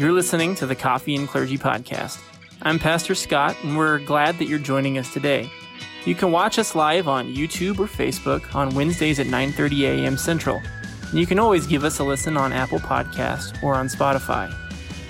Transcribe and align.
You're 0.00 0.12
listening 0.12 0.54
to 0.54 0.64
the 0.64 0.74
Coffee 0.74 1.14
and 1.14 1.28
Clergy 1.28 1.58
Podcast. 1.58 2.22
I'm 2.62 2.78
Pastor 2.78 3.14
Scott, 3.14 3.54
and 3.62 3.76
we're 3.76 3.98
glad 3.98 4.38
that 4.38 4.46
you're 4.46 4.58
joining 4.58 4.96
us 4.96 5.12
today. 5.12 5.50
You 6.06 6.14
can 6.14 6.32
watch 6.32 6.58
us 6.58 6.74
live 6.74 7.06
on 7.06 7.34
YouTube 7.34 7.78
or 7.78 7.86
Facebook 7.86 8.54
on 8.54 8.74
Wednesdays 8.74 9.20
at 9.20 9.26
9:30 9.26 9.82
a.m. 9.82 10.16
Central. 10.16 10.62
And 11.10 11.20
you 11.20 11.26
can 11.26 11.38
always 11.38 11.66
give 11.66 11.84
us 11.84 11.98
a 11.98 12.04
listen 12.04 12.38
on 12.38 12.50
Apple 12.50 12.78
Podcast 12.78 13.62
or 13.62 13.74
on 13.74 13.88
Spotify. 13.88 14.50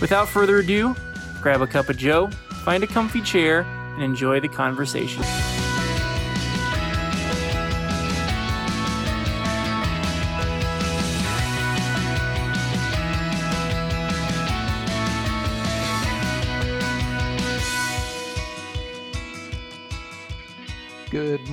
Without 0.01 0.29
further 0.29 0.59
ado, 0.59 0.97
grab 1.41 1.63
a 1.63 1.69
cup 1.69 1.89
of 1.89 1.97
joe, 1.97 2.27
find 2.65 2.83
a 2.83 2.89
comfy 2.89 3.23
chair, 3.23 3.61
and 3.95 4.03
enjoy 4.03 4.41
the 4.41 4.49
conversation. 4.49 5.23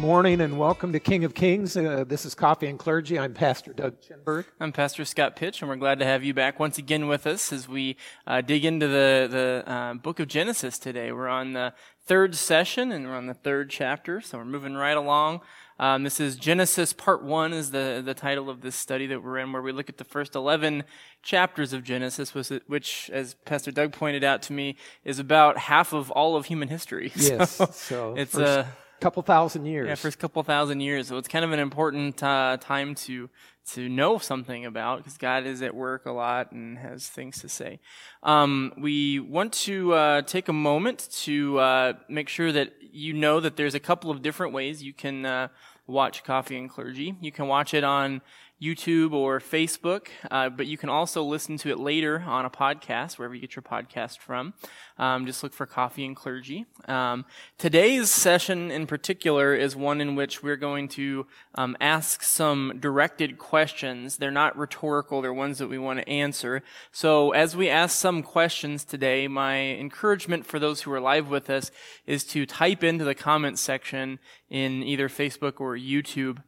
Morning 0.07 0.39
and 0.39 0.57
welcome 0.57 0.93
to 0.93 1.01
King 1.01 1.25
of 1.25 1.33
Kings. 1.33 1.75
Uh, 1.75 2.05
this 2.07 2.25
is 2.25 2.33
Coffee 2.33 2.67
and 2.67 2.79
Clergy. 2.79 3.19
I'm 3.19 3.33
Pastor 3.33 3.73
Doug 3.73 3.95
Chinberg. 3.99 4.45
I'm 4.57 4.71
Pastor 4.71 5.03
Scott 5.03 5.35
Pitch, 5.35 5.61
and 5.61 5.67
we're 5.67 5.75
glad 5.75 5.99
to 5.99 6.05
have 6.05 6.23
you 6.23 6.33
back 6.33 6.61
once 6.61 6.77
again 6.77 7.09
with 7.09 7.27
us 7.27 7.51
as 7.51 7.67
we 7.67 7.97
uh, 8.25 8.39
dig 8.39 8.63
into 8.63 8.87
the 8.87 9.27
the 9.29 9.69
uh, 9.69 9.93
book 9.95 10.21
of 10.21 10.29
Genesis 10.29 10.79
today. 10.79 11.11
We're 11.11 11.27
on 11.27 11.51
the 11.51 11.73
third 12.05 12.35
session 12.35 12.93
and 12.93 13.05
we're 13.05 13.17
on 13.17 13.25
the 13.25 13.33
third 13.33 13.69
chapter, 13.69 14.21
so 14.21 14.37
we're 14.37 14.45
moving 14.45 14.75
right 14.75 14.95
along. 14.95 15.41
Um, 15.77 16.03
this 16.03 16.21
is 16.21 16.37
Genesis 16.37 16.93
Part 16.93 17.21
One, 17.21 17.51
is 17.51 17.71
the 17.71 18.01
the 18.03 18.13
title 18.13 18.49
of 18.49 18.61
this 18.61 18.77
study 18.77 19.07
that 19.07 19.21
we're 19.21 19.39
in, 19.39 19.51
where 19.51 19.61
we 19.61 19.73
look 19.73 19.89
at 19.89 19.97
the 19.97 20.05
first 20.05 20.37
eleven 20.37 20.85
chapters 21.21 21.73
of 21.73 21.83
Genesis, 21.83 22.33
which, 22.33 23.09
as 23.11 23.33
Pastor 23.43 23.71
Doug 23.71 23.91
pointed 23.91 24.23
out 24.23 24.41
to 24.43 24.53
me, 24.53 24.77
is 25.03 25.19
about 25.19 25.57
half 25.57 25.91
of 25.91 26.11
all 26.11 26.37
of 26.37 26.45
human 26.45 26.69
history. 26.69 27.11
Yes, 27.17 27.51
so, 27.51 27.65
so 27.73 28.15
it's 28.15 28.35
a 28.35 28.73
couple 28.99 29.21
thousand 29.23 29.65
years. 29.65 29.87
Yeah, 29.87 29.95
first 29.95 30.19
couple 30.19 30.41
thousand 30.43 30.81
years. 30.81 31.07
So 31.07 31.17
it's 31.17 31.27
kind 31.27 31.45
of 31.45 31.51
an 31.51 31.59
important 31.59 32.21
uh, 32.21 32.57
time 32.59 32.95
to 32.95 33.29
to 33.73 33.89
know 33.89 34.17
something 34.17 34.65
about 34.65 34.99
because 34.99 35.17
God 35.17 35.45
is 35.45 35.61
at 35.61 35.75
work 35.75 36.05
a 36.05 36.11
lot 36.11 36.51
and 36.51 36.77
has 36.77 37.07
things 37.07 37.41
to 37.41 37.49
say. 37.49 37.79
Um, 38.23 38.73
we 38.77 39.19
want 39.19 39.53
to 39.53 39.93
uh, 39.93 40.21
take 40.21 40.47
a 40.47 40.53
moment 40.53 41.09
to 41.23 41.59
uh, 41.59 41.93
make 42.07 42.29
sure 42.29 42.51
that 42.51 42.73
you 42.91 43.13
know 43.13 43.39
that 43.39 43.57
there's 43.57 43.75
a 43.75 43.79
couple 43.79 44.09
of 44.09 44.21
different 44.21 44.53
ways 44.53 44.81
you 44.81 44.93
can 44.93 45.25
uh, 45.25 45.49
watch 45.85 46.23
Coffee 46.23 46.57
and 46.57 46.69
Clergy. 46.69 47.15
You 47.21 47.31
can 47.31 47.47
watch 47.47 47.73
it 47.73 47.83
on 47.83 48.21
YouTube 48.61 49.13
or 49.13 49.39
Facebook, 49.39 50.07
uh, 50.31 50.49
but 50.49 50.65
you 50.65 50.77
can 50.77 50.89
also 50.89 51.21
listen 51.21 51.57
to 51.57 51.69
it 51.69 51.79
later 51.79 52.23
on 52.25 52.43
a 52.43 52.49
podcast, 52.49 53.19
wherever 53.19 53.35
you 53.35 53.41
get 53.41 53.55
your 53.55 53.61
podcast 53.61 54.17
from. 54.17 54.55
Um, 54.97 55.27
just 55.27 55.43
look 55.43 55.53
for 55.53 55.67
Coffee 55.67 56.05
and 56.05 56.15
Clergy. 56.15 56.65
Um, 56.87 57.25
today's 57.59 58.09
session 58.09 58.71
in 58.71 58.87
particular 58.87 59.53
is 59.53 59.75
one 59.75 60.01
in 60.01 60.15
which 60.15 60.41
we're 60.41 60.55
going 60.55 60.87
to 60.89 61.27
um, 61.53 61.77
ask 61.79 62.23
some 62.23 62.77
directed 62.79 63.37
questions. 63.37 64.17
They're 64.17 64.31
not 64.31 64.57
rhetorical, 64.57 65.21
they're 65.21 65.33
ones 65.33 65.59
that 65.59 65.67
we 65.67 65.77
want 65.77 65.99
to 65.99 66.09
answer. 66.09 66.63
So 66.91 67.31
as 67.33 67.55
we 67.55 67.69
ask 67.69 67.95
some 67.95 68.23
questions 68.23 68.83
today, 68.83 69.27
my 69.27 69.59
encouragement 69.59 70.47
for 70.47 70.57
those 70.57 70.81
who 70.81 70.91
are 70.93 70.99
live 70.99 71.29
with 71.29 71.47
us 71.51 71.69
is 72.07 72.23
to 72.25 72.47
type 72.47 72.83
into 72.83 73.05
the 73.05 73.13
comments 73.13 73.61
section 73.61 74.17
in 74.49 74.81
either 74.81 75.09
Facebook 75.09 75.59
or 75.61 75.77
YouTube 75.77 76.39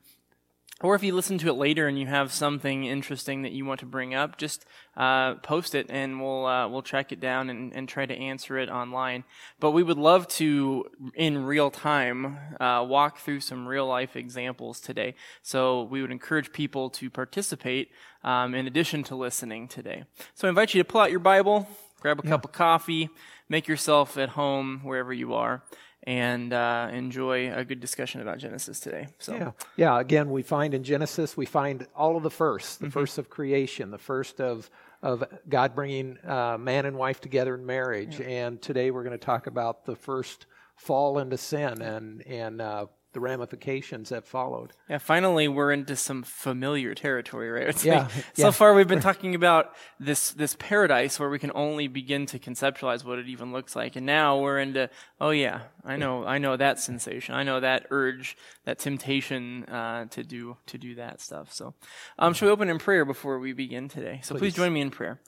or 0.81 0.95
if 0.95 1.03
you 1.03 1.13
listen 1.13 1.37
to 1.39 1.49
it 1.49 1.53
later 1.53 1.87
and 1.87 1.99
you 1.99 2.07
have 2.07 2.31
something 2.31 2.85
interesting 2.85 3.41
that 3.41 3.51
you 3.51 3.65
want 3.65 3.81
to 3.81 3.85
bring 3.85 4.13
up, 4.13 4.37
just 4.37 4.65
uh, 4.95 5.35
post 5.35 5.75
it 5.75 5.87
and 5.89 6.21
we'll 6.21 6.45
uh, 6.45 6.67
we'll 6.69 6.81
track 6.81 7.11
it 7.11 7.19
down 7.19 7.49
and, 7.49 7.73
and 7.73 7.89
try 7.89 8.05
to 8.05 8.13
answer 8.13 8.57
it 8.57 8.69
online. 8.69 9.25
But 9.59 9.71
we 9.71 9.83
would 9.83 9.97
love 9.97 10.27
to, 10.29 10.85
in 11.15 11.43
real 11.45 11.69
time, 11.69 12.37
uh, 12.59 12.85
walk 12.87 13.19
through 13.19 13.41
some 13.41 13.67
real 13.67 13.87
life 13.87 14.15
examples 14.15 14.79
today. 14.79 15.15
So 15.41 15.83
we 15.83 16.01
would 16.01 16.11
encourage 16.11 16.53
people 16.53 16.89
to 16.91 17.09
participate 17.09 17.91
um, 18.23 18.55
in 18.55 18.65
addition 18.65 19.03
to 19.03 19.15
listening 19.15 19.67
today. 19.67 20.05
So 20.33 20.47
I 20.47 20.49
invite 20.49 20.73
you 20.73 20.81
to 20.81 20.87
pull 20.87 21.01
out 21.01 21.11
your 21.11 21.19
Bible, 21.19 21.67
grab 21.99 22.19
a 22.19 22.21
yeah. 22.23 22.31
cup 22.31 22.45
of 22.45 22.53
coffee, 22.53 23.09
make 23.49 23.67
yourself 23.67 24.17
at 24.17 24.29
home 24.29 24.79
wherever 24.83 25.11
you 25.11 25.33
are 25.33 25.63
and 26.09 26.53
uh, 26.53 26.89
enjoy 26.91 27.53
a 27.53 27.63
good 27.63 27.79
discussion 27.79 28.19
about 28.19 28.39
Genesis 28.39 28.79
today. 28.79 29.09
So 29.19 29.35
yeah, 29.35 29.51
yeah. 29.77 29.99
Again, 29.99 30.31
we 30.31 30.41
find 30.41 30.73
in 30.73 30.83
Genesis 30.83 31.37
we 31.37 31.45
find 31.45 31.85
all 31.95 32.17
of 32.17 32.23
the 32.23 32.31
first, 32.31 32.79
the 32.79 32.87
mm-hmm. 32.87 32.93
first 32.93 33.19
of 33.19 33.29
creation, 33.29 33.91
the 33.91 33.99
first 33.99 34.41
of 34.41 34.71
of 35.03 35.23
God 35.47 35.75
bringing 35.75 36.17
uh, 36.25 36.57
man 36.59 36.87
and 36.87 36.97
wife 36.97 37.21
together 37.21 37.53
in 37.53 37.63
marriage, 37.63 38.19
yeah. 38.19 38.25
and 38.25 38.59
today 38.59 38.89
we're 38.89 39.03
going 39.03 39.17
to 39.17 39.23
talk 39.23 39.45
about 39.45 39.85
the 39.85 39.95
first 39.95 40.47
fall 40.75 41.19
into 41.19 41.37
sin 41.37 41.79
and 41.79 42.25
and 42.25 42.59
uh, 42.59 42.87
the 43.13 43.19
ramifications 43.19 44.09
that 44.09 44.27
followed. 44.27 44.73
Yeah, 44.87 44.99
finally 44.99 45.47
we're 45.47 45.71
into 45.71 45.95
some 45.95 46.21
familiar 46.23 46.93
territory, 46.93 47.49
right? 47.49 47.83
yeah, 47.83 48.07
so 48.07 48.45
yeah. 48.45 48.51
far 48.51 48.73
we've 48.73 48.87
been 48.87 48.99
talking 49.09 49.35
about 49.35 49.73
this 49.99 50.31
this 50.31 50.55
paradise 50.59 51.19
where 51.19 51.29
we 51.29 51.39
can 51.39 51.51
only 51.55 51.87
begin 51.87 52.25
to 52.27 52.39
conceptualize 52.39 53.03
what 53.03 53.19
it 53.19 53.27
even 53.27 53.51
looks 53.51 53.75
like, 53.75 53.95
and 53.95 54.05
now 54.05 54.39
we're 54.39 54.59
into 54.59 54.89
oh 55.19 55.31
yeah, 55.31 55.61
I 55.83 55.97
know 55.97 56.25
I 56.25 56.37
know 56.37 56.55
that 56.55 56.79
sensation, 56.79 57.35
I 57.35 57.43
know 57.43 57.59
that 57.59 57.87
urge, 57.89 58.37
that 58.65 58.79
temptation 58.79 59.65
uh, 59.65 60.05
to 60.05 60.23
do 60.23 60.57
to 60.67 60.77
do 60.77 60.95
that 60.95 61.21
stuff. 61.21 61.51
So, 61.51 61.73
um, 62.19 62.33
shall 62.33 62.47
we 62.47 62.51
open 62.51 62.69
in 62.69 62.77
prayer 62.77 63.05
before 63.05 63.39
we 63.39 63.53
begin 63.53 63.87
today? 63.87 64.19
So 64.23 64.35
please, 64.35 64.39
please 64.39 64.55
join 64.55 64.73
me 64.73 64.81
in 64.81 64.91
prayer. 64.91 65.19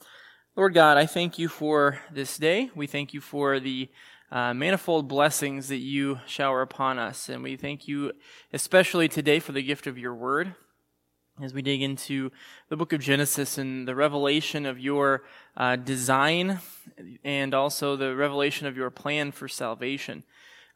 Lord 0.54 0.74
God, 0.74 0.98
I 0.98 1.06
thank 1.06 1.38
you 1.38 1.48
for 1.48 1.98
this 2.12 2.36
day. 2.36 2.70
We 2.74 2.86
thank 2.86 3.14
you 3.14 3.22
for 3.22 3.58
the 3.58 3.88
uh, 4.32 4.54
manifold 4.54 5.08
blessings 5.08 5.68
that 5.68 5.76
you 5.76 6.18
shower 6.26 6.62
upon 6.62 6.98
us. 6.98 7.28
And 7.28 7.42
we 7.42 7.54
thank 7.54 7.86
you 7.86 8.12
especially 8.50 9.06
today 9.06 9.38
for 9.38 9.52
the 9.52 9.62
gift 9.62 9.86
of 9.86 9.98
your 9.98 10.14
word 10.14 10.54
as 11.42 11.52
we 11.52 11.60
dig 11.60 11.82
into 11.82 12.30
the 12.70 12.76
book 12.76 12.94
of 12.94 13.00
Genesis 13.00 13.58
and 13.58 13.86
the 13.86 13.94
revelation 13.94 14.64
of 14.64 14.78
your 14.78 15.24
uh, 15.54 15.76
design 15.76 16.60
and 17.22 17.52
also 17.52 17.94
the 17.94 18.16
revelation 18.16 18.66
of 18.66 18.74
your 18.74 18.88
plan 18.88 19.32
for 19.32 19.48
salvation. 19.48 20.24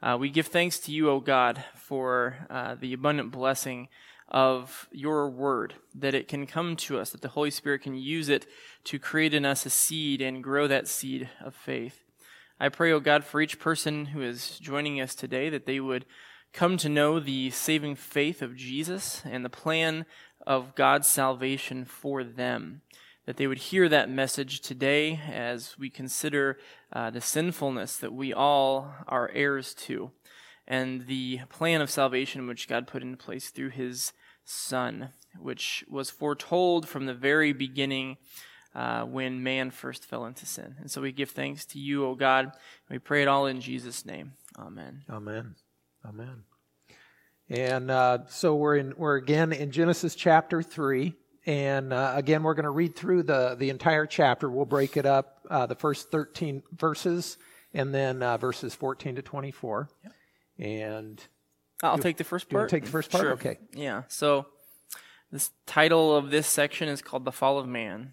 Uh, 0.03 0.19
we 0.21 0.29
give 0.29 0.49
thanks 0.49 0.79
to 0.79 0.93
you, 0.93 1.09
O 1.09 1.21
God, 1.21 1.65
for 1.75 2.47
uh, 2.51 2.75
the 2.79 2.93
abundant 2.93 3.33
blessing 3.33 3.89
of 4.29 4.87
your 4.93 5.31
word, 5.31 5.75
that 5.95 6.15
it 6.15 6.29
can 6.29 6.47
come 6.47 6.77
to 6.77 6.99
us, 6.99 7.11
that 7.11 7.23
the 7.23 7.29
Holy 7.29 7.51
Spirit 7.51 7.83
can 7.83 7.95
use 7.95 8.29
it 8.29 8.45
to 8.85 8.99
create 8.99 9.33
in 9.33 9.47
us 9.47 9.65
a 9.65 9.71
seed 9.71 10.21
and 10.21 10.45
grow 10.45 10.67
that 10.67 10.89
seed 10.89 11.31
of 11.43 11.55
faith. 11.55 12.06
I 12.59 12.71
pray, 12.71 12.91
O 12.91 12.97
oh 12.97 13.01
God, 13.01 13.23
for 13.23 13.43
each 13.43 13.59
person 13.59 14.07
who 14.07 14.23
is 14.23 14.59
joining 14.59 14.99
us 14.99 15.15
today 15.15 15.51
that 15.51 15.67
they 15.67 15.79
would 15.79 16.07
come 16.55 16.79
to 16.79 16.89
know 16.89 17.21
the 17.21 17.51
saving 17.51 17.97
faith 17.97 18.41
of 18.41 18.57
Jesus 18.57 19.21
and 19.27 19.45
the 19.45 19.51
plan 19.51 20.07
of 20.47 20.75
God's 20.75 21.07
salvation 21.07 21.85
for 21.85 22.25
them. 22.25 22.81
That 23.27 23.37
they 23.37 23.47
would 23.47 23.59
hear 23.59 23.91
that 23.91 24.09
message 24.09 24.63
today 24.63 25.21
as 25.31 25.77
we 25.79 25.91
consider 25.91 26.59
uh, 26.91 27.11
the 27.11 27.21
sinfulness 27.21 27.99
that 27.99 28.15
we 28.15 28.33
all 28.33 28.95
are 29.07 29.31
heirs 29.35 29.75
to 29.75 30.13
and 30.67 31.07
the 31.07 31.41
plan 31.51 31.83
of 31.83 31.91
salvation 31.91 32.47
which 32.47 32.69
God 32.69 32.87
put 32.87 33.03
into 33.03 33.19
place 33.19 33.51
through 33.51 33.71
his 33.71 34.15
Son, 34.47 35.11
which 35.39 35.85
was 35.91 36.09
foretold 36.09 36.89
from 36.89 37.05
the 37.05 37.15
very 37.15 37.53
beginning 37.53 38.17
uh, 38.77 39.05
when 39.05 39.43
man 39.43 39.71
first 39.71 40.05
fell 40.05 40.27
into 40.27 40.45
sin. 40.45 40.77
And 40.79 40.91
so 40.91 41.01
we 41.01 41.11
give 41.11 41.31
thanks 41.31 41.65
to 41.67 41.79
you, 41.79 42.05
O 42.05 42.15
God. 42.15 42.53
We 42.91 42.99
pray 42.99 43.23
it 43.23 43.29
all 43.29 43.47
in 43.47 43.63
Jesus' 43.63 44.05
name. 44.05 44.33
Amen. 44.59 45.03
Amen. 45.09 45.55
Amen. 46.07 46.45
And 47.49 47.91
uh, 47.91 48.19
so 48.29 48.55
we're 48.55 48.77
in 48.77 48.93
we're 48.99 49.17
again 49.17 49.53
in 49.53 49.71
Genesis 49.71 50.15
chapter 50.15 50.63
three, 50.63 51.15
and 51.47 51.93
uh, 51.93 52.13
again 52.17 52.43
we're 52.43 52.55
going 52.55 52.65
to 52.65 52.71
read 52.71 52.97
through 52.97 53.23
the 53.23 53.57
the 53.59 53.71
entire 53.71 54.05
chapter. 54.05 54.51
We'll 54.51 54.67
break 54.67 54.97
it 54.97 55.07
up 55.07 55.47
uh, 55.49 55.65
the 55.67 55.77
first 55.77 56.11
thirteen 56.11 56.63
verses, 56.73 57.39
and 57.73 57.95
then 57.95 58.23
uh, 58.23 58.37
verses 58.37 58.75
fourteen 58.75 59.15
to 59.15 59.23
twenty 59.23 59.53
four. 59.53 59.89
Yep. 60.03 60.13
And 60.59 61.25
I'll 61.83 61.99
take 61.99 62.17
the 62.17 62.25
first 62.25 62.51
part. 62.51 62.69
take 62.69 62.85
the 62.85 62.91
first 62.91 63.11
part. 63.11 63.23
Sure. 63.23 63.33
Okay. 63.35 63.59
Yeah. 63.73 64.03
So 64.09 64.47
this 65.31 65.51
title 65.67 66.17
of 66.17 66.31
this 66.31 66.49
section 66.49 66.89
is 66.89 67.01
called 67.01 67.25
"The 67.25 67.33
Fall 67.33 67.59
of 67.59 67.67
Man." 67.69 68.13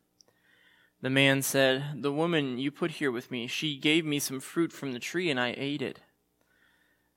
The 1.01 1.09
man 1.09 1.41
said, 1.41 2.03
The 2.03 2.11
woman 2.11 2.59
you 2.59 2.71
put 2.71 2.91
here 2.91 3.11
with 3.11 3.31
me, 3.31 3.47
she 3.47 3.75
gave 3.75 4.05
me 4.05 4.19
some 4.19 4.39
fruit 4.39 4.71
from 4.71 4.93
the 4.93 4.99
tree, 4.99 5.31
and 5.31 5.39
I 5.39 5.55
ate 5.57 5.81
it. 5.81 5.99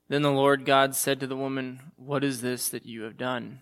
Then 0.07 0.23
the 0.23 0.31
Lord 0.31 0.65
God 0.65 0.95
said 0.95 1.19
to 1.19 1.27
the 1.27 1.35
woman, 1.35 1.91
What 1.95 2.23
is 2.23 2.41
this 2.41 2.67
that 2.69 2.85
you 2.85 3.03
have 3.03 3.17
done? 3.17 3.61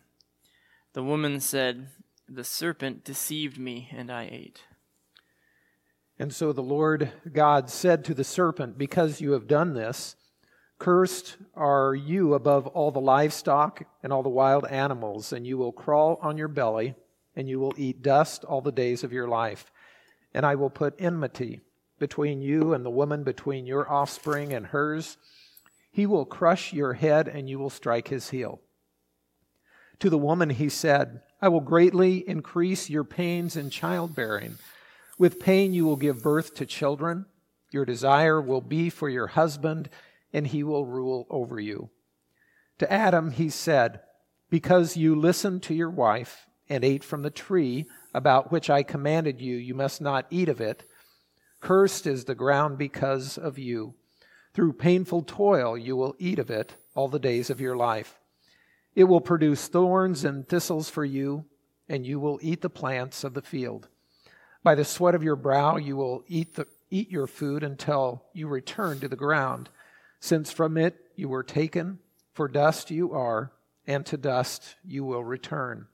The 0.93 1.03
woman 1.03 1.41
said, 1.41 1.87
The 2.29 2.45
serpent 2.45 3.03
deceived 3.03 3.57
me, 3.57 3.89
and 3.91 4.09
I 4.09 4.29
ate. 4.31 4.61
And 6.17 6.33
so 6.33 6.53
the 6.53 6.61
Lord 6.61 7.11
God 7.31 7.69
said 7.69 8.05
to 8.05 8.13
the 8.13 8.23
serpent, 8.23 8.77
Because 8.77 9.19
you 9.19 9.31
have 9.33 9.47
done 9.47 9.73
this, 9.73 10.15
cursed 10.79 11.35
are 11.53 11.93
you 11.93 12.33
above 12.33 12.67
all 12.67 12.91
the 12.91 13.01
livestock 13.01 13.83
and 14.01 14.13
all 14.13 14.23
the 14.23 14.29
wild 14.29 14.65
animals, 14.67 15.33
and 15.33 15.45
you 15.45 15.57
will 15.57 15.73
crawl 15.73 16.17
on 16.21 16.37
your 16.37 16.47
belly, 16.47 16.95
and 17.35 17.49
you 17.49 17.59
will 17.59 17.73
eat 17.75 18.01
dust 18.01 18.45
all 18.45 18.61
the 18.61 18.71
days 18.71 19.03
of 19.03 19.11
your 19.11 19.27
life 19.27 19.69
and 20.33 20.45
I 20.45 20.55
will 20.55 20.69
put 20.69 20.95
enmity 20.99 21.61
between 21.99 22.41
you 22.41 22.73
and 22.73 22.85
the 22.85 22.89
woman, 22.89 23.23
between 23.23 23.65
your 23.65 23.89
offspring 23.89 24.53
and 24.53 24.67
hers. 24.67 25.17
He 25.91 26.05
will 26.05 26.25
crush 26.25 26.73
your 26.73 26.93
head, 26.93 27.27
and 27.27 27.49
you 27.49 27.59
will 27.59 27.69
strike 27.69 28.07
his 28.07 28.31
heel. 28.31 28.61
To 29.99 30.09
the 30.09 30.17
woman 30.17 30.49
he 30.49 30.69
said, 30.69 31.21
I 31.41 31.49
will 31.49 31.61
greatly 31.61 32.27
increase 32.27 32.89
your 32.89 33.03
pains 33.03 33.55
in 33.55 33.69
childbearing. 33.69 34.57
With 35.17 35.39
pain 35.39 35.73
you 35.73 35.85
will 35.85 35.95
give 35.95 36.23
birth 36.23 36.55
to 36.55 36.65
children. 36.65 37.25
Your 37.71 37.85
desire 37.85 38.41
will 38.41 38.61
be 38.61 38.89
for 38.89 39.07
your 39.07 39.27
husband, 39.27 39.89
and 40.33 40.47
he 40.47 40.63
will 40.63 40.85
rule 40.85 41.27
over 41.29 41.59
you. 41.59 41.89
To 42.79 42.91
Adam 42.91 43.31
he 43.31 43.49
said, 43.49 44.01
Because 44.49 44.97
you 44.97 45.15
listened 45.15 45.63
to 45.63 45.73
your 45.73 45.89
wife 45.89 46.47
and 46.67 46.83
ate 46.83 47.03
from 47.03 47.21
the 47.21 47.29
tree 47.29 47.85
about 48.13 48.51
which 48.51 48.69
I 48.69 48.83
commanded 48.83 49.41
you, 49.41 49.55
you 49.55 49.73
must 49.73 50.01
not 50.01 50.27
eat 50.29 50.49
of 50.49 50.61
it. 50.61 50.89
Cursed 51.59 52.05
is 52.05 52.25
the 52.25 52.35
ground 52.35 52.77
because 52.77 53.37
of 53.37 53.57
you. 53.57 53.95
Through 54.53 54.73
painful 54.73 55.23
toil 55.23 55.77
you 55.77 55.95
will 55.95 56.15
eat 56.19 56.37
of 56.37 56.51
it 56.51 56.75
all 56.93 57.07
the 57.07 57.19
days 57.19 57.49
of 57.49 57.61
your 57.61 57.75
life. 57.75 58.19
It 58.95 59.05
will 59.05 59.21
produce 59.21 59.67
thorns 59.67 60.23
and 60.23 60.47
thistles 60.47 60.89
for 60.89 61.03
you, 61.03 61.45
and 61.89 62.05
you 62.05 62.19
will 62.19 62.39
eat 62.41 62.61
the 62.61 62.69
plants 62.69 63.23
of 63.23 63.33
the 63.33 63.41
field. 63.41 63.87
By 64.61 64.75
the 64.75 64.85
sweat 64.85 65.15
of 65.15 65.23
your 65.23 65.35
brow 65.35 65.77
you 65.77 65.95
will 65.95 66.23
eat, 66.27 66.53
the, 66.53 66.67
eat 66.91 67.09
your 67.09 67.27
food 67.27 67.63
until 67.63 68.23
you 68.33 68.47
return 68.47 68.99
to 68.99 69.07
the 69.07 69.15
ground, 69.15 69.69
since 70.19 70.51
from 70.51 70.77
it 70.77 70.95
you 71.15 71.27
were 71.27 71.43
taken, 71.43 71.99
for 72.33 72.47
dust 72.47 72.91
you 72.91 73.11
are, 73.11 73.51
and 73.87 74.05
to 74.05 74.17
dust 74.17 74.75
you 74.85 75.03
will 75.03 75.23
return. 75.23 75.87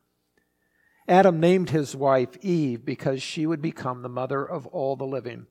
Adam 1.09 1.39
named 1.39 1.71
his 1.71 1.95
wife 1.95 2.38
Eve 2.41 2.85
because 2.85 3.19
she 3.19 3.47
would 3.47 3.63
become 3.63 4.03
the 4.03 4.07
mother 4.07 4.45
of 4.45 4.67
all 4.67 4.95
the 4.95 5.07
living. 5.07 5.47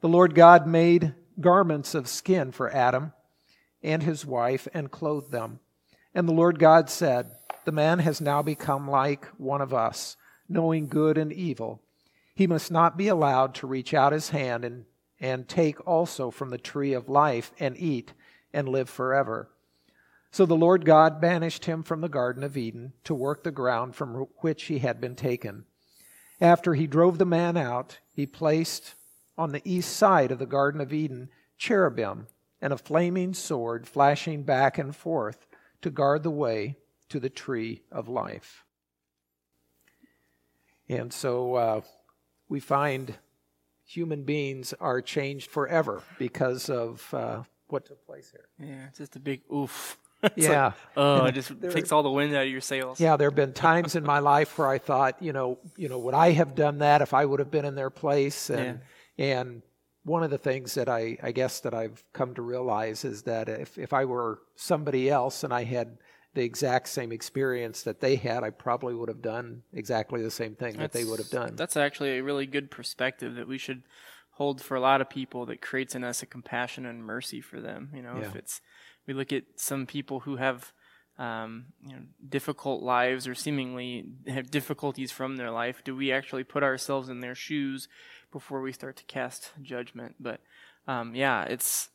The 0.00 0.08
Lord 0.08 0.34
God 0.34 0.66
made 0.66 1.14
garments 1.38 1.94
of 1.94 2.08
skin 2.08 2.50
for 2.50 2.68
Adam 2.74 3.12
and 3.80 4.02
his 4.02 4.26
wife 4.26 4.66
and 4.74 4.90
clothed 4.90 5.30
them. 5.30 5.60
And 6.12 6.28
the 6.28 6.32
Lord 6.32 6.58
God 6.58 6.90
said, 6.90 7.30
The 7.64 7.70
man 7.70 8.00
has 8.00 8.20
now 8.20 8.42
become 8.42 8.90
like 8.90 9.26
one 9.38 9.60
of 9.60 9.72
us, 9.72 10.16
knowing 10.48 10.88
good 10.88 11.16
and 11.16 11.32
evil. 11.32 11.80
He 12.34 12.48
must 12.48 12.72
not 12.72 12.96
be 12.96 13.06
allowed 13.06 13.54
to 13.56 13.68
reach 13.68 13.94
out 13.94 14.12
his 14.12 14.30
hand 14.30 14.64
and, 14.64 14.84
and 15.20 15.46
take 15.46 15.86
also 15.86 16.32
from 16.32 16.50
the 16.50 16.58
tree 16.58 16.92
of 16.92 17.08
life 17.08 17.52
and 17.60 17.76
eat 17.78 18.14
and 18.52 18.68
live 18.68 18.90
forever. 18.90 19.48
So 20.32 20.46
the 20.46 20.56
Lord 20.56 20.86
God 20.86 21.20
banished 21.20 21.66
him 21.66 21.82
from 21.82 22.00
the 22.00 22.08
Garden 22.08 22.42
of 22.42 22.56
Eden 22.56 22.94
to 23.04 23.14
work 23.14 23.44
the 23.44 23.50
ground 23.50 23.94
from 23.94 24.26
which 24.38 24.64
he 24.64 24.78
had 24.78 24.98
been 24.98 25.14
taken. 25.14 25.66
After 26.40 26.72
he 26.72 26.86
drove 26.86 27.18
the 27.18 27.26
man 27.26 27.58
out, 27.58 27.98
he 28.14 28.24
placed 28.24 28.94
on 29.36 29.52
the 29.52 29.60
east 29.64 29.94
side 29.94 30.32
of 30.32 30.38
the 30.38 30.46
Garden 30.46 30.80
of 30.80 30.90
Eden 30.90 31.28
cherubim 31.58 32.28
and 32.62 32.72
a 32.72 32.78
flaming 32.78 33.34
sword 33.34 33.86
flashing 33.86 34.42
back 34.42 34.78
and 34.78 34.96
forth 34.96 35.46
to 35.82 35.90
guard 35.90 36.22
the 36.22 36.30
way 36.30 36.76
to 37.10 37.20
the 37.20 37.30
tree 37.30 37.82
of 37.92 38.08
life. 38.08 38.64
And 40.88 41.12
so 41.12 41.54
uh, 41.56 41.80
we 42.48 42.58
find 42.58 43.16
human 43.84 44.24
beings 44.24 44.72
are 44.80 45.02
changed 45.02 45.50
forever 45.50 46.02
because 46.18 46.70
of 46.70 47.12
uh, 47.12 47.42
what 47.66 47.84
took 47.84 48.06
place 48.06 48.32
here. 48.32 48.48
Yeah, 48.58 48.86
it's 48.88 48.98
just 48.98 49.16
a 49.16 49.20
big 49.20 49.42
oof. 49.52 49.98
yeah. 50.36 50.64
Like, 50.64 50.74
oh, 50.96 51.24
it 51.26 51.32
just 51.32 51.60
there, 51.60 51.70
takes 51.70 51.92
all 51.92 52.02
the 52.02 52.10
wind 52.10 52.34
out 52.34 52.44
of 52.44 52.50
your 52.50 52.60
sails. 52.60 53.00
Yeah, 53.00 53.16
there 53.16 53.28
have 53.28 53.36
been 53.36 53.52
times 53.52 53.96
in 53.96 54.04
my 54.04 54.20
life 54.20 54.58
where 54.58 54.68
I 54.68 54.78
thought, 54.78 55.22
you 55.22 55.32
know, 55.32 55.58
you 55.76 55.88
know, 55.88 55.98
would 55.98 56.14
I 56.14 56.32
have 56.32 56.54
done 56.54 56.78
that 56.78 57.02
if 57.02 57.14
I 57.14 57.24
would 57.24 57.40
have 57.40 57.50
been 57.50 57.64
in 57.64 57.74
their 57.74 57.90
place? 57.90 58.50
And 58.50 58.80
yeah. 59.16 59.24
and 59.40 59.62
one 60.04 60.22
of 60.22 60.30
the 60.30 60.38
things 60.38 60.74
that 60.74 60.88
I, 60.88 61.16
I 61.22 61.32
guess 61.32 61.60
that 61.60 61.74
I've 61.74 62.02
come 62.12 62.34
to 62.34 62.42
realize 62.42 63.04
is 63.04 63.22
that 63.22 63.48
if, 63.48 63.78
if 63.78 63.92
I 63.92 64.04
were 64.04 64.40
somebody 64.56 65.08
else 65.08 65.44
and 65.44 65.52
I 65.52 65.64
had 65.64 65.98
the 66.34 66.42
exact 66.42 66.88
same 66.88 67.12
experience 67.12 67.82
that 67.82 68.00
they 68.00 68.16
had, 68.16 68.42
I 68.42 68.50
probably 68.50 68.94
would 68.94 69.08
have 69.08 69.22
done 69.22 69.62
exactly 69.72 70.22
the 70.22 70.30
same 70.30 70.54
thing 70.54 70.76
that's, 70.76 70.92
that 70.92 70.98
they 70.98 71.04
would 71.04 71.18
have 71.18 71.30
done. 71.30 71.56
That's 71.56 71.76
actually 71.76 72.18
a 72.18 72.22
really 72.22 72.46
good 72.46 72.70
perspective 72.70 73.36
that 73.36 73.46
we 73.46 73.58
should 73.58 73.82
hold 74.32 74.62
for 74.62 74.76
a 74.76 74.80
lot 74.80 75.00
of 75.00 75.10
people 75.10 75.46
that 75.46 75.60
creates 75.60 75.94
in 75.94 76.02
us 76.02 76.22
a 76.22 76.26
compassion 76.26 76.86
and 76.86 77.04
mercy 77.04 77.40
for 77.40 77.60
them. 77.60 77.90
You 77.94 78.02
know, 78.02 78.16
yeah. 78.18 78.26
if 78.26 78.34
it's 78.34 78.60
we 79.06 79.14
look 79.14 79.32
at 79.32 79.44
some 79.56 79.86
people 79.86 80.20
who 80.20 80.36
have 80.36 80.72
um, 81.18 81.66
you 81.86 81.92
know, 81.92 82.02
difficult 82.28 82.82
lives 82.82 83.28
or 83.28 83.34
seemingly 83.34 84.06
have 84.26 84.50
difficulties 84.50 85.12
from 85.12 85.36
their 85.36 85.50
life. 85.50 85.82
Do 85.84 85.94
we 85.94 86.10
actually 86.10 86.44
put 86.44 86.62
ourselves 86.62 87.08
in 87.08 87.20
their 87.20 87.34
shoes 87.34 87.88
before 88.30 88.60
we 88.60 88.72
start 88.72 88.96
to 88.96 89.04
cast 89.04 89.52
judgment? 89.62 90.16
But 90.18 90.40
um, 90.88 91.14
yeah, 91.14 91.44
it's 91.44 91.90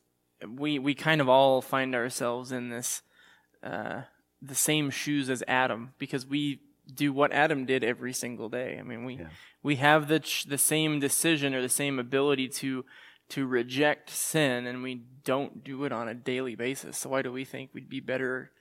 we 0.48 0.80
we 0.80 0.94
kind 0.94 1.20
of 1.20 1.28
all 1.28 1.62
find 1.62 1.96
ourselves 1.96 2.52
in 2.52 2.70
this 2.70 3.02
uh, 3.64 4.04
the 4.42 4.56
same 4.56 4.90
shoes 4.90 5.30
as 5.30 5.44
Adam 5.48 5.94
because 5.98 6.26
we 6.26 6.62
do 6.94 7.12
what 7.12 7.32
Adam 7.34 7.66
did 7.66 7.84
every 7.84 8.14
single 8.14 8.50
day. 8.50 8.78
I 8.80 8.84
mean, 8.84 9.04
we 9.04 9.16
yeah. 9.16 9.30
we 9.64 9.78
have 9.78 10.08
the 10.08 10.20
ch- 10.20 10.46
the 10.46 10.58
same 10.58 11.00
decision 11.00 11.54
or 11.54 11.62
the 11.62 11.70
same 11.70 12.00
ability 12.00 12.48
to 12.50 12.86
to 13.30 13.46
reject 13.46 14.10
sin, 14.10 14.68
and 14.68 14.84
we 14.84 15.04
don't 15.24 15.64
do 15.64 15.84
it 15.84 15.92
on 15.92 16.08
a 16.08 16.14
daily 16.14 16.56
basis. 16.56 16.98
So 16.98 17.10
why 17.10 17.22
do 17.22 17.32
we 17.32 17.44
think 17.44 17.72
we'd 17.74 17.90
be 17.90 18.00
better 18.00 18.52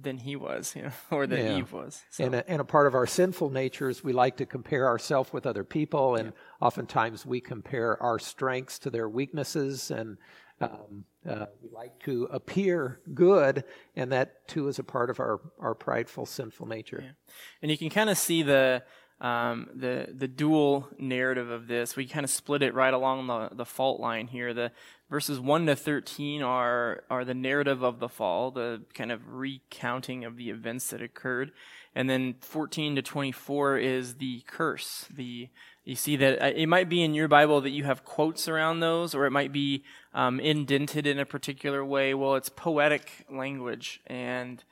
than 0.00 0.18
he 0.18 0.36
was, 0.36 0.74
you 0.76 0.82
know, 0.82 0.92
or 1.10 1.26
than 1.26 1.44
yeah. 1.44 1.58
Eve 1.58 1.72
was? 1.72 2.02
So. 2.10 2.24
And, 2.24 2.34
a, 2.36 2.50
and 2.50 2.60
a 2.60 2.64
part 2.64 2.86
of 2.86 2.94
our 2.94 3.06
sinful 3.06 3.50
nature 3.50 3.88
is 3.88 4.04
we 4.04 4.12
like 4.12 4.36
to 4.36 4.46
compare 4.46 4.86
ourselves 4.86 5.32
with 5.32 5.46
other 5.46 5.64
people, 5.64 6.16
and 6.16 6.26
yeah. 6.26 6.66
oftentimes 6.66 7.26
we 7.26 7.40
compare 7.40 8.00
our 8.02 8.18
strengths 8.18 8.78
to 8.80 8.90
their 8.90 9.08
weaknesses, 9.08 9.90
and 9.90 10.18
um, 10.60 11.04
uh, 11.28 11.46
we 11.62 11.68
like 11.70 11.98
to 12.04 12.28
appear 12.30 13.00
good, 13.12 13.64
and 13.96 14.12
that 14.12 14.46
too 14.46 14.68
is 14.68 14.78
a 14.78 14.84
part 14.84 15.10
of 15.10 15.18
our, 15.18 15.40
our 15.58 15.74
prideful, 15.74 16.26
sinful 16.26 16.66
nature. 16.66 17.00
Yeah. 17.02 17.34
And 17.62 17.70
you 17.70 17.76
can 17.76 17.90
kind 17.90 18.08
of 18.08 18.16
see 18.16 18.42
the 18.42 18.84
um, 19.20 19.68
the 19.74 20.08
the 20.12 20.28
dual 20.28 20.88
narrative 20.98 21.50
of 21.50 21.66
this. 21.68 21.96
We 21.96 22.06
kind 22.06 22.24
of 22.24 22.30
split 22.30 22.62
it 22.62 22.74
right 22.74 22.92
along 22.92 23.26
the, 23.26 23.48
the 23.54 23.64
fault 23.64 24.00
line 24.00 24.26
here. 24.26 24.52
The 24.52 24.72
verses 25.08 25.40
one 25.40 25.66
to 25.66 25.76
thirteen 25.76 26.42
are 26.42 27.04
are 27.08 27.24
the 27.24 27.34
narrative 27.34 27.82
of 27.82 27.98
the 27.98 28.08
fall, 28.08 28.50
the 28.50 28.82
kind 28.94 29.10
of 29.10 29.20
recounting 29.26 30.24
of 30.24 30.36
the 30.36 30.50
events 30.50 30.90
that 30.90 31.00
occurred, 31.00 31.52
and 31.94 32.10
then 32.10 32.34
fourteen 32.40 32.94
to 32.96 33.02
twenty 33.02 33.32
four 33.32 33.78
is 33.78 34.16
the 34.16 34.42
curse, 34.46 35.06
the 35.14 35.48
you 35.84 35.94
see 35.94 36.16
that 36.16 36.42
uh, 36.42 36.52
it 36.54 36.66
might 36.66 36.88
be 36.88 37.02
in 37.02 37.14
your 37.14 37.28
Bible 37.28 37.60
that 37.60 37.70
you 37.70 37.84
have 37.84 38.04
quotes 38.04 38.48
around 38.48 38.80
those, 38.80 39.14
or 39.14 39.24
it 39.24 39.30
might 39.30 39.52
be 39.52 39.84
um, 40.12 40.40
indented 40.40 41.06
in 41.06 41.20
a 41.20 41.24
particular 41.24 41.84
way. 41.84 42.12
Well, 42.12 42.34
it's 42.34 42.48
poetic 42.48 43.24
language, 43.30 44.00
and 44.06 44.62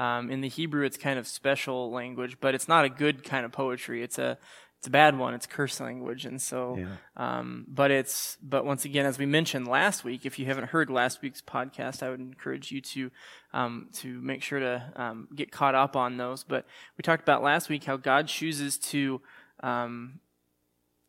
um, 0.00 0.30
in 0.30 0.40
the 0.40 0.48
Hebrew, 0.48 0.86
it's 0.86 0.96
kind 0.96 1.18
of 1.18 1.28
special 1.28 1.90
language, 1.92 2.38
but 2.40 2.54
it's 2.54 2.66
not 2.66 2.86
a 2.86 2.88
good 2.88 3.22
kind 3.22 3.44
of 3.44 3.52
poetry. 3.52 4.02
It's 4.02 4.18
a 4.18 4.38
it's 4.78 4.86
a 4.86 4.90
bad 4.90 5.18
one. 5.18 5.34
It's 5.34 5.44
curse 5.44 5.78
language, 5.78 6.24
and 6.24 6.40
so, 6.40 6.78
yeah. 6.78 6.86
um, 7.14 7.66
but 7.68 7.90
it's 7.90 8.38
but 8.42 8.64
once 8.64 8.86
again, 8.86 9.04
as 9.04 9.18
we 9.18 9.26
mentioned 9.26 9.68
last 9.68 10.02
week, 10.02 10.24
if 10.24 10.38
you 10.38 10.46
haven't 10.46 10.68
heard 10.68 10.88
last 10.88 11.20
week's 11.20 11.42
podcast, 11.42 12.02
I 12.02 12.08
would 12.08 12.20
encourage 12.20 12.72
you 12.72 12.80
to 12.80 13.10
um, 13.52 13.90
to 13.96 14.18
make 14.22 14.42
sure 14.42 14.58
to 14.58 14.90
um, 14.96 15.28
get 15.34 15.52
caught 15.52 15.74
up 15.74 15.96
on 15.96 16.16
those. 16.16 16.44
But 16.44 16.64
we 16.96 17.02
talked 17.02 17.22
about 17.22 17.42
last 17.42 17.68
week 17.68 17.84
how 17.84 17.98
God 17.98 18.26
chooses 18.26 18.78
to 18.78 19.20
um, 19.62 20.20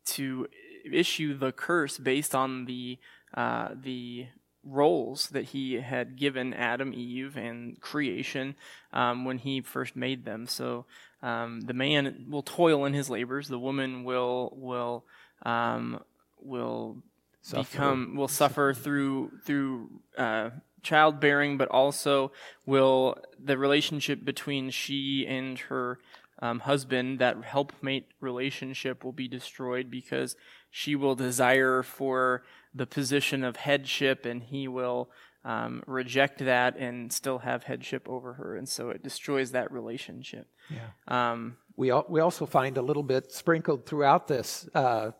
to 0.08 0.48
issue 0.84 1.38
the 1.38 1.50
curse 1.50 1.96
based 1.96 2.34
on 2.34 2.66
the 2.66 2.98
uh, 3.32 3.68
the 3.74 4.26
roles 4.64 5.28
that 5.28 5.46
he 5.46 5.74
had 5.74 6.16
given 6.16 6.54
Adam, 6.54 6.92
Eve, 6.94 7.36
and 7.36 7.80
creation 7.80 8.54
um, 8.92 9.24
when 9.24 9.38
he 9.38 9.60
first 9.60 9.96
made 9.96 10.24
them. 10.24 10.46
So 10.46 10.86
um, 11.22 11.62
the 11.62 11.74
man 11.74 12.26
will 12.28 12.42
toil 12.42 12.84
in 12.84 12.94
his 12.94 13.10
labors. 13.10 13.48
The 13.48 13.58
woman 13.58 14.04
will 14.04 14.52
will 14.56 15.04
um, 15.44 16.02
will 16.40 16.98
suffer. 17.40 17.70
become 17.70 18.16
will 18.16 18.28
suffer 18.28 18.74
through 18.74 19.32
through 19.44 19.90
uh, 20.16 20.50
childbearing, 20.82 21.56
but 21.58 21.68
also 21.68 22.32
will 22.66 23.16
the 23.42 23.58
relationship 23.58 24.24
between 24.24 24.70
she 24.70 25.26
and 25.28 25.58
her 25.58 25.98
um, 26.42 26.58
husband, 26.58 27.20
that 27.20 27.42
helpmate 27.44 28.08
relationship 28.20 29.04
will 29.04 29.12
be 29.12 29.28
destroyed 29.28 29.90
because 29.90 30.34
she 30.70 30.96
will 30.96 31.14
desire 31.14 31.84
for 31.84 32.42
the 32.74 32.86
position 32.86 33.44
of 33.44 33.56
headship 33.56 34.24
and 34.24 34.42
he 34.42 34.68
will 34.68 35.10
um, 35.44 35.82
reject 35.86 36.38
that 36.38 36.76
and 36.76 37.12
still 37.12 37.38
have 37.38 37.64
headship 37.64 38.08
over 38.08 38.34
her. 38.34 38.56
And 38.56 38.68
so 38.68 38.90
it 38.90 39.02
destroys 39.02 39.52
that 39.52 39.72
relationship. 39.72 40.46
Yeah. 40.70 40.88
Um, 41.08 41.56
we, 41.76 41.90
al- 41.90 42.06
we 42.08 42.20
also 42.20 42.46
find 42.46 42.76
a 42.76 42.82
little 42.82 43.02
bit 43.02 43.32
sprinkled 43.32 43.86
throughout 43.86 44.28
this, 44.28 44.68
uh, 44.74 45.10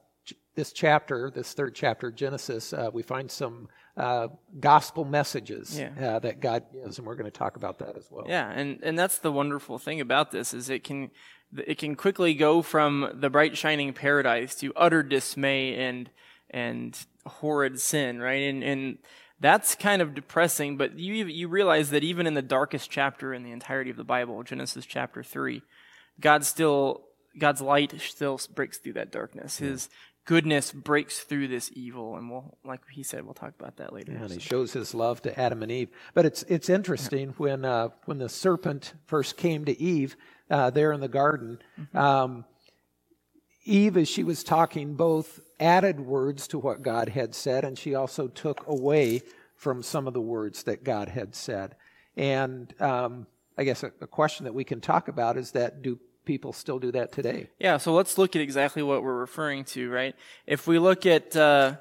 this 0.54 0.72
chapter, 0.72 1.30
this 1.30 1.52
third 1.54 1.74
chapter 1.74 2.08
of 2.08 2.14
Genesis, 2.14 2.72
uh, 2.72 2.90
we 2.92 3.02
find 3.02 3.30
some 3.30 3.68
uh, 3.96 4.28
gospel 4.58 5.04
messages 5.04 5.78
yeah. 5.78 5.90
uh, 6.00 6.18
that 6.20 6.40
God 6.40 6.64
gives, 6.72 6.98
and 6.98 7.06
we're 7.06 7.14
going 7.14 7.30
to 7.30 7.30
talk 7.30 7.56
about 7.56 7.78
that 7.80 7.96
as 7.96 8.08
well. 8.10 8.24
Yeah, 8.26 8.50
and 8.50 8.78
and 8.82 8.98
that's 8.98 9.18
the 9.18 9.32
wonderful 9.32 9.78
thing 9.78 10.00
about 10.00 10.30
this 10.30 10.54
is 10.54 10.70
it 10.70 10.84
can 10.84 11.10
it 11.58 11.78
can 11.78 11.94
quickly 11.94 12.34
go 12.34 12.62
from 12.62 13.10
the 13.14 13.28
bright 13.28 13.56
shining 13.56 13.92
paradise 13.92 14.54
to 14.56 14.72
utter 14.76 15.02
dismay 15.02 15.74
and 15.74 16.10
and 16.50 17.06
horrid 17.26 17.80
sin, 17.80 18.20
right? 18.20 18.42
And 18.42 18.62
and 18.62 18.98
that's 19.40 19.74
kind 19.74 20.00
of 20.00 20.14
depressing, 20.14 20.76
but 20.76 20.98
you 20.98 21.26
you 21.26 21.48
realize 21.48 21.90
that 21.90 22.04
even 22.04 22.26
in 22.26 22.34
the 22.34 22.42
darkest 22.42 22.90
chapter 22.90 23.34
in 23.34 23.42
the 23.42 23.50
entirety 23.52 23.90
of 23.90 23.96
the 23.96 24.04
Bible, 24.04 24.42
Genesis 24.42 24.86
chapter 24.86 25.22
three, 25.22 25.62
God 26.20 26.44
still 26.44 27.02
God's 27.38 27.60
light 27.60 27.94
still 28.00 28.40
breaks 28.54 28.78
through 28.78 28.94
that 28.94 29.10
darkness. 29.10 29.58
His 29.58 29.88
goodness 30.24 30.70
breaks 30.70 31.20
through 31.20 31.48
this 31.48 31.70
evil, 31.74 32.16
and 32.16 32.30
we'll, 32.30 32.56
like 32.64 32.80
he 32.90 33.02
said, 33.02 33.24
we'll 33.24 33.34
talk 33.34 33.54
about 33.58 33.78
that 33.78 33.92
later. 33.92 34.12
Yeah, 34.12 34.22
and 34.22 34.32
he 34.32 34.38
shows 34.38 34.72
his 34.72 34.94
love 34.94 35.22
to 35.22 35.38
Adam 35.38 35.62
and 35.62 35.72
Eve. 35.72 35.88
But 36.14 36.26
it's 36.26 36.42
it's 36.44 36.68
interesting 36.68 37.28
yeah. 37.28 37.34
when 37.36 37.64
uh, 37.64 37.88
when 38.04 38.18
the 38.18 38.28
serpent 38.28 38.94
first 39.06 39.36
came 39.36 39.64
to 39.64 39.80
Eve 39.80 40.16
uh, 40.50 40.70
there 40.70 40.92
in 40.92 41.00
the 41.00 41.08
garden. 41.08 41.58
Mm-hmm. 41.80 41.98
Um, 41.98 42.44
Eve, 43.64 43.96
as 43.96 44.08
she 44.08 44.24
was 44.24 44.42
talking, 44.42 44.94
both 44.94 45.40
added 45.62 46.00
words 46.00 46.48
to 46.48 46.58
what 46.58 46.82
God 46.82 47.08
had 47.08 47.34
said, 47.34 47.64
and 47.64 47.78
she 47.78 47.94
also 47.94 48.26
took 48.26 48.66
away 48.66 49.22
from 49.56 49.82
some 49.82 50.08
of 50.08 50.12
the 50.12 50.20
words 50.20 50.64
that 50.64 50.82
God 50.82 51.08
had 51.08 51.34
said. 51.34 51.76
And 52.16 52.74
um, 52.80 53.26
I 53.56 53.64
guess 53.64 53.84
a, 53.84 53.92
a 54.00 54.06
question 54.06 54.44
that 54.44 54.54
we 54.54 54.64
can 54.64 54.80
talk 54.80 55.06
about 55.06 55.36
is 55.36 55.52
that 55.52 55.82
do 55.82 55.98
people 56.24 56.52
still 56.52 56.78
do 56.78 56.92
that 56.92 57.12
today. 57.12 57.48
Yeah, 57.58 57.76
so 57.78 57.94
let's 57.94 58.18
look 58.18 58.36
at 58.36 58.42
exactly 58.42 58.82
what 58.82 59.02
we're 59.02 59.18
referring 59.18 59.64
to, 59.66 59.90
right? 59.90 60.14
If 60.46 60.66
we 60.66 60.78
look 60.78 61.06
at 61.06 61.34
uh, 61.36 61.76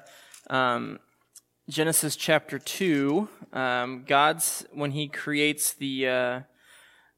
um, 0.48 0.98
Genesis 1.68 2.16
chapter 2.16 2.58
2, 2.58 3.28
um, 3.52 4.04
God's, 4.06 4.66
when 4.72 4.92
He 4.92 5.08
creates 5.08 5.74
the, 5.74 6.08
uh, 6.08 6.40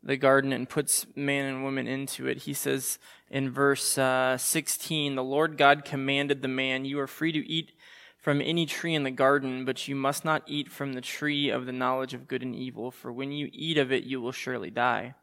the 0.02 0.16
garden 0.16 0.52
and 0.52 0.68
puts 0.68 1.06
man 1.14 1.46
and 1.46 1.64
woman 1.64 1.86
into 1.86 2.26
it, 2.26 2.38
He 2.38 2.54
says 2.54 2.98
in 3.34 3.50
verse 3.50 3.98
uh, 3.98 4.38
16, 4.38 5.16
The 5.16 5.24
Lord 5.24 5.58
God 5.58 5.84
commanded 5.84 6.40
the 6.40 6.46
man, 6.46 6.84
You 6.84 7.00
are 7.00 7.08
free 7.08 7.32
to 7.32 7.44
eat 7.50 7.72
from 8.16 8.40
any 8.40 8.64
tree 8.64 8.94
in 8.94 9.02
the 9.02 9.10
garden, 9.10 9.64
but 9.64 9.88
you 9.88 9.96
must 9.96 10.24
not 10.24 10.44
eat 10.46 10.70
from 10.70 10.92
the 10.92 11.00
tree 11.00 11.50
of 11.50 11.66
the 11.66 11.72
knowledge 11.72 12.14
of 12.14 12.28
good 12.28 12.44
and 12.44 12.54
evil, 12.54 12.92
for 12.92 13.12
when 13.12 13.32
you 13.32 13.50
eat 13.52 13.76
of 13.76 13.90
it, 13.90 14.04
you 14.04 14.20
will 14.20 14.30
surely 14.30 14.70
die. 14.70 15.14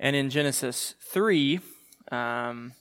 And 0.00 0.16
in 0.16 0.30
Genesis 0.30 0.94
3, 1.02 1.60
um, 2.10 2.72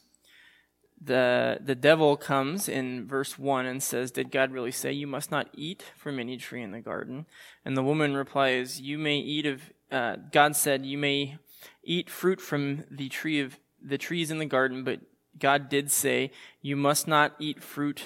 the, 0.99 1.59
the 1.61 1.75
devil 1.75 2.15
comes 2.15 2.69
in 2.69 3.05
verse 3.05 3.37
1 3.37 3.65
and 3.65 3.83
says, 3.83 4.11
Did 4.11 4.31
God 4.31 4.53
really 4.53 4.71
say, 4.71 4.93
You 4.93 5.07
must 5.07 5.29
not 5.29 5.49
eat 5.53 5.83
from 5.97 6.19
any 6.19 6.37
tree 6.37 6.63
in 6.63 6.71
the 6.71 6.79
garden? 6.79 7.25
And 7.65 7.75
the 7.75 7.83
woman 7.83 8.15
replies, 8.15 8.79
You 8.79 8.97
may 8.97 9.17
eat 9.17 9.45
of, 9.45 9.73
uh, 9.91 10.15
God 10.31 10.55
said, 10.55 10.85
You 10.85 10.97
may 10.97 11.37
eat 11.83 12.09
fruit 12.09 12.39
from 12.39 12.85
the 12.89 13.09
tree 13.09 13.41
of 13.41 13.59
the 13.83 13.97
trees 13.97 14.31
in 14.31 14.37
the 14.37 14.45
garden, 14.45 14.83
but 14.83 15.01
God 15.37 15.69
did 15.69 15.91
say, 15.91 16.31
You 16.61 16.75
must 16.75 17.07
not 17.07 17.35
eat 17.39 17.61
fruit 17.61 18.03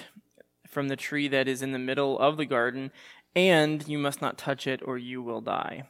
from 0.66 0.88
the 0.88 0.96
tree 0.96 1.28
that 1.28 1.48
is 1.48 1.62
in 1.62 1.72
the 1.72 1.78
middle 1.78 2.18
of 2.18 2.36
the 2.36 2.46
garden, 2.46 2.90
and 3.34 3.86
you 3.88 3.98
must 3.98 4.20
not 4.20 4.38
touch 4.38 4.66
it, 4.66 4.80
or 4.84 4.98
you 4.98 5.22
will 5.22 5.40
die. 5.40 5.84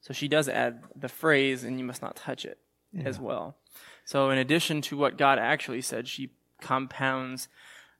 So 0.00 0.12
she 0.14 0.28
does 0.28 0.48
add 0.48 0.84
the 0.94 1.08
phrase, 1.08 1.64
and 1.64 1.78
you 1.78 1.84
must 1.84 2.02
not 2.02 2.16
touch 2.16 2.44
it 2.44 2.58
yeah. 2.92 3.04
as 3.04 3.18
well. 3.18 3.56
So, 4.04 4.30
in 4.30 4.38
addition 4.38 4.80
to 4.82 4.96
what 4.96 5.18
God 5.18 5.38
actually 5.38 5.82
said, 5.82 6.06
she 6.06 6.30
compounds 6.60 7.48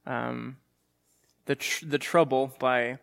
um, 0.07 0.57
the, 1.47 1.57
tr- 1.57 1.87
the 1.87 1.99
trouble 1.99 2.55
by 2.59 2.99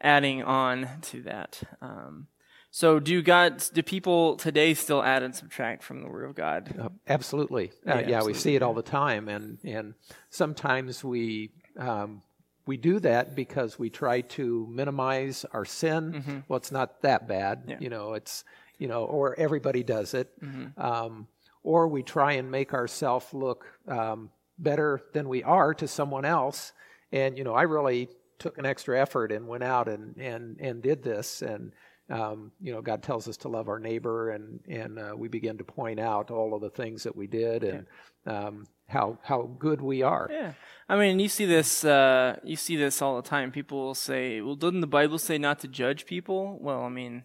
adding 0.00 0.42
on 0.42 0.88
to 1.02 1.22
that. 1.22 1.62
Um, 1.80 2.26
so, 2.74 2.98
do 2.98 3.20
God, 3.20 3.62
do 3.74 3.82
people 3.82 4.36
today 4.36 4.72
still 4.72 5.02
add 5.02 5.22
and 5.22 5.36
subtract 5.36 5.82
from 5.82 6.00
the 6.00 6.08
Word 6.08 6.24
of 6.24 6.34
God? 6.34 6.74
Uh, 6.80 6.88
absolutely. 7.06 7.68
Uh, 7.86 7.90
yeah, 7.90 7.94
yeah 7.94 8.00
absolutely. 8.16 8.32
we 8.32 8.38
see 8.38 8.56
it 8.56 8.62
all 8.62 8.72
the 8.72 8.80
time, 8.80 9.28
and 9.28 9.58
and 9.62 9.92
sometimes 10.30 11.04
we 11.04 11.50
um, 11.78 12.22
we 12.64 12.78
do 12.78 12.98
that 13.00 13.36
because 13.36 13.78
we 13.78 13.90
try 13.90 14.22
to 14.22 14.66
minimize 14.70 15.44
our 15.52 15.66
sin. 15.66 16.14
Mm-hmm. 16.14 16.38
Well, 16.48 16.56
it's 16.56 16.72
not 16.72 17.02
that 17.02 17.28
bad, 17.28 17.64
yeah. 17.68 17.76
you 17.78 17.90
know. 17.90 18.14
It's 18.14 18.42
you 18.78 18.88
know, 18.88 19.04
or 19.04 19.38
everybody 19.38 19.82
does 19.82 20.14
it, 20.14 20.30
mm-hmm. 20.42 20.80
um, 20.80 21.26
or 21.62 21.88
we 21.88 22.02
try 22.02 22.32
and 22.32 22.50
make 22.50 22.72
ourselves 22.72 23.26
look 23.34 23.66
um, 23.86 24.30
better 24.58 25.02
than 25.12 25.28
we 25.28 25.42
are 25.42 25.74
to 25.74 25.86
someone 25.86 26.24
else. 26.24 26.72
And 27.12 27.36
you 27.36 27.44
know, 27.44 27.52
I 27.52 27.64
really 27.64 28.08
took 28.38 28.56
an 28.56 28.64
extra 28.64 28.98
effort 28.98 29.30
and 29.30 29.46
went 29.46 29.62
out 29.62 29.88
and 29.88 30.16
and 30.16 30.58
and 30.58 30.82
did 30.82 31.02
this 31.02 31.42
and. 31.42 31.72
Um, 32.10 32.52
you 32.60 32.72
know, 32.72 32.82
God 32.82 33.02
tells 33.02 33.28
us 33.28 33.36
to 33.38 33.48
love 33.48 33.68
our 33.68 33.78
neighbor, 33.78 34.30
and 34.30 34.60
and 34.68 34.98
uh, 34.98 35.14
we 35.16 35.28
begin 35.28 35.58
to 35.58 35.64
point 35.64 36.00
out 36.00 36.30
all 36.30 36.54
of 36.54 36.60
the 36.60 36.70
things 36.70 37.04
that 37.04 37.16
we 37.16 37.26
did, 37.26 37.64
and 37.64 37.86
yeah. 38.26 38.46
um, 38.46 38.66
how 38.88 39.18
how 39.22 39.42
good 39.58 39.80
we 39.80 40.02
are. 40.02 40.28
Yeah, 40.30 40.52
I 40.88 40.98
mean, 40.98 41.18
you 41.20 41.28
see 41.28 41.46
this 41.46 41.84
uh, 41.84 42.38
you 42.42 42.56
see 42.56 42.76
this 42.76 43.00
all 43.00 43.16
the 43.16 43.28
time. 43.28 43.52
People 43.52 43.78
will 43.78 43.94
say, 43.94 44.40
"Well, 44.40 44.56
doesn't 44.56 44.80
the 44.80 44.86
Bible 44.86 45.18
say 45.18 45.38
not 45.38 45.60
to 45.60 45.68
judge 45.68 46.04
people?" 46.04 46.58
Well, 46.60 46.82
I 46.82 46.88
mean, 46.88 47.22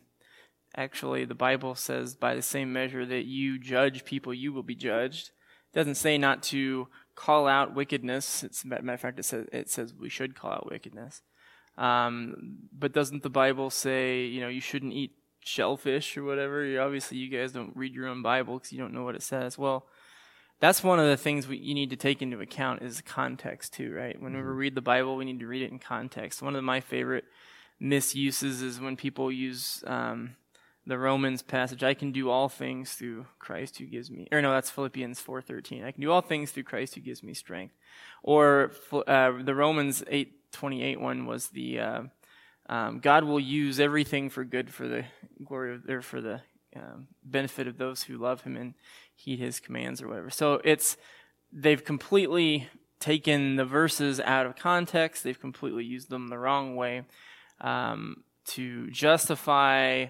actually, 0.76 1.26
the 1.26 1.36
Bible 1.36 1.76
says 1.76 2.16
by 2.16 2.36
the 2.36 2.42
same 2.42 2.72
measure 2.72 3.06
that 3.06 3.26
you 3.26 3.60
judge 3.60 4.06
people, 4.06 4.34
you 4.34 4.54
will 4.54 4.64
be 4.64 4.76
judged. 4.76 5.32
It 5.74 5.78
doesn't 5.78 5.96
say 5.96 6.18
not 6.18 6.44
to 6.44 6.88
call 7.16 7.48
out 7.48 7.76
wickedness. 7.76 8.44
It's 8.44 8.64
matter 8.64 8.94
of 8.94 9.02
fact, 9.02 9.20
it 9.20 9.24
says 9.24 9.48
it 9.52 9.70
says 9.70 9.94
we 9.94 10.10
should 10.10 10.36
call 10.36 10.52
out 10.52 10.72
wickedness. 10.72 11.24
Um, 11.78 12.58
but 12.78 12.94
doesn't 12.94 13.24
the 13.24 13.30
Bible 13.30 13.70
say 13.70 14.26
you 14.26 14.42
know 14.42 14.50
you 14.50 14.62
shouldn't 14.62 14.94
eat 14.94 15.12
shellfish 15.44 16.18
or 16.18 16.24
whatever? 16.24 16.80
Obviously, 16.82 17.18
you 17.18 17.30
guys 17.30 17.52
don't 17.52 17.76
read 17.76 17.94
your 17.94 18.08
own 18.08 18.22
Bible 18.22 18.56
because 18.56 18.72
you 18.72 18.80
don't 18.80 18.94
know 18.94 19.04
what 19.04 19.16
it 19.16 19.24
says. 19.24 19.58
Well 19.58 19.88
that's 20.60 20.84
one 20.84 21.00
of 21.00 21.08
the 21.08 21.18
things 21.18 21.48
we, 21.48 21.58
you 21.58 21.76
need 21.76 21.92
to 21.92 21.96
take 21.96 22.22
into 22.22 22.40
account 22.40 22.82
is 22.82 23.02
context 23.02 23.74
too, 23.74 23.94
right? 23.94 24.20
When 24.20 24.34
mm-hmm. 24.34 24.42
we 24.42 24.54
read 24.54 24.76
the 24.76 24.82
Bible, 24.82 25.16
we 25.16 25.26
need 25.26 25.40
to 25.40 25.48
read 25.48 25.62
it 25.62 25.72
in 25.72 25.80
context. 25.80 26.42
One 26.42 26.56
of 26.56 26.64
my 26.64 26.80
favorite 26.80 27.26
misuses 27.80 28.62
is 28.62 28.80
when 28.80 28.96
people 28.96 29.32
use 29.32 29.84
um, 29.86 30.36
the 30.86 30.98
Romans 30.98 31.44
passage. 31.44 31.84
I 31.84 31.94
can 31.94 32.12
do 32.12 32.30
all 32.30 32.50
things 32.50 32.94
through 32.94 33.28
Christ 33.38 33.78
who 33.78 33.86
gives 33.86 34.10
me. 34.10 34.28
Or 34.32 34.42
no, 34.42 34.52
that's 34.52 34.72
Philippians 34.72 35.20
four 35.20 35.42
thirteen. 35.42 35.84
I 35.84 35.92
can 35.92 36.02
do 36.02 36.12
all 36.12 36.22
things 36.22 36.52
through 36.52 36.64
Christ 36.64 36.96
who 36.96 37.02
gives 37.02 37.22
me 37.22 37.36
strength. 37.36 37.76
Or 38.24 38.72
uh, 38.92 39.34
the 39.44 39.54
Romans 39.54 40.04
eight 40.08 40.47
twenty 40.58 40.84
eight 40.84 41.00
one 41.00 41.26
was 41.26 41.48
the 41.50 41.80
uh, 41.80 42.02
um, 42.70 43.00
God 43.00 43.24
will 43.24 43.40
use 43.40 43.80
everything 43.80 44.30
for 44.30 44.44
good 44.44 44.74
for 44.74 44.88
the 44.88 45.06
glory 45.44 45.76
of, 45.76 45.90
or 45.90 46.02
for 46.02 46.22
the 46.22 46.42
um, 46.76 47.08
benefit 47.24 47.68
of 47.68 47.78
those 47.78 48.04
who 48.04 48.18
love 48.18 48.42
Him 48.42 48.58
and 48.58 48.74
heed 49.18 49.40
his 49.40 49.60
commands 49.60 50.02
or 50.02 50.08
whatever. 50.08 50.30
So 50.30 50.62
it's 50.64 50.96
they've 51.52 51.84
completely 51.84 52.70
taken 53.00 53.56
the 53.56 53.66
verses 53.66 54.20
out 54.20 54.46
of 54.46 54.56
context. 54.56 55.24
They've 55.24 55.40
completely 55.40 55.84
used 55.84 56.10
them 56.10 56.28
the 56.28 56.38
wrong 56.38 56.76
way 56.76 57.04
um, 57.60 58.24
to 58.46 58.90
justify 58.92 60.06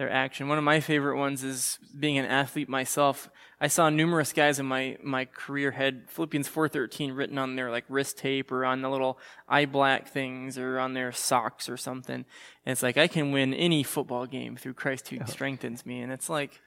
their 0.00 0.10
action. 0.10 0.48
One 0.48 0.56
of 0.56 0.64
my 0.64 0.80
favorite 0.80 1.18
ones 1.18 1.44
is 1.44 1.78
being 1.98 2.16
an 2.16 2.24
athlete 2.24 2.70
myself. 2.70 3.28
I 3.60 3.66
saw 3.66 3.90
numerous 3.90 4.32
guys 4.32 4.58
in 4.58 4.64
my, 4.64 4.96
my 5.02 5.26
career 5.26 5.72
had 5.72 6.08
Philippians 6.08 6.48
4.13 6.48 7.14
written 7.14 7.36
on 7.36 7.54
their 7.54 7.70
like 7.70 7.84
wrist 7.86 8.16
tape 8.16 8.50
or 8.50 8.64
on 8.64 8.80
the 8.80 8.88
little 8.88 9.18
eye 9.46 9.66
black 9.66 10.08
things 10.08 10.56
or 10.56 10.78
on 10.78 10.94
their 10.94 11.12
socks 11.12 11.68
or 11.68 11.76
something. 11.76 12.24
And 12.64 12.72
it's 12.72 12.82
like, 12.82 12.96
I 12.96 13.08
can 13.08 13.30
win 13.30 13.52
any 13.52 13.82
football 13.82 14.24
game 14.24 14.56
through 14.56 14.72
Christ 14.72 15.08
who 15.08 15.18
strengthens 15.26 15.84
me. 15.84 16.00
And 16.00 16.10
it's 16.10 16.30
like, 16.30 16.62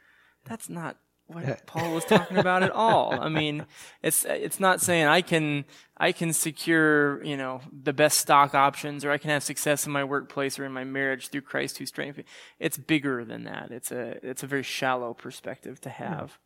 that's 0.46 0.70
not 0.70 0.98
what 1.28 1.66
Paul 1.66 1.94
was 1.94 2.06
talking 2.06 2.38
about 2.38 2.64
at 2.64 2.72
all. 2.72 3.20
I 3.20 3.30
mean, 3.30 3.66
it's 4.02 4.26
it's 4.26 4.60
not 4.60 4.82
saying 4.82 5.08
I 5.08 5.22
can 5.22 5.66
I 5.98 6.12
can 6.12 6.34
secure 6.34 7.24
you 7.24 7.38
know 7.38 7.62
the 7.72 7.94
best 7.94 8.20
stock 8.20 8.54
options 8.54 9.06
or 9.06 9.12
I 9.12 9.18
can 9.18 9.30
have 9.30 9.44
success 9.44 9.86
in 9.86 9.92
my 9.92 10.04
workplace 10.04 10.60
or 10.60 10.66
in 10.66 10.72
my 10.72 10.84
marriage 10.84 11.30
through 11.30 11.42
Christ 11.42 11.78
who 11.78 11.86
strengthens. 11.86 12.28
It's 12.60 12.78
bigger 12.78 13.24
than 13.24 13.46
that. 13.46 13.72
It's 13.72 13.92
a 13.92 14.18
it's 14.26 14.44
a 14.44 14.48
very 14.48 14.64
shallow 14.64 15.14
perspective 15.14 15.80
to 15.82 15.90
have. 15.90 16.38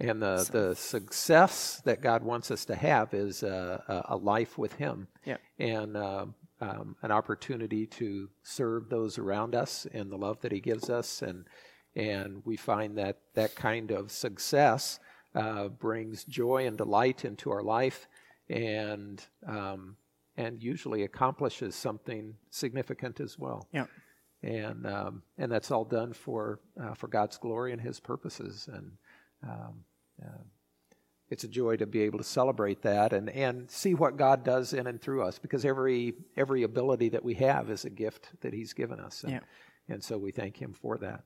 And 0.00 0.22
the, 0.22 0.44
so. 0.44 0.52
the 0.52 0.76
success 0.76 1.82
that 1.84 2.00
God 2.00 2.22
wants 2.22 2.52
us 2.52 2.64
to 2.66 2.76
have 2.76 3.12
is 3.14 3.42
a, 3.42 4.04
a 4.08 4.16
life 4.16 4.56
with 4.56 4.74
Him. 4.74 5.08
Yeah. 5.24 5.38
And 5.58 5.96
uh, 5.96 6.26
um, 6.60 6.96
an 7.02 7.10
opportunity 7.10 7.86
to 7.86 8.28
serve 8.42 8.88
those 8.88 9.18
around 9.18 9.54
us 9.54 9.86
and 9.92 10.10
the 10.10 10.16
love 10.16 10.40
that 10.42 10.52
He 10.52 10.60
gives 10.60 10.88
us 10.88 11.20
and 11.22 11.46
and 11.96 12.42
we 12.44 12.56
find 12.56 12.96
that 12.98 13.18
that 13.34 13.54
kind 13.54 13.90
of 13.90 14.10
success 14.10 15.00
uh, 15.34 15.68
brings 15.68 16.24
joy 16.24 16.66
and 16.66 16.76
delight 16.76 17.24
into 17.24 17.50
our 17.50 17.62
life 17.62 18.08
and, 18.48 19.24
um, 19.46 19.96
and 20.36 20.62
usually 20.62 21.02
accomplishes 21.02 21.74
something 21.74 22.34
significant 22.50 23.20
as 23.20 23.38
well. 23.38 23.68
Yeah. 23.72 23.86
And, 24.42 24.86
um, 24.86 25.22
and 25.36 25.50
that's 25.50 25.70
all 25.70 25.84
done 25.84 26.12
for, 26.12 26.60
uh, 26.80 26.94
for 26.94 27.08
God's 27.08 27.38
glory 27.38 27.72
and 27.72 27.80
His 27.80 27.98
purposes. 27.98 28.68
And 28.72 28.92
um, 29.42 29.84
uh, 30.24 30.42
it's 31.30 31.44
a 31.44 31.48
joy 31.48 31.76
to 31.76 31.86
be 31.86 32.02
able 32.02 32.18
to 32.18 32.24
celebrate 32.24 32.82
that 32.82 33.12
and, 33.12 33.28
and 33.30 33.70
see 33.70 33.94
what 33.94 34.16
God 34.16 34.44
does 34.44 34.72
in 34.72 34.86
and 34.86 35.00
through 35.00 35.24
us 35.24 35.38
because 35.38 35.64
every, 35.64 36.14
every 36.36 36.62
ability 36.62 37.10
that 37.10 37.24
we 37.24 37.34
have 37.34 37.68
is 37.70 37.84
a 37.84 37.90
gift 37.90 38.30
that 38.40 38.52
He's 38.52 38.72
given 38.72 39.00
us. 39.00 39.24
And, 39.24 39.32
yeah. 39.32 39.40
and 39.88 40.02
so 40.02 40.16
we 40.16 40.30
thank 40.30 40.56
Him 40.56 40.72
for 40.72 40.96
that. 40.98 41.24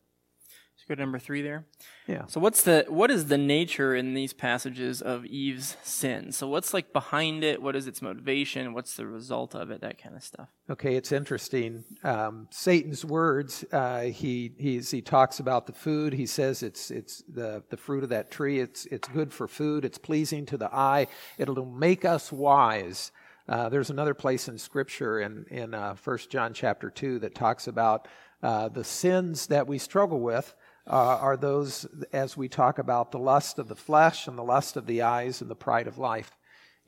Let's 0.82 0.88
go 0.88 0.94
to 0.96 1.00
number 1.02 1.20
three 1.20 1.42
there. 1.42 1.64
Yeah. 2.08 2.26
So 2.26 2.40
what's 2.40 2.64
the 2.64 2.86
what 2.88 3.12
is 3.12 3.26
the 3.26 3.38
nature 3.38 3.94
in 3.94 4.14
these 4.14 4.32
passages 4.32 5.00
of 5.00 5.24
Eve's 5.24 5.76
sin? 5.84 6.32
So 6.32 6.48
what's 6.48 6.74
like 6.74 6.92
behind 6.92 7.44
it? 7.44 7.62
What 7.62 7.76
is 7.76 7.86
its 7.86 8.02
motivation? 8.02 8.72
What's 8.74 8.96
the 8.96 9.06
result 9.06 9.54
of 9.54 9.70
it? 9.70 9.80
That 9.80 10.02
kind 10.02 10.16
of 10.16 10.24
stuff. 10.24 10.48
Okay, 10.68 10.96
it's 10.96 11.12
interesting. 11.12 11.84
Um, 12.02 12.48
Satan's 12.50 13.04
words. 13.04 13.64
Uh, 13.70 14.06
he 14.06 14.54
he's, 14.58 14.90
he 14.90 15.02
talks 15.02 15.38
about 15.38 15.68
the 15.68 15.72
food. 15.72 16.14
He 16.14 16.26
says 16.26 16.64
it's 16.64 16.90
it's 16.90 17.22
the 17.32 17.62
the 17.70 17.76
fruit 17.76 18.02
of 18.02 18.08
that 18.08 18.32
tree. 18.32 18.58
It's 18.58 18.84
it's 18.86 19.06
good 19.06 19.32
for 19.32 19.46
food. 19.46 19.84
It's 19.84 19.98
pleasing 19.98 20.46
to 20.46 20.56
the 20.56 20.74
eye. 20.74 21.06
It'll 21.38 21.64
make 21.64 22.04
us 22.04 22.32
wise. 22.32 23.12
Uh, 23.48 23.68
there's 23.68 23.90
another 23.90 24.14
place 24.14 24.48
in 24.48 24.58
Scripture 24.58 25.20
in 25.20 25.44
in 25.48 25.74
uh, 25.74 25.94
First 25.94 26.28
John 26.28 26.52
chapter 26.52 26.90
two 26.90 27.20
that 27.20 27.36
talks 27.36 27.68
about 27.68 28.08
uh, 28.42 28.68
the 28.68 28.82
sins 28.82 29.46
that 29.46 29.68
we 29.68 29.78
struggle 29.78 30.18
with 30.18 30.56
uh, 30.86 31.18
are 31.20 31.36
those, 31.36 31.86
as 32.12 32.36
we 32.36 32.48
talk 32.48 32.78
about, 32.78 33.12
the 33.12 33.18
lust 33.18 33.58
of 33.58 33.68
the 33.68 33.76
flesh 33.76 34.26
and 34.26 34.36
the 34.36 34.42
lust 34.42 34.76
of 34.76 34.86
the 34.86 35.02
eyes 35.02 35.40
and 35.40 35.50
the 35.50 35.54
pride 35.54 35.86
of 35.86 35.98
life. 35.98 36.30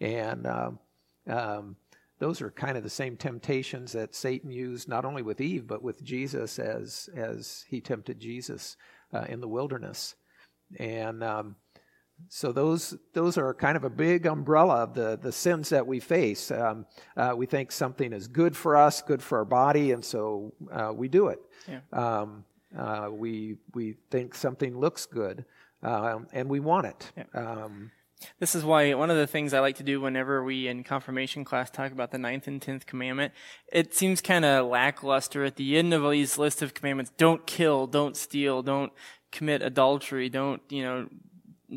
And 0.00 0.46
um, 0.46 0.78
um, 1.28 1.76
those 2.18 2.40
are 2.42 2.50
kind 2.50 2.76
of 2.76 2.82
the 2.82 2.90
same 2.90 3.16
temptations 3.16 3.92
that 3.92 4.14
Satan 4.14 4.50
used 4.50 4.88
not 4.88 5.04
only 5.04 5.22
with 5.22 5.40
Eve, 5.40 5.66
but 5.66 5.82
with 5.82 6.02
Jesus 6.02 6.58
as, 6.58 7.08
as 7.14 7.64
he 7.69 7.80
tempted 7.80 8.19
Jesus 8.19 8.76
uh, 9.12 9.25
in 9.28 9.40
the 9.40 9.49
wilderness. 9.49 10.16
And 10.78 11.23
um, 11.23 11.56
so 12.28 12.52
those 12.52 12.97
those 13.12 13.36
are 13.36 13.52
kind 13.54 13.76
of 13.76 13.84
a 13.84 13.90
big 13.90 14.26
umbrella 14.26 14.76
of 14.76 14.95
the, 14.95 15.19
the 15.21 15.32
sins 15.32 15.69
that 15.69 15.86
we 15.86 16.00
face. 16.00 16.50
Um, 16.50 16.86
uh, 17.16 17.34
we 17.36 17.47
think 17.47 17.73
something 17.73 18.12
is 18.12 18.28
good 18.28 18.56
for 18.56 18.76
us, 18.76 19.02
good 19.02 19.23
for 19.23 19.38
our 19.38 19.45
body, 19.45 19.92
and 19.92 20.04
so 20.04 20.52
uh, 20.73 20.92
we 20.95 21.08
do 21.08 21.28
it. 21.28 21.40
Yeah. 21.69 21.80
Um, 21.92 22.45
uh, 22.78 23.08
we 23.10 23.56
we 23.75 23.97
think 24.10 24.34
something 24.34 24.78
looks 24.78 25.06
good, 25.06 25.45
um, 25.82 26.26
and 26.32 26.49
we 26.49 26.60
want 26.60 26.87
it. 26.87 27.13
Yeah. 27.17 27.25
Um, 27.34 27.91
this 28.39 28.54
is 28.54 28.65
why 28.65 28.95
one 28.95 29.10
of 29.10 29.17
the 29.17 29.26
things 29.26 29.52
I 29.52 29.60
like 29.60 29.76
to 29.76 29.82
do 29.82 30.00
whenever 30.00 30.43
we 30.43 30.67
in 30.67 30.84
confirmation 30.84 31.45
class 31.45 31.71
talk 31.71 31.93
about 31.93 32.10
the 32.10 32.19
ninth 32.19 32.47
and 32.47 32.60
tenth 32.60 32.87
commandment, 32.87 33.32
it 33.73 33.95
seems 33.95 34.21
kind 34.21 34.45
of 34.45 34.67
lackluster 34.67 35.45
at 35.45 35.56
the 35.56 35.76
end 35.76 35.93
of 35.93 36.08
these 36.10 36.39
list 36.39 36.63
of 36.63 36.75
commandments. 36.75 37.13
Don't 37.17 37.47
kill, 37.47 37.87
don't 37.87 38.17
steal, 38.17 38.63
don't 38.63 38.93
commit 39.30 39.63
adultery, 39.63 40.28
don't 40.28 40.63
you 40.69 40.82
know, 40.82 41.08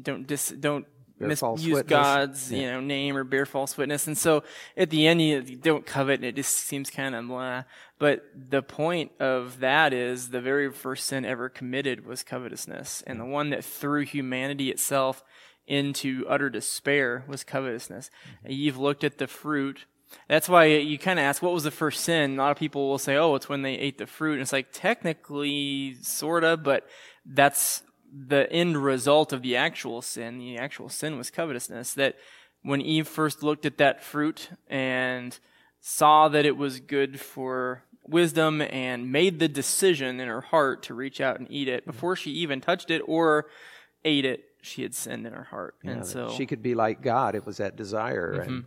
don't 0.02 0.26
dis, 0.28 0.50
don't 0.50 0.86
misuse 1.20 1.84
God's 1.84 2.52
yeah. 2.52 2.60
you 2.60 2.72
know 2.72 2.80
name 2.80 3.18
or 3.18 3.24
bear 3.24 3.46
false 3.46 3.78
witness. 3.78 4.08
And 4.08 4.18
so 4.18 4.44
at 4.76 4.90
the 4.90 5.08
end, 5.08 5.22
you, 5.22 5.42
you 5.42 5.56
don't 5.56 5.86
covet, 5.86 6.16
and 6.16 6.26
it 6.26 6.36
just 6.36 6.56
seems 6.56 6.90
kind 6.90 7.16
of 7.16 7.28
blah. 7.28 7.64
But 8.00 8.26
the 8.36 8.62
point 8.62 9.12
of 9.20 9.60
that 9.60 9.94
is 9.94 10.30
the 10.30 10.42
very 10.42 10.72
first 10.72 11.08
sin 11.08 11.26
ever 11.26 11.50
committed 11.50 12.06
was 12.06 12.24
covetousness, 12.24 13.04
and 13.08 13.20
the 13.20 13.26
one 13.26 13.50
that 13.50 13.66
threw 13.66 14.06
humanity 14.06 14.70
itself 14.70 15.24
into 15.68 16.26
utter 16.30 16.50
despair 16.50 17.26
was 17.28 17.44
covetousness. 17.44 18.10
Mm-hmm. 18.10 18.52
Eve 18.52 18.78
looked 18.78 19.04
at 19.04 19.18
the 19.18 19.28
fruit. 19.28 19.86
That's 20.30 20.48
why 20.48 20.66
you 20.66 20.98
kind 20.98 21.20
of 21.20 21.24
ask, 21.24 21.42
what 21.42 21.54
was 21.54 21.66
the 21.66 21.72
first 21.72 22.06
sin? 22.06 22.36
A 22.36 22.38
lot 22.38 22.52
of 22.52 22.58
people 22.58 22.88
will 22.88 22.98
say, 22.98 23.18
oh, 23.18 23.36
it's 23.36 23.50
when 23.50 23.64
they 23.64 23.74
ate 23.74 23.98
the 23.98 24.08
fruit. 24.08 24.34
And 24.34 24.42
it's 24.42 24.54
like, 24.54 24.70
technically, 24.72 25.98
sort 26.02 26.46
of, 26.46 26.64
but 26.64 26.88
that's 27.26 27.84
the 28.12 28.52
end 28.52 28.84
result 28.84 29.34
of 29.34 29.42
the 29.42 29.56
actual 29.56 30.02
sin, 30.02 30.38
the 30.38 30.58
actual 30.58 30.90
sin 30.90 31.18
was 31.18 31.30
covetousness. 31.30 31.94
That 31.94 32.16
when 32.62 32.82
Eve 32.82 33.08
first 33.08 33.44
looked 33.44 33.66
at 33.66 33.78
that 33.78 34.04
fruit 34.04 34.50
and 34.68 35.38
saw 35.80 36.28
that 36.28 36.46
it 36.46 36.58
was 36.58 36.80
good 36.80 37.20
for 37.20 37.84
wisdom 38.08 38.62
and 38.62 39.12
made 39.12 39.40
the 39.40 39.48
decision 39.48 40.20
in 40.20 40.28
her 40.28 40.42
heart 40.42 40.84
to 40.84 40.94
reach 40.94 41.20
out 41.20 41.40
and 41.40 41.48
eat 41.52 41.68
it 41.68 41.86
before 41.86 42.16
she 42.16 42.32
even 42.32 42.62
touched 42.62 42.90
it 42.90 43.02
or 43.06 43.48
ate 44.06 44.26
it, 44.26 44.44
she 44.62 44.82
had 44.82 44.96
sinned 44.96 45.28
in 45.28 45.34
her 45.34 45.44
heart. 45.44 45.76
Yeah, 45.84 45.92
and 45.92 46.06
so 46.06 46.30
she 46.30 46.46
could 46.46 46.62
be 46.62 46.76
like 46.76 47.02
God. 47.02 47.36
It 47.36 47.46
was 47.46 47.58
that 47.58 47.76
desire. 47.76 48.36
Mm-hmm. 48.40 48.50
And 48.50 48.66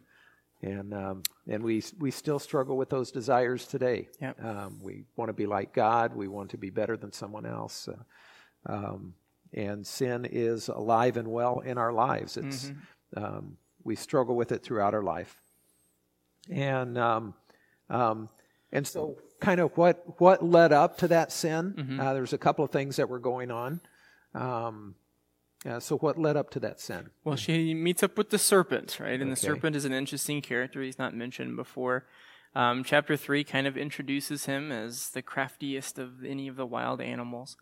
and 0.62 0.94
um, 0.94 1.22
and 1.48 1.62
we 1.62 1.82
we 1.98 2.10
still 2.10 2.38
struggle 2.38 2.76
with 2.76 2.90
those 2.90 3.10
desires 3.10 3.66
today. 3.66 4.08
Yep. 4.20 4.44
Um, 4.44 4.80
we 4.82 5.04
want 5.16 5.30
to 5.30 5.32
be 5.32 5.46
like 5.46 5.72
God. 5.72 6.14
We 6.14 6.28
want 6.28 6.50
to 6.50 6.58
be 6.58 6.70
better 6.70 6.96
than 6.96 7.12
someone 7.12 7.46
else. 7.46 7.88
Uh, 7.88 8.72
um, 8.72 9.14
and 9.52 9.86
sin 9.86 10.26
is 10.30 10.68
alive 10.68 11.16
and 11.16 11.28
well 11.28 11.60
in 11.60 11.78
our 11.78 11.92
lives. 11.92 12.36
It's 12.36 12.66
mm-hmm. 12.66 13.24
um, 13.24 13.56
we 13.84 13.96
struggle 13.96 14.36
with 14.36 14.52
it 14.52 14.62
throughout 14.62 14.94
our 14.94 15.02
life, 15.02 15.36
and 16.50 16.96
um, 16.98 17.34
um, 17.88 18.28
and 18.72 18.86
so 18.86 19.16
kind 19.40 19.60
of 19.60 19.76
what 19.76 20.20
what 20.20 20.44
led 20.44 20.72
up 20.72 20.98
to 20.98 21.08
that 21.08 21.32
sin. 21.32 21.74
Mm-hmm. 21.76 22.00
Uh, 22.00 22.14
there's 22.14 22.32
a 22.32 22.38
couple 22.38 22.64
of 22.64 22.70
things 22.70 22.96
that 22.96 23.08
were 23.08 23.18
going 23.18 23.50
on. 23.50 23.80
Um, 24.34 24.94
uh, 25.68 25.78
so 25.78 25.98
what 25.98 26.18
led 26.18 26.36
up 26.36 26.50
to 26.50 26.60
that 26.60 26.80
sin? 26.80 27.10
Well, 27.22 27.36
she 27.36 27.74
meets 27.74 28.02
up 28.02 28.16
with 28.16 28.30
the 28.30 28.38
serpent, 28.38 28.98
right? 28.98 29.20
And 29.20 29.24
okay. 29.24 29.30
the 29.30 29.36
serpent 29.36 29.76
is 29.76 29.84
an 29.84 29.92
interesting 29.92 30.40
character. 30.40 30.80
He's 30.80 30.98
not 30.98 31.14
mentioned 31.14 31.56
before. 31.56 32.06
Um, 32.54 32.82
chapter 32.82 33.16
three 33.16 33.44
kind 33.44 33.66
of 33.66 33.76
introduces 33.76 34.46
him 34.46 34.72
as 34.72 35.10
the 35.10 35.22
craftiest 35.22 35.98
of 35.98 36.24
any 36.24 36.48
of 36.48 36.56
the 36.56 36.66
wild 36.66 37.00
animals. 37.00 37.56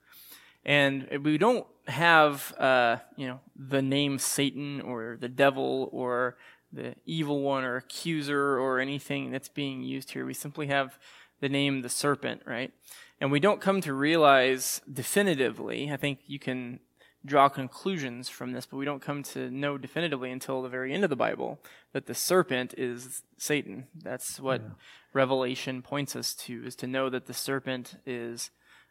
And 0.69 1.25
we 1.25 1.39
don't 1.39 1.67
have, 1.87 2.55
uh, 2.59 2.99
you 3.17 3.27
know, 3.27 3.41
the 3.57 3.81
name 3.81 4.19
Satan 4.19 4.83
or 4.83 5.17
the 5.19 5.29
devil 5.29 5.89
or 5.93 6.37
the 6.71 6.95
evil 7.07 7.41
one 7.41 7.65
or 7.65 7.77
accuser 7.77 8.59
or 8.59 8.79
anything 8.79 9.31
that's 9.31 9.49
being 9.49 9.83
used 9.83 10.11
here. 10.11 10.27
We 10.27 10.35
simply 10.35 10.67
have 10.67 10.99
the 11.41 11.49
name 11.49 11.81
the 11.81 11.89
serpent, 11.89 12.43
right? 12.45 12.71
And 13.19 13.33
we 13.33 13.41
don't 13.41 13.63
come 13.63 13.81
to 13.81 13.95
realize 13.95 14.83
definitively, 14.93 15.91
I 15.91 15.97
think 15.97 16.19
you 16.27 16.39
can 16.39 16.81
draw 17.25 17.49
conclusions 17.49 18.29
from 18.29 18.53
this, 18.53 18.67
but 18.67 18.77
we 18.77 18.85
don't 18.85 19.01
come 19.01 19.23
to 19.23 19.51
know 19.51 19.79
definitively 19.79 20.31
until 20.31 20.61
the 20.61 20.69
very 20.69 20.93
end 20.93 21.03
of 21.03 21.11
the 21.11 21.17
Bible 21.17 21.61
that 21.95 22.05
the 22.05 22.15
serpent 22.15 22.75
is 22.77 23.23
Satan. 23.39 23.87
That's 23.95 24.39
what 24.39 24.61
yeah. 24.61 24.69
Revelation 25.15 25.81
points 25.81 26.15
us 26.15 26.35
to, 26.35 26.67
is 26.67 26.77
to 26.77 26.87
know 26.87 27.09
that 27.09 27.25
the 27.25 27.33
serpent 27.33 27.97
is 28.05 28.51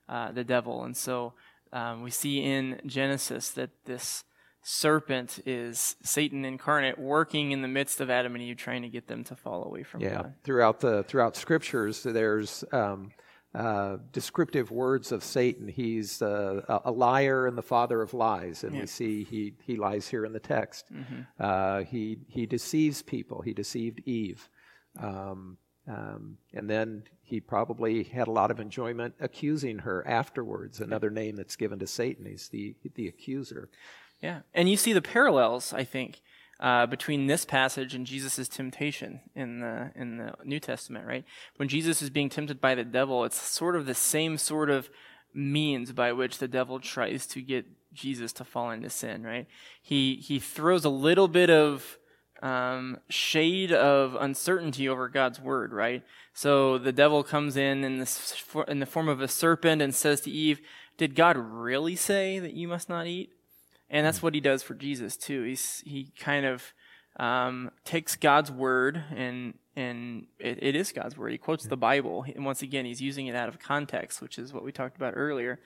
uh, 0.10 0.32
the 0.32 0.44
devil. 0.44 0.84
And 0.84 0.96
so 0.96 1.34
um, 1.74 2.04
we 2.04 2.12
see 2.12 2.42
in 2.44 2.82
Genesis 2.86 3.52
that 3.52 3.70
this 3.86 4.24
serpent 4.64 5.40
is 5.46 5.96
Satan 6.04 6.44
incarnate 6.44 7.00
working 7.00 7.52
in 7.52 7.62
the 7.62 7.68
midst 7.68 8.02
of 8.02 8.10
Adam 8.10 8.36
and 8.36 8.44
Eve, 8.44 8.58
trying 8.58 8.82
to 8.82 8.90
get 8.90 9.08
them 9.08 9.24
to 9.26 9.36
fall 9.36 9.64
away 9.64 9.84
from 9.84 10.02
yeah. 10.02 10.16
God. 10.16 10.34
Throughout 10.44 10.80
the 10.80 11.04
throughout 11.04 11.36
scriptures, 11.36 12.04
there's 12.04 12.64
um, 12.72 13.12
uh, 13.56 13.98
descriptive 14.12 14.70
words 14.70 15.12
of 15.12 15.24
Satan. 15.24 15.68
He's 15.68 16.22
uh, 16.22 16.82
a 16.84 16.92
liar 16.92 17.48
and 17.48 17.58
the 17.58 17.64
father 17.64 18.02
of 18.02 18.14
lies, 18.14 18.64
and 18.64 18.76
Yeah. 18.76 18.82
we 18.82 18.88
see 18.88 19.24
he, 19.24 19.54
he 19.64 19.78
lies 19.78 20.08
here 20.08 20.26
in 20.26 20.34
the 20.34 20.40
text. 20.40 20.94
Mm-hmm. 20.94 21.22
Uh, 21.40 21.84
he, 21.84 22.20
he 22.28 22.46
deceives 22.46 23.02
people. 23.02 23.42
He 23.42 23.54
deceived 23.54 24.02
Eve. 24.06 24.50
Um, 25.00 25.58
um, 25.88 26.38
and 26.54 26.70
then 26.70 27.04
he 27.24 27.40
probably 27.40 28.04
had 28.04 28.28
a 28.28 28.32
lot 28.32 28.52
of 28.52 28.60
enjoyment 28.60 29.16
accusing 29.20 29.80
her 29.80 30.06
afterwards. 30.08 30.80
Another 30.80 31.10
name 31.10 31.36
that's 31.36 31.56
given 31.56 31.80
to 31.80 31.88
Satan. 31.88 32.28
is 32.28 32.50
the, 32.50 32.76
the 32.96 33.08
accuser. 33.08 33.70
Yeah, 34.22 34.42
and 34.54 34.70
you 34.70 34.78
see 34.78 34.94
the 34.94 35.02
parallels, 35.02 35.74
I 35.74 35.84
think, 35.84 36.22
uh, 36.60 36.88
between 36.88 37.28
this 37.28 37.46
passage 37.46 37.94
and 37.94 38.06
Jesus' 38.06 38.48
temptation 38.48 39.22
in 39.36 39.60
the 39.60 39.92
in 39.96 40.18
the 40.18 40.34
New 40.44 40.60
Testament. 40.60 41.06
Right, 41.06 41.24
when 41.58 41.70
Jesus 41.70 42.02
is 42.02 42.10
being 42.10 42.30
tempted 42.30 42.60
by 42.60 42.74
the 42.76 42.84
devil, 42.84 43.24
it's 43.26 43.40
sort 43.40 43.76
of 43.76 43.86
the 43.86 43.94
same 43.94 44.38
sort 44.38 44.70
of 44.70 44.90
means 45.34 45.92
by 45.92 46.12
which 46.14 46.40
the 46.40 46.48
devil 46.48 46.80
tries 46.80 47.28
to 47.28 47.42
get 47.42 47.66
Jesus 47.94 48.34
to 48.34 48.44
fall 48.44 48.72
into 48.72 48.90
sin. 48.90 49.24
Right, 49.24 49.46
he 49.82 50.16
he 50.16 50.40
throws 50.40 50.84
a 50.84 50.90
little 50.90 51.28
bit 51.28 51.52
of 51.52 52.00
um, 52.42 53.00
shade 53.10 53.72
of 53.72 54.16
uncertainty 54.20 54.88
over 54.88 55.10
God's 55.10 55.40
word, 55.40 55.74
right? 55.74 56.04
So 56.34 56.78
the 56.78 56.92
devil 56.92 57.24
comes 57.24 57.58
in 57.58 57.84
in, 57.84 58.00
this, 58.00 58.44
in 58.68 58.80
the 58.80 58.86
form 58.86 59.10
of 59.10 59.22
a 59.22 59.28
serpent 59.28 59.82
and 59.82 59.94
says 59.94 60.22
to 60.22 60.32
Eve, 60.32 60.60
Did 60.98 61.16
God 61.16 61.38
really 61.38 61.96
say 61.96 62.40
that 62.40 62.54
you 62.54 62.68
must 62.68 62.90
not 62.90 63.08
eat? 63.08 63.32
And 63.90 64.06
that's 64.06 64.22
what 64.22 64.36
he 64.36 64.42
does 64.42 64.64
for 64.64 64.74
Jesus 64.74 65.16
too. 65.16 65.44
He's 65.44 65.82
he 65.86 66.12
kind 66.20 66.46
of 66.46 66.74
um, 67.18 67.72
takes 67.86 68.16
God's 68.16 68.52
word 68.52 69.02
and 69.16 69.54
and 69.76 70.26
it, 70.40 70.60
it 70.62 70.76
is 70.76 70.92
God's 70.92 71.16
word. 71.16 71.32
He 71.32 71.38
quotes 71.38 71.66
the 71.66 71.78
Bible, 71.78 72.26
and 72.36 72.44
once 72.44 72.64
again, 72.64 72.86
he's 72.86 73.02
using 73.02 73.28
it 73.28 73.36
out 73.36 73.48
of 73.48 73.60
context, 73.60 74.22
which 74.22 74.40
is 74.40 74.52
what 74.52 74.64
we 74.64 74.72
talked 74.72 74.98
about 74.98 75.14
earlier. 75.16 75.60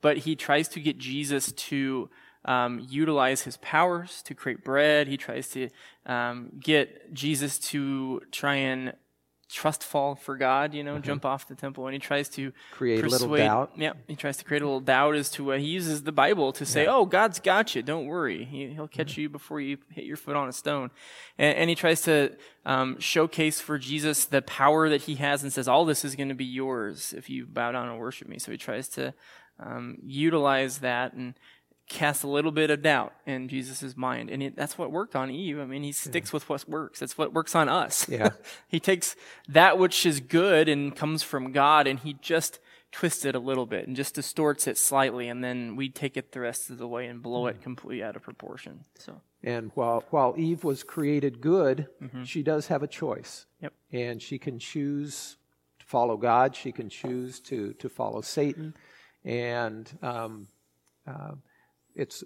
But 0.00 0.18
he 0.18 0.36
tries 0.36 0.68
to 0.68 0.80
get 0.80 0.96
Jesus 0.96 1.52
to 1.52 2.08
um, 2.44 2.86
utilize 2.88 3.42
his 3.42 3.56
powers 3.58 4.22
to 4.22 4.34
create 4.34 4.64
bread. 4.64 5.08
He 5.08 5.16
tries 5.16 5.48
to 5.50 5.68
um, 6.06 6.52
get 6.60 7.12
Jesus 7.12 7.58
to 7.58 8.22
try 8.30 8.56
and 8.56 8.94
trust 9.48 9.82
fall 9.82 10.14
for 10.14 10.36
God, 10.36 10.74
you 10.74 10.84
know, 10.84 10.98
jump 10.98 11.24
off 11.24 11.48
the 11.48 11.54
temple, 11.54 11.86
and 11.86 11.94
he 11.94 11.98
tries 11.98 12.28
to 12.30 12.52
Create 12.72 13.02
a 13.02 13.08
little 13.08 13.34
doubt. 13.34 13.72
Yeah, 13.76 13.94
he 14.06 14.14
tries 14.14 14.36
to 14.38 14.44
create 14.44 14.62
a 14.62 14.66
little 14.66 14.80
doubt 14.80 15.14
as 15.14 15.30
to 15.30 15.44
what 15.44 15.60
he 15.60 15.66
uses 15.66 16.02
the 16.02 16.12
Bible 16.12 16.52
to 16.52 16.66
say, 16.66 16.86
"Oh, 16.86 17.06
God's 17.06 17.40
got 17.40 17.74
you. 17.74 17.82
Don't 17.82 18.06
worry. 18.06 18.44
He, 18.44 18.68
he'll 18.68 18.88
catch 18.88 19.16
you 19.16 19.28
before 19.28 19.60
you 19.60 19.78
hit 19.90 20.04
your 20.04 20.16
foot 20.16 20.36
on 20.36 20.48
a 20.48 20.52
stone." 20.52 20.90
And, 21.38 21.56
and 21.56 21.70
he 21.70 21.76
tries 21.76 22.02
to 22.02 22.36
um, 22.66 22.98
showcase 23.00 23.60
for 23.60 23.78
Jesus 23.78 24.26
the 24.26 24.42
power 24.42 24.88
that 24.90 25.02
he 25.02 25.14
has, 25.16 25.42
and 25.42 25.52
says, 25.52 25.66
"All 25.66 25.84
this 25.84 26.04
is 26.04 26.14
going 26.14 26.28
to 26.28 26.34
be 26.34 26.44
yours 26.44 27.14
if 27.16 27.30
you 27.30 27.46
bow 27.46 27.72
down 27.72 27.88
and 27.88 27.98
worship 27.98 28.28
me." 28.28 28.38
So 28.38 28.52
he 28.52 28.58
tries 28.58 28.88
to 28.90 29.14
um, 29.58 29.96
utilize 30.02 30.78
that 30.78 31.14
and 31.14 31.34
cast 31.88 32.22
a 32.22 32.28
little 32.28 32.52
bit 32.52 32.70
of 32.70 32.82
doubt 32.82 33.14
in 33.26 33.48
Jesus' 33.48 33.96
mind. 33.96 34.30
And 34.30 34.42
it, 34.42 34.56
that's 34.56 34.76
what 34.76 34.92
worked 34.92 35.16
on 35.16 35.30
Eve. 35.30 35.58
I 35.58 35.64
mean, 35.64 35.82
he 35.82 35.92
sticks 35.92 36.32
with 36.32 36.48
what 36.48 36.68
works. 36.68 37.00
That's 37.00 37.16
what 37.16 37.32
works 37.32 37.54
on 37.54 37.68
us. 37.68 38.08
Yeah. 38.08 38.30
he 38.68 38.78
takes 38.78 39.16
that 39.48 39.78
which 39.78 40.04
is 40.04 40.20
good 40.20 40.68
and 40.68 40.94
comes 40.94 41.22
from 41.22 41.52
God 41.52 41.86
and 41.86 41.98
he 41.98 42.14
just 42.20 42.58
twists 42.92 43.24
it 43.24 43.34
a 43.34 43.38
little 43.38 43.66
bit 43.66 43.86
and 43.86 43.96
just 43.96 44.14
distorts 44.14 44.66
it 44.66 44.76
slightly. 44.76 45.28
And 45.28 45.42
then 45.42 45.76
we 45.76 45.88
take 45.88 46.16
it 46.16 46.32
the 46.32 46.40
rest 46.40 46.70
of 46.70 46.78
the 46.78 46.88
way 46.88 47.06
and 47.06 47.22
blow 47.22 47.46
it 47.46 47.62
completely 47.62 48.02
out 48.02 48.16
of 48.16 48.22
proportion. 48.22 48.84
So, 48.98 49.20
And 49.42 49.70
while, 49.74 50.04
while 50.10 50.34
Eve 50.36 50.64
was 50.64 50.82
created 50.82 51.40
good, 51.40 51.88
she 52.24 52.42
does 52.42 52.66
have 52.68 52.82
a 52.82 52.86
choice. 52.86 53.46
Yep. 53.60 53.72
And 53.92 54.22
she 54.22 54.38
can 54.38 54.58
choose 54.58 55.36
to 55.78 55.86
follow 55.86 56.16
God, 56.16 56.54
she 56.54 56.72
can 56.72 56.88
choose 56.90 57.40
to, 57.40 57.72
to 57.74 57.88
follow 57.88 58.20
Satan. 58.20 58.74
And 59.24 59.90
um, 60.02 60.48
uh, 61.06 61.32
it's 61.98 62.24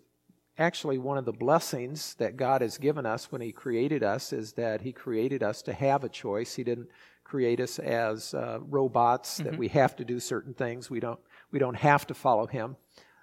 actually 0.59 0.99
one 0.99 1.19
of 1.19 1.25
the 1.25 1.33
blessings 1.33 2.15
that 2.15 2.37
God 2.37 2.61
has 2.61 2.79
given 2.79 3.07
us 3.07 3.33
when 3.33 3.41
He 3.41 3.53
created 3.53 4.03
us 4.03 4.33
is 4.33 4.53
that 4.53 4.83
He 4.83 4.93
created 4.93 5.43
us 5.43 5.63
to 5.63 5.73
have 5.73 6.05
a 6.05 6.09
choice. 6.09 6.55
He 6.55 6.63
didn't 6.63 6.89
create 7.25 7.61
us 7.61 7.79
as 7.79 8.35
uh, 8.35 8.59
robots 8.61 9.39
that 9.39 9.57
we 9.57 9.69
have 9.69 9.97
to 9.97 10.05
do 10.05 10.21
certain 10.21 10.53
things. 10.55 10.91
We 10.91 11.01
don't, 11.01 11.19
we 11.51 11.59
don't 11.59 11.77
have 11.77 12.07
to 12.09 12.15
follow 12.15 12.47
Him. 12.47 12.77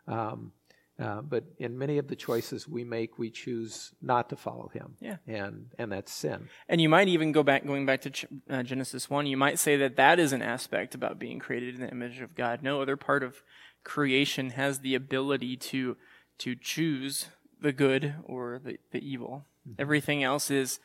Um, 0.08 0.54
uh, 1.00 1.22
but 1.22 1.46
in 1.60 1.78
many 1.78 1.98
of 1.98 2.10
the 2.10 2.16
choices 2.16 2.68
we 2.68 2.84
make, 2.84 3.18
we 3.18 3.30
choose 3.30 3.94
not 4.02 4.30
to 4.30 4.36
follow 4.36 4.70
Him. 4.74 4.96
Yeah. 5.00 5.18
And, 5.28 5.68
and 5.78 5.92
that's 5.92 6.12
sin. 6.12 6.50
and 6.68 6.82
you 6.82 6.90
might 6.90 7.08
even 7.08 7.32
go 7.32 7.44
back, 7.44 7.66
going 7.66 7.86
back 7.86 8.02
to 8.02 8.10
Ch- 8.10 8.26
uh, 8.50 8.64
Genesis 8.64 9.10
1, 9.10 9.28
you 9.28 9.38
might 9.38 9.60
say 9.60 9.78
that 9.78 9.96
that 9.96 10.20
is 10.20 10.34
an 10.34 10.42
aspect 10.42 10.96
about 10.96 11.20
being 11.20 11.40
created 11.40 11.76
in 11.76 11.82
the 11.82 11.92
image 11.92 12.20
of 12.20 12.36
God. 12.36 12.64
No 12.64 12.82
other 12.82 12.98
part 12.98 13.24
of 13.24 13.44
creation 13.84 14.50
has 14.52 14.80
the 14.80 14.96
ability 14.96 15.56
to, 15.56 15.96
to 16.40 16.56
choose 16.56 17.28
the 17.62 17.72
good 17.72 18.16
or 18.24 18.60
the, 18.64 18.78
the 18.92 19.00
evil. 19.08 19.46
Everything 19.78 20.24
else 20.24 20.50
is 20.50 20.80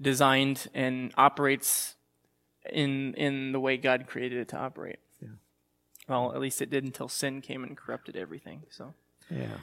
designed 0.00 0.68
and 0.74 1.12
operates 1.16 1.96
in 2.70 3.14
in 3.14 3.52
the 3.52 3.60
way 3.60 3.76
God 3.76 4.06
created 4.06 4.38
it 4.38 4.48
to 4.48 4.56
operate. 4.56 4.98
Yeah. 5.20 5.28
Well, 6.08 6.32
at 6.34 6.40
least 6.40 6.62
it 6.62 6.70
did 6.70 6.84
until 6.84 7.08
sin 7.08 7.40
came 7.40 7.64
and 7.64 7.76
corrupted 7.76 8.16
everything. 8.16 8.62
So 8.70 8.94
Yeah. 9.30 9.58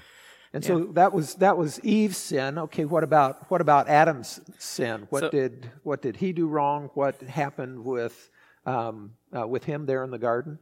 And 0.53 0.63
so 0.63 0.85
that 0.93 1.11
was 1.11 1.35
that 1.35 1.57
was 1.57 1.79
Eve's 1.81 2.17
sin. 2.17 2.57
Okay, 2.57 2.85
what 2.85 3.03
about 3.03 3.49
what 3.51 3.61
about 3.61 3.89
Adam's 3.89 4.39
sin? 4.57 5.07
What 5.09 5.19
So- 5.19 5.29
did 5.29 5.71
what 5.83 6.01
did 6.01 6.17
he 6.17 6.33
do 6.33 6.47
wrong? 6.47 6.89
What 6.93 7.21
happened 7.21 7.83
with 7.83 8.29
um, 8.65 9.15
uh, 9.37 9.45
with 9.47 9.65
him 9.65 9.85
there 9.85 10.03
in 10.03 10.11
the 10.11 10.17
garden? 10.17 10.59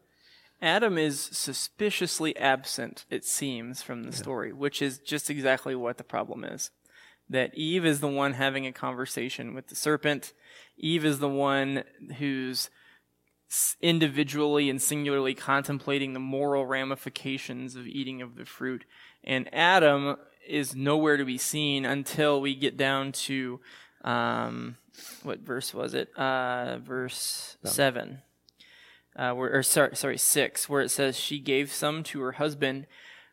Adam 0.64 0.98
is 0.98 1.20
suspiciously 1.20 2.36
absent, 2.38 3.04
it 3.10 3.26
seems, 3.26 3.82
from 3.82 4.04
the 4.04 4.14
story, 4.14 4.54
which 4.54 4.82
is 4.82 4.98
just 4.98 5.30
exactly 5.30 5.76
what 5.76 5.98
the 5.98 6.06
problem 6.06 6.46
is. 6.46 6.72
That 7.30 7.54
Eve 7.54 7.86
is 7.86 8.00
the 8.00 8.08
one 8.08 8.34
having 8.34 8.66
a 8.66 8.72
conversation 8.72 9.54
with 9.54 9.68
the 9.68 9.76
serpent. 9.76 10.32
Eve 10.78 11.04
is 11.04 11.20
the 11.20 11.28
one 11.28 11.84
who's 12.18 12.70
individually 13.82 14.70
and 14.70 14.82
singularly 14.82 15.34
contemplating 15.34 16.14
the 16.14 16.22
moral 16.22 16.66
ramifications 16.66 17.76
of 17.76 17.86
eating 17.86 18.22
of 18.22 18.36
the 18.38 18.46
fruit. 18.46 18.86
And 19.22 19.54
Adam 19.54 20.16
is 20.48 20.74
nowhere 20.74 21.18
to 21.18 21.26
be 21.26 21.38
seen 21.38 21.84
until 21.84 22.40
we 22.40 22.56
get 22.56 22.78
down 22.78 23.12
to, 23.12 23.60
um, 24.06 24.78
what 25.24 25.40
verse 25.40 25.74
was 25.74 25.94
it? 25.94 26.10
Uh, 26.16 26.78
verse 26.78 27.58
7 27.66 28.22
uh, 29.16 29.32
where, 29.32 29.54
or 29.54 29.64
sorry, 29.64 29.96
sorry, 29.96 30.18
six, 30.18 30.68
where 30.68 30.82
it 30.82 30.90
says 30.90 31.18
she 31.18 31.40
gave 31.40 31.72
some 31.72 32.04
to 32.04 32.22
her 32.22 32.34
husband, 32.34 32.88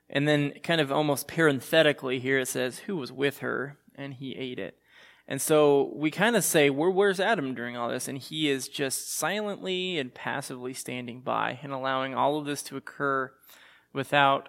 and 0.09 0.27
then 0.27 0.53
kind 0.63 0.81
of 0.81 0.91
almost 0.91 1.29
parenthetically 1.29 2.19
here 2.19 2.39
it 2.41 2.49
says 2.49 2.81
who 2.81 2.97
was 2.97 3.13
with 3.13 3.39
her, 3.39 3.79
and 3.95 4.15
he 4.15 4.37
ate 4.37 4.59
it. 4.59 4.77
And 5.31 5.41
so 5.41 5.93
we 5.95 6.11
kind 6.11 6.35
of 6.35 6.43
say, 6.43 6.71
where, 6.71 6.91
where's 6.91 7.21
Adam 7.21 7.55
during 7.55 7.77
all 7.77 7.89
this? 7.89 8.09
And 8.09 8.19
he 8.19 8.51
is 8.51 8.67
just 8.67 9.15
silently 9.15 9.97
and 9.97 10.13
passively 10.13 10.75
standing 10.75 11.21
by 11.21 11.61
and 11.63 11.73
allowing 11.73 12.17
all 12.17 12.37
of 12.37 12.47
this 12.47 12.63
to 12.65 12.77
occur 12.77 13.31
without 13.93 14.49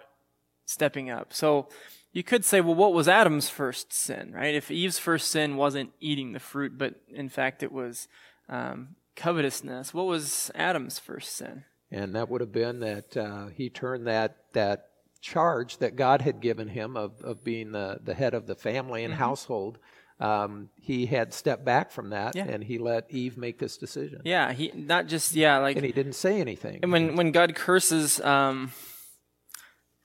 stepping 0.64 1.08
up. 1.08 1.32
So 1.32 1.68
you 2.12 2.24
could 2.24 2.44
say, 2.44 2.60
well, 2.60 2.74
what 2.74 2.92
was 2.92 3.06
Adam's 3.06 3.48
first 3.48 3.92
sin, 3.92 4.32
right? 4.34 4.56
If 4.56 4.72
Eve's 4.72 4.98
first 4.98 5.28
sin 5.28 5.54
wasn't 5.54 5.92
eating 6.00 6.32
the 6.32 6.40
fruit, 6.40 6.76
but 6.76 6.96
in 7.08 7.28
fact 7.28 7.62
it 7.62 7.70
was 7.70 8.08
um, 8.48 8.96
covetousness, 9.16 9.92
what 9.94 10.06
was 10.06 10.50
Adam's 10.54 10.98
first 10.98 11.36
sin? 11.36 11.64
And 11.90 12.14
that 12.14 12.28
would 12.28 12.40
have 12.40 12.52
been 12.52 12.80
that 12.80 13.16
uh, 13.16 13.46
he 13.48 13.68
turned 13.68 14.06
that 14.06 14.36
that 14.54 14.88
charge 15.20 15.78
that 15.78 15.94
God 15.94 16.22
had 16.22 16.40
given 16.40 16.68
him 16.68 16.96
of, 16.96 17.20
of 17.22 17.44
being 17.44 17.72
the, 17.72 18.00
the 18.02 18.14
head 18.14 18.34
of 18.34 18.46
the 18.46 18.54
family 18.56 19.04
and 19.04 19.14
household. 19.14 19.78
Um, 20.18 20.70
he 20.80 21.06
had 21.06 21.32
stepped 21.34 21.64
back 21.64 21.90
from 21.90 22.10
that 22.10 22.34
Yeah. 22.36 22.44
and 22.48 22.62
he 22.64 22.78
let 22.78 23.10
Eve 23.10 23.36
make 23.36 23.58
this 23.58 23.76
decision. 23.76 24.22
Yeah, 24.24 24.52
he 24.52 24.70
not 24.74 25.06
just 25.06 25.34
yeah, 25.34 25.58
like 25.58 25.76
And 25.76 25.84
he 25.84 25.92
didn't 25.92 26.14
say 26.14 26.40
anything. 26.40 26.80
And 26.82 26.90
when 26.92 27.16
when 27.16 27.30
God 27.32 27.54
curses 27.54 28.20
um, 28.20 28.72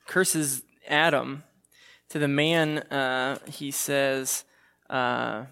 curses 0.06 0.62
Adam 0.88 1.44
to 2.10 2.18
the 2.18 2.28
man, 2.28 2.78
uh, 2.78 3.38
he 3.46 3.70
says, 3.70 4.44
uh, 4.90 5.44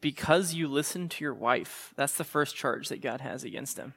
"Because 0.00 0.54
you 0.54 0.68
listened 0.68 1.10
to 1.12 1.24
your 1.24 1.34
wife." 1.34 1.92
That's 1.96 2.14
the 2.14 2.24
first 2.24 2.56
charge 2.56 2.88
that 2.88 3.00
God 3.00 3.20
has 3.20 3.44
against 3.44 3.78
him. 3.78 3.94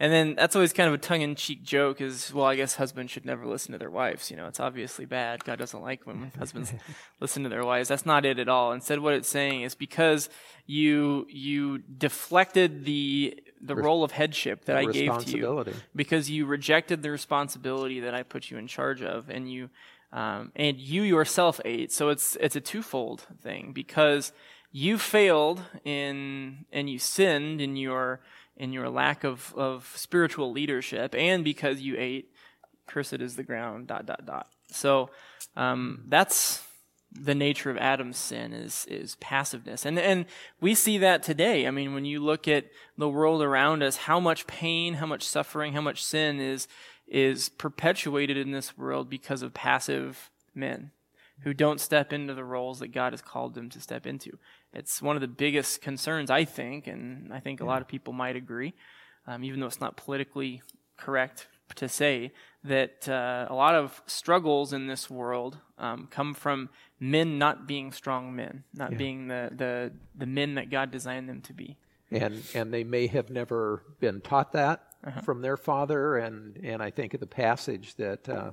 And 0.00 0.12
then 0.12 0.34
that's 0.34 0.56
always 0.56 0.72
kind 0.72 0.88
of 0.88 0.94
a 0.94 0.98
tongue-in-cheek 0.98 1.62
joke 1.62 2.00
is, 2.00 2.34
well, 2.34 2.46
I 2.46 2.56
guess 2.56 2.74
husbands 2.74 3.12
should 3.12 3.24
never 3.24 3.46
listen 3.46 3.70
to 3.72 3.78
their 3.78 3.90
wives. 3.90 4.28
You 4.28 4.36
know, 4.36 4.48
it's 4.48 4.58
obviously 4.58 5.04
bad. 5.04 5.44
God 5.44 5.56
doesn't 5.56 5.80
like 5.80 6.04
when 6.04 6.32
husbands 6.38 6.74
listen 7.20 7.44
to 7.44 7.48
their 7.48 7.64
wives. 7.64 7.90
That's 7.90 8.04
not 8.04 8.24
it 8.24 8.40
at 8.40 8.48
all. 8.48 8.72
Instead, 8.72 8.98
what 8.98 9.14
it's 9.14 9.28
saying 9.28 9.62
is 9.62 9.76
because 9.76 10.28
you 10.66 11.26
you 11.30 11.78
deflected 11.78 12.84
the 12.84 13.40
the 13.62 13.76
role 13.76 14.02
of 14.02 14.10
headship 14.10 14.64
that 14.64 14.76
I 14.76 14.84
gave 14.86 15.16
to 15.26 15.38
you 15.38 15.64
because 15.94 16.28
you 16.28 16.44
rejected 16.44 17.02
the 17.02 17.10
responsibility 17.10 18.00
that 18.00 18.14
I 18.14 18.24
put 18.24 18.50
you 18.50 18.58
in 18.58 18.66
charge 18.66 19.00
of, 19.00 19.30
and 19.30 19.50
you 19.50 19.70
um, 20.12 20.50
and 20.56 20.76
you 20.76 21.02
yourself 21.02 21.60
ate. 21.64 21.92
So 21.92 22.08
it's 22.08 22.36
it's 22.40 22.56
a 22.56 22.60
twofold 22.60 23.26
thing 23.40 23.72
because 23.72 24.32
you 24.76 24.98
failed 24.98 25.62
in 25.84 26.64
and 26.72 26.90
you 26.90 26.98
sinned 26.98 27.60
in 27.60 27.76
your 27.76 28.20
in 28.56 28.72
your 28.72 28.90
lack 28.90 29.22
of, 29.22 29.54
of 29.56 29.92
spiritual 29.94 30.50
leadership 30.50 31.14
and 31.16 31.44
because 31.44 31.80
you 31.80 31.94
ate 31.96 32.32
cursed 32.88 33.14
is 33.14 33.36
the 33.36 33.44
ground 33.44 33.86
dot 33.86 34.04
dot 34.04 34.26
dot 34.26 34.48
so 34.66 35.10
um, 35.56 36.02
that's 36.08 36.64
the 37.12 37.36
nature 37.36 37.70
of 37.70 37.76
Adam's 37.76 38.18
sin 38.18 38.52
is 38.52 38.86
is 38.86 39.14
passiveness. 39.20 39.86
And 39.86 39.96
and 40.00 40.26
we 40.60 40.74
see 40.74 40.98
that 40.98 41.22
today. 41.22 41.66
I 41.66 41.70
mean, 41.70 41.94
when 41.94 42.04
you 42.04 42.18
look 42.18 42.48
at 42.48 42.64
the 42.98 43.08
world 43.08 43.40
around 43.40 43.84
us, 43.84 43.96
how 43.96 44.18
much 44.18 44.48
pain, 44.48 44.94
how 44.94 45.06
much 45.06 45.22
suffering, 45.22 45.74
how 45.74 45.80
much 45.80 46.02
sin 46.04 46.40
is 46.40 46.66
is 47.06 47.48
perpetuated 47.50 48.36
in 48.36 48.50
this 48.50 48.76
world 48.76 49.08
because 49.08 49.42
of 49.42 49.54
passive 49.54 50.30
men 50.56 50.90
who 51.40 51.54
don't 51.54 51.80
step 51.80 52.12
into 52.12 52.34
the 52.34 52.44
roles 52.44 52.78
that 52.78 52.88
God 52.88 53.12
has 53.12 53.22
called 53.22 53.54
them 53.54 53.68
to 53.70 53.80
step 53.80 54.06
into. 54.06 54.38
It's 54.74 55.00
one 55.00 55.16
of 55.16 55.20
the 55.20 55.28
biggest 55.28 55.80
concerns, 55.80 56.30
I 56.30 56.44
think, 56.44 56.86
and 56.86 57.32
I 57.32 57.40
think 57.40 57.60
a 57.60 57.64
lot 57.64 57.80
of 57.80 57.88
people 57.88 58.12
might 58.12 58.36
agree, 58.36 58.74
um, 59.26 59.44
even 59.44 59.60
though 59.60 59.66
it's 59.66 59.80
not 59.80 59.96
politically 59.96 60.62
correct 60.96 61.46
to 61.76 61.88
say 61.88 62.32
that 62.62 63.08
uh, 63.08 63.46
a 63.48 63.54
lot 63.54 63.74
of 63.74 64.02
struggles 64.06 64.72
in 64.72 64.86
this 64.86 65.08
world 65.08 65.58
um, 65.78 66.08
come 66.10 66.34
from 66.34 66.68
men 67.00 67.38
not 67.38 67.66
being 67.66 67.92
strong 67.92 68.34
men, 68.34 68.64
not 68.74 68.92
yeah. 68.92 68.98
being 68.98 69.28
the, 69.28 69.50
the, 69.54 69.92
the 70.16 70.26
men 70.26 70.54
that 70.54 70.70
God 70.70 70.90
designed 70.90 71.28
them 71.28 71.40
to 71.42 71.52
be. 71.52 71.76
And, 72.10 72.42
and 72.54 72.72
they 72.72 72.84
may 72.84 73.06
have 73.08 73.30
never 73.30 73.82
been 74.00 74.20
taught 74.20 74.52
that 74.52 74.82
uh-huh. 75.04 75.20
from 75.22 75.42
their 75.42 75.56
father. 75.56 76.16
And, 76.16 76.56
and 76.62 76.82
I 76.82 76.90
think 76.90 77.14
of 77.14 77.20
the 77.20 77.26
passage 77.26 77.94
that, 77.96 78.28
uh, 78.28 78.52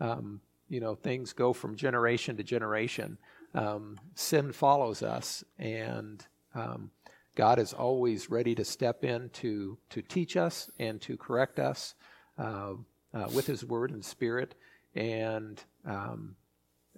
um, 0.00 0.40
you 0.68 0.80
know, 0.80 0.94
things 0.94 1.32
go 1.32 1.52
from 1.52 1.76
generation 1.76 2.36
to 2.38 2.42
generation. 2.42 3.18
Um, 3.54 3.98
sin 4.14 4.52
follows 4.52 5.02
us, 5.02 5.44
and 5.58 6.24
um, 6.54 6.90
God 7.34 7.58
is 7.58 7.72
always 7.72 8.30
ready 8.30 8.54
to 8.54 8.64
step 8.64 9.04
in 9.04 9.30
to, 9.34 9.78
to 9.90 10.02
teach 10.02 10.36
us 10.36 10.70
and 10.78 11.00
to 11.02 11.16
correct 11.16 11.58
us 11.58 11.94
uh, 12.38 12.74
uh, 13.14 13.28
with 13.34 13.46
His 13.46 13.64
Word 13.64 13.90
and 13.90 14.04
Spirit. 14.04 14.54
And 14.94 15.62
um, 15.86 16.36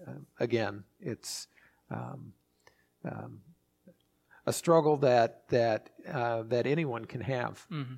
uh, 0.06 0.12
again, 0.40 0.84
it's 1.00 1.48
um, 1.90 2.32
um, 3.04 3.40
a 4.46 4.52
struggle 4.52 4.96
that 4.98 5.48
that 5.48 5.90
uh, 6.10 6.42
that 6.44 6.66
anyone 6.66 7.04
can 7.04 7.20
have. 7.20 7.66
Mm-hmm. 7.70 7.94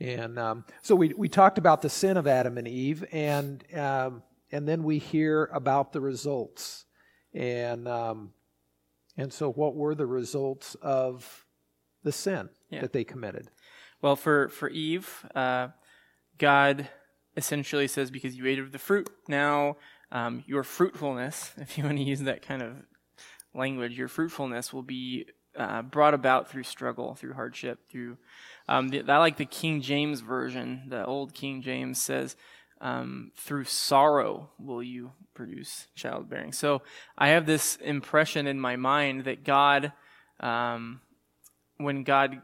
And 0.00 0.38
um, 0.38 0.64
so 0.82 0.94
we 0.94 1.12
we 1.16 1.28
talked 1.28 1.58
about 1.58 1.82
the 1.82 1.90
sin 1.90 2.16
of 2.16 2.26
Adam 2.26 2.56
and 2.56 2.68
Eve, 2.68 3.04
and 3.12 3.64
um, 3.74 4.22
and 4.52 4.68
then 4.68 4.84
we 4.84 4.98
hear 4.98 5.50
about 5.52 5.92
the 5.92 6.00
results, 6.00 6.84
and 7.38 7.88
um, 7.88 8.32
and 9.16 9.32
so 9.32 9.50
what 9.50 9.74
were 9.74 9.94
the 9.94 10.06
results 10.06 10.74
of 10.82 11.46
the 12.02 12.12
sin 12.12 12.50
yeah. 12.68 12.82
that 12.82 12.92
they 12.92 13.04
committed? 13.04 13.50
Well, 14.02 14.16
for 14.16 14.48
for 14.48 14.68
Eve, 14.68 15.24
uh, 15.34 15.68
God 16.36 16.88
essentially 17.36 17.88
says, 17.88 18.10
"Because 18.10 18.36
you 18.36 18.46
ate 18.46 18.58
of 18.58 18.72
the 18.72 18.78
fruit, 18.78 19.08
now." 19.26 19.76
um, 20.10 20.44
your 20.46 20.62
fruitfulness, 20.62 21.52
if 21.58 21.78
you 21.78 21.84
want 21.84 21.98
to 21.98 22.04
use 22.04 22.20
that 22.20 22.42
kind 22.42 22.62
of 22.62 22.84
language, 23.54 23.98
your 23.98 24.08
fruitfulness 24.08 24.72
will 24.72 24.82
be 24.82 25.26
uh, 25.56 25.82
brought 25.82 26.14
about 26.14 26.50
through 26.50 26.62
struggle, 26.62 27.14
through 27.14 27.34
hardship, 27.34 27.80
through. 27.90 28.16
Um, 28.68 28.88
the, 28.88 29.02
I 29.08 29.18
like 29.18 29.38
the 29.38 29.44
King 29.44 29.80
James 29.80 30.20
version. 30.20 30.84
The 30.88 31.04
old 31.04 31.34
King 31.34 31.62
James 31.62 32.00
says, 32.00 32.36
um, 32.80 33.32
"Through 33.36 33.64
sorrow 33.64 34.50
will 34.58 34.82
you 34.82 35.12
produce 35.34 35.86
childbearing." 35.94 36.52
So 36.52 36.82
I 37.16 37.28
have 37.28 37.46
this 37.46 37.76
impression 37.76 38.46
in 38.46 38.60
my 38.60 38.76
mind 38.76 39.24
that 39.24 39.44
God, 39.44 39.92
um, 40.40 41.00
when 41.76 42.04
God 42.04 42.42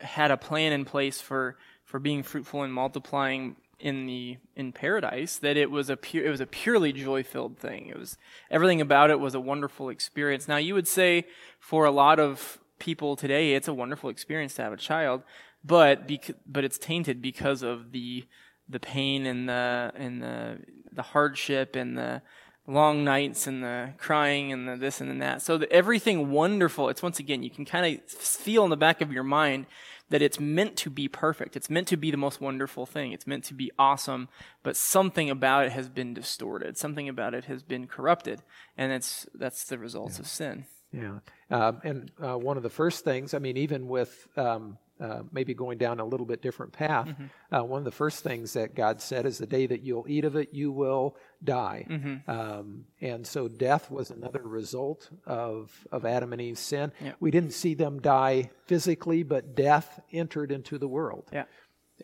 had 0.00 0.30
a 0.30 0.36
plan 0.36 0.72
in 0.72 0.84
place 0.84 1.20
for 1.20 1.56
for 1.84 1.98
being 1.98 2.22
fruitful 2.22 2.62
and 2.62 2.72
multiplying 2.72 3.56
in 3.80 4.06
the 4.06 4.36
in 4.56 4.72
paradise 4.72 5.36
that 5.38 5.56
it 5.56 5.70
was 5.70 5.88
a 5.88 5.96
pure 5.96 6.24
it 6.26 6.30
was 6.30 6.40
a 6.40 6.46
purely 6.46 6.92
joy 6.92 7.22
filled 7.22 7.58
thing. 7.58 7.86
It 7.86 7.98
was 7.98 8.16
everything 8.50 8.80
about 8.80 9.10
it 9.10 9.20
was 9.20 9.34
a 9.34 9.40
wonderful 9.40 9.88
experience. 9.88 10.48
Now 10.48 10.56
you 10.56 10.74
would 10.74 10.88
say 10.88 11.26
for 11.60 11.84
a 11.84 11.90
lot 11.90 12.18
of 12.18 12.58
people 12.78 13.16
today 13.16 13.54
it's 13.54 13.68
a 13.68 13.74
wonderful 13.74 14.10
experience 14.10 14.54
to 14.54 14.62
have 14.62 14.72
a 14.72 14.76
child, 14.76 15.22
but 15.64 16.08
bec- 16.08 16.36
but 16.46 16.64
it's 16.64 16.78
tainted 16.78 17.22
because 17.22 17.62
of 17.62 17.92
the 17.92 18.24
the 18.68 18.80
pain 18.80 19.26
and 19.26 19.48
the 19.48 19.92
and 19.94 20.22
the 20.22 20.58
the 20.92 21.02
hardship 21.02 21.76
and 21.76 21.96
the 21.96 22.22
long 22.66 23.02
nights 23.02 23.46
and 23.46 23.62
the 23.62 23.94
crying 23.96 24.52
and 24.52 24.68
the 24.68 24.76
this 24.76 25.00
and 25.00 25.10
the 25.10 25.14
that. 25.24 25.42
So 25.42 25.58
the, 25.58 25.72
everything 25.72 26.30
wonderful. 26.30 26.88
It's 26.88 27.02
once 27.02 27.18
again 27.18 27.42
you 27.42 27.50
can 27.50 27.64
kind 27.64 27.98
of 27.98 28.10
feel 28.10 28.64
in 28.64 28.70
the 28.70 28.76
back 28.76 29.00
of 29.00 29.10
your 29.12 29.22
mind 29.22 29.66
that 30.10 30.22
it's 30.22 30.40
meant 30.40 30.76
to 30.76 30.90
be 30.90 31.08
perfect. 31.08 31.56
It's 31.56 31.68
meant 31.68 31.88
to 31.88 31.96
be 31.96 32.10
the 32.10 32.16
most 32.16 32.40
wonderful 32.40 32.86
thing. 32.86 33.12
It's 33.12 33.26
meant 33.26 33.44
to 33.44 33.54
be 33.54 33.70
awesome, 33.78 34.28
but 34.62 34.76
something 34.76 35.28
about 35.28 35.66
it 35.66 35.72
has 35.72 35.88
been 35.88 36.14
distorted. 36.14 36.78
Something 36.78 37.08
about 37.08 37.34
it 37.34 37.46
has 37.46 37.62
been 37.62 37.86
corrupted, 37.86 38.42
and 38.76 38.92
it's 38.92 39.26
that's 39.34 39.64
the 39.64 39.78
results 39.78 40.16
yeah. 40.16 40.20
of 40.20 40.26
sin. 40.26 40.66
Yeah, 40.92 41.18
um, 41.50 41.80
and 41.84 42.10
uh, 42.22 42.38
one 42.38 42.56
of 42.56 42.62
the 42.62 42.70
first 42.70 43.04
things, 43.04 43.34
I 43.34 43.38
mean, 43.38 43.58
even 43.58 43.88
with 43.88 44.26
um, 44.36 44.78
uh, 45.00 45.22
maybe 45.30 45.54
going 45.54 45.78
down 45.78 46.00
a 46.00 46.04
little 46.04 46.26
bit 46.26 46.42
different 46.42 46.72
path, 46.72 47.08
mm-hmm. 47.08 47.54
uh, 47.54 47.62
one 47.62 47.78
of 47.78 47.84
the 47.84 47.90
first 47.90 48.22
things 48.22 48.52
that 48.54 48.74
God 48.74 49.00
said 49.00 49.26
is 49.26 49.38
the 49.38 49.46
day 49.46 49.66
that 49.66 49.82
you'll 49.82 50.06
eat 50.08 50.24
of 50.24 50.36
it, 50.36 50.50
you 50.52 50.72
will 50.72 51.16
die. 51.42 51.86
Mm-hmm. 51.88 52.30
Um, 52.30 52.84
and 53.00 53.26
so 53.26 53.48
death 53.48 53.90
was 53.90 54.10
another 54.10 54.42
result 54.42 55.10
of, 55.26 55.86
of 55.92 56.04
Adam 56.04 56.32
and 56.32 56.42
Eve's 56.42 56.60
sin. 56.60 56.92
Yeah. 57.00 57.12
We 57.20 57.30
didn't 57.30 57.52
see 57.52 57.74
them 57.74 58.00
die 58.00 58.50
physically, 58.66 59.22
but 59.22 59.54
death 59.54 60.00
entered 60.12 60.50
into 60.50 60.78
the 60.78 60.88
world. 60.88 61.28
Yeah. 61.32 61.44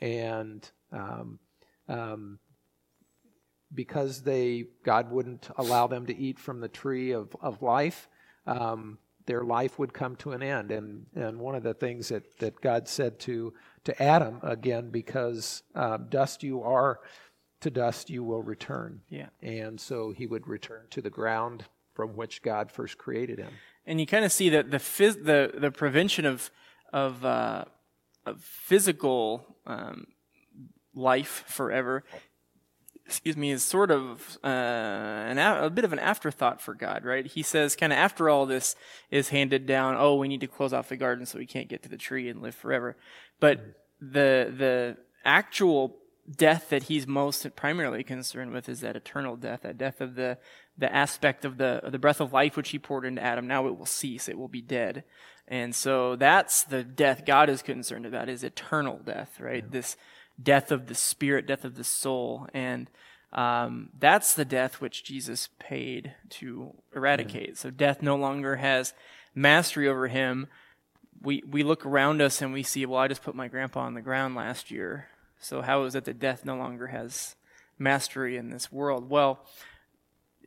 And 0.01 0.69
um, 0.93 1.39
um, 1.89 2.39
because 3.73 4.23
they 4.23 4.67
God 4.85 5.11
wouldn't 5.11 5.49
allow 5.57 5.87
them 5.87 6.07
to 6.07 6.17
eat 6.17 6.39
from 6.39 6.61
the 6.61 6.69
tree 6.69 7.13
of, 7.13 7.35
of 7.41 7.63
life, 7.63 8.09
um, 8.47 8.99
their 9.27 9.43
life 9.43 9.79
would 9.79 9.93
come 9.93 10.17
to 10.17 10.33
an 10.33 10.43
end. 10.43 10.71
And, 10.71 11.07
and 11.15 11.39
one 11.39 11.55
of 11.55 11.63
the 11.63 11.75
things 11.75 12.09
that, 12.09 12.39
that 12.39 12.61
God 12.61 12.89
said 12.89 13.19
to, 13.21 13.55
to 13.85 14.03
Adam, 14.03 14.41
again, 14.43 14.91
because 14.91 15.63
uh, 15.75 15.97
dust 15.97 16.43
you 16.43 16.63
are, 16.63 17.01
to 17.61 17.71
dust 17.71 18.11
you 18.11 18.23
will 18.23 18.43
return. 18.43 19.01
Yeah. 19.09 19.29
And 19.43 19.81
so 19.81 20.11
he 20.11 20.27
would 20.27 20.47
return 20.47 20.87
to 20.91 21.01
the 21.01 21.11
ground 21.11 21.65
from 21.95 22.17
which 22.17 22.43
God 22.43 22.71
first 22.71 22.99
created 22.99 23.39
him. 23.39 23.53
And 23.87 24.01
you 24.01 24.07
kind 24.07 24.25
of 24.25 24.33
see 24.33 24.51
that 24.51 24.71
the, 24.71 24.79
phys- 24.79 25.25
the, 25.25 25.53
the 25.57 25.71
prevention 25.71 26.27
of, 26.27 26.51
of, 26.93 27.25
uh, 27.25 27.65
of 28.27 28.43
physical 28.43 29.57
um, 29.67 30.09
life 30.95 31.45
forever 31.47 32.05
excuse 33.07 33.37
me, 33.37 33.51
is 33.51 33.63
sort 33.63 33.91
of 33.91 34.39
uh, 34.43 34.47
an 34.47 35.39
a, 35.39 35.67
a 35.67 35.71
bit 35.71 35.85
of 35.85 35.93
an 35.93 35.99
afterthought 35.99 36.61
for 36.61 36.75
God, 36.75 37.05
right? 37.05 37.27
He 37.27 37.43
says, 37.43 37.77
kind 37.77 37.93
of 37.93 37.99
after 37.99 38.29
all 38.29 38.47
this 38.47 38.77
is 39.11 39.29
handed 39.29 39.67
down, 39.67 39.97
oh, 39.99 40.17
we 40.17 40.29
need 40.29 40.41
to 40.41 40.47
close 40.47 40.73
off 40.73 40.89
the 40.89 40.97
garden 40.97 41.27
so 41.27 41.39
we 41.39 41.47
can't 41.47 41.69
get 41.69 41.83
to 41.83 41.89
the 41.89 41.97
tree 41.97 42.29
and 42.29 42.43
live 42.43 42.55
forever. 42.55 42.97
But 43.41 43.61
the 44.01 44.53
the 44.57 44.97
actual 45.25 45.97
death 46.31 46.71
that 46.71 46.85
he's 46.85 47.07
most 47.07 47.55
primarily 47.55 48.03
concerned 48.03 48.53
with 48.53 48.69
is 48.69 48.81
that 48.81 48.97
eternal 48.97 49.37
death, 49.37 49.63
that 49.63 49.79
death 49.79 50.01
of 50.01 50.15
the 50.15 50.39
the 50.77 50.93
aspect 50.93 51.45
of 51.45 51.59
the 51.59 51.81
of 51.85 51.93
the 51.93 51.99
breath 51.99 52.21
of 52.21 52.33
life 52.33 52.57
which 52.57 52.71
he 52.71 52.79
poured 52.79 53.05
into 53.05 53.23
Adam. 53.23 53.47
Now 53.47 53.67
it 53.67 53.79
will 53.79 53.87
cease; 53.87 54.29
it 54.29 54.39
will 54.39 54.49
be 54.49 54.63
dead, 54.63 55.05
and 55.47 55.75
so 55.75 56.17
that's 56.17 56.65
the 56.65 56.83
death 56.83 57.25
God 57.27 57.51
is 57.51 57.63
concerned 57.63 58.07
about 58.07 58.29
is 58.29 58.43
eternal 58.43 58.99
death, 59.05 59.39
right? 59.41 59.65
Yeah. 59.65 59.71
This 59.71 59.97
death 60.43 60.71
of 60.71 60.87
the 60.87 60.95
spirit, 60.95 61.47
death 61.47 61.65
of 61.65 61.77
the 61.77 61.85
soul. 61.85 62.49
And 62.53 62.91
um, 63.33 63.91
that's 63.99 64.35
the 64.35 64.45
death 64.45 64.81
which 64.81 65.05
Jesus 65.05 65.49
paid 65.59 66.15
to 66.31 66.75
eradicate. 66.95 67.59
So 67.59 67.71
death 67.71 68.03
no 68.03 68.17
longer 68.17 68.57
has 68.57 68.95
mastery 69.35 69.89
over 69.89 70.09
him. 70.09 70.47
We, 71.21 71.43
we 71.49 71.63
look 71.63 71.87
around 71.87 72.21
us 72.21 72.43
and 72.43 72.53
we 72.53 72.63
see, 72.63 72.87
well, 72.87 73.01
I 73.01 73.09
just 73.09 73.23
put 73.23 73.35
my 73.35 73.49
grandpa 73.49 73.81
on 73.81 73.95
the 73.95 74.01
ground 74.01 74.35
last 74.35 74.71
year. 74.71 75.09
So 75.41 75.63
how 75.63 75.85
is 75.85 75.95
it 75.95 76.05
that 76.05 76.19
death 76.19 76.45
no 76.45 76.57
longer 76.57 76.89
has 76.89 77.35
mastery 77.79 78.37
in 78.37 78.51
this 78.51 78.71
world? 78.71 79.09
Well, 79.11 79.41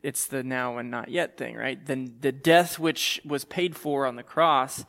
it's 0.02 0.26
the 0.26 0.42
now 0.42 0.78
and 0.78 0.90
not 0.90 1.08
yet 1.08 1.36
thing, 1.36 1.56
right? 1.56 1.84
Then 1.84 2.16
the 2.20 2.32
death 2.32 2.78
which 2.78 3.20
was 3.24 3.44
paid 3.44 3.76
for 3.76 4.06
on 4.06 4.16
the 4.16 4.22
cross 4.22 4.84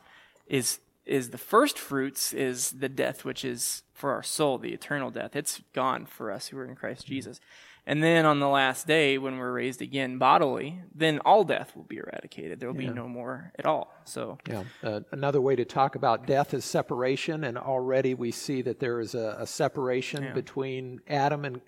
is 0.46 0.78
is 1.06 1.30
the 1.30 1.38
first 1.38 1.78
fruits 1.78 2.32
is 2.32 2.70
the 2.70 2.88
death 2.88 3.24
which 3.24 3.44
is 3.44 3.82
for 3.92 4.12
our 4.12 4.22
soul, 4.22 4.58
the 4.58 4.72
eternal 4.72 5.10
death. 5.10 5.36
It's 5.36 5.62
gone 5.74 6.06
for 6.06 6.30
us 6.30 6.48
who 6.48 6.58
are 6.58 6.64
in 6.64 6.74
Christ 6.74 7.02
mm-hmm. 7.02 7.14
Jesus. 7.14 7.40
And 7.86 8.02
then 8.02 8.26
on 8.26 8.40
the 8.40 8.48
last 8.48 8.86
day, 8.86 9.18
when 9.18 9.38
we're 9.38 9.52
raised 9.52 9.80
again 9.80 10.18
bodily, 10.18 10.82
then 10.94 11.18
all 11.20 11.44
death 11.44 11.74
will 11.74 11.84
be 11.84 11.96
eradicated. 11.96 12.60
There 12.60 12.70
will 12.70 12.80
yeah. 12.80 12.90
be 12.90 12.94
no 12.94 13.08
more 13.08 13.52
at 13.58 13.66
all. 13.66 13.92
So, 14.04 14.38
yeah. 14.46 14.64
Uh, 14.82 15.00
another 15.12 15.40
way 15.40 15.56
to 15.56 15.64
talk 15.64 15.94
about 15.94 16.26
death 16.26 16.52
is 16.52 16.64
separation, 16.64 17.42
and 17.42 17.56
already 17.56 18.14
we 18.14 18.32
see 18.32 18.62
that 18.62 18.80
there 18.80 19.00
is 19.00 19.14
a, 19.14 19.38
a 19.40 19.46
separation 19.46 20.24
yeah. 20.24 20.32
between 20.34 21.00
Adam 21.08 21.44
and 21.44 21.60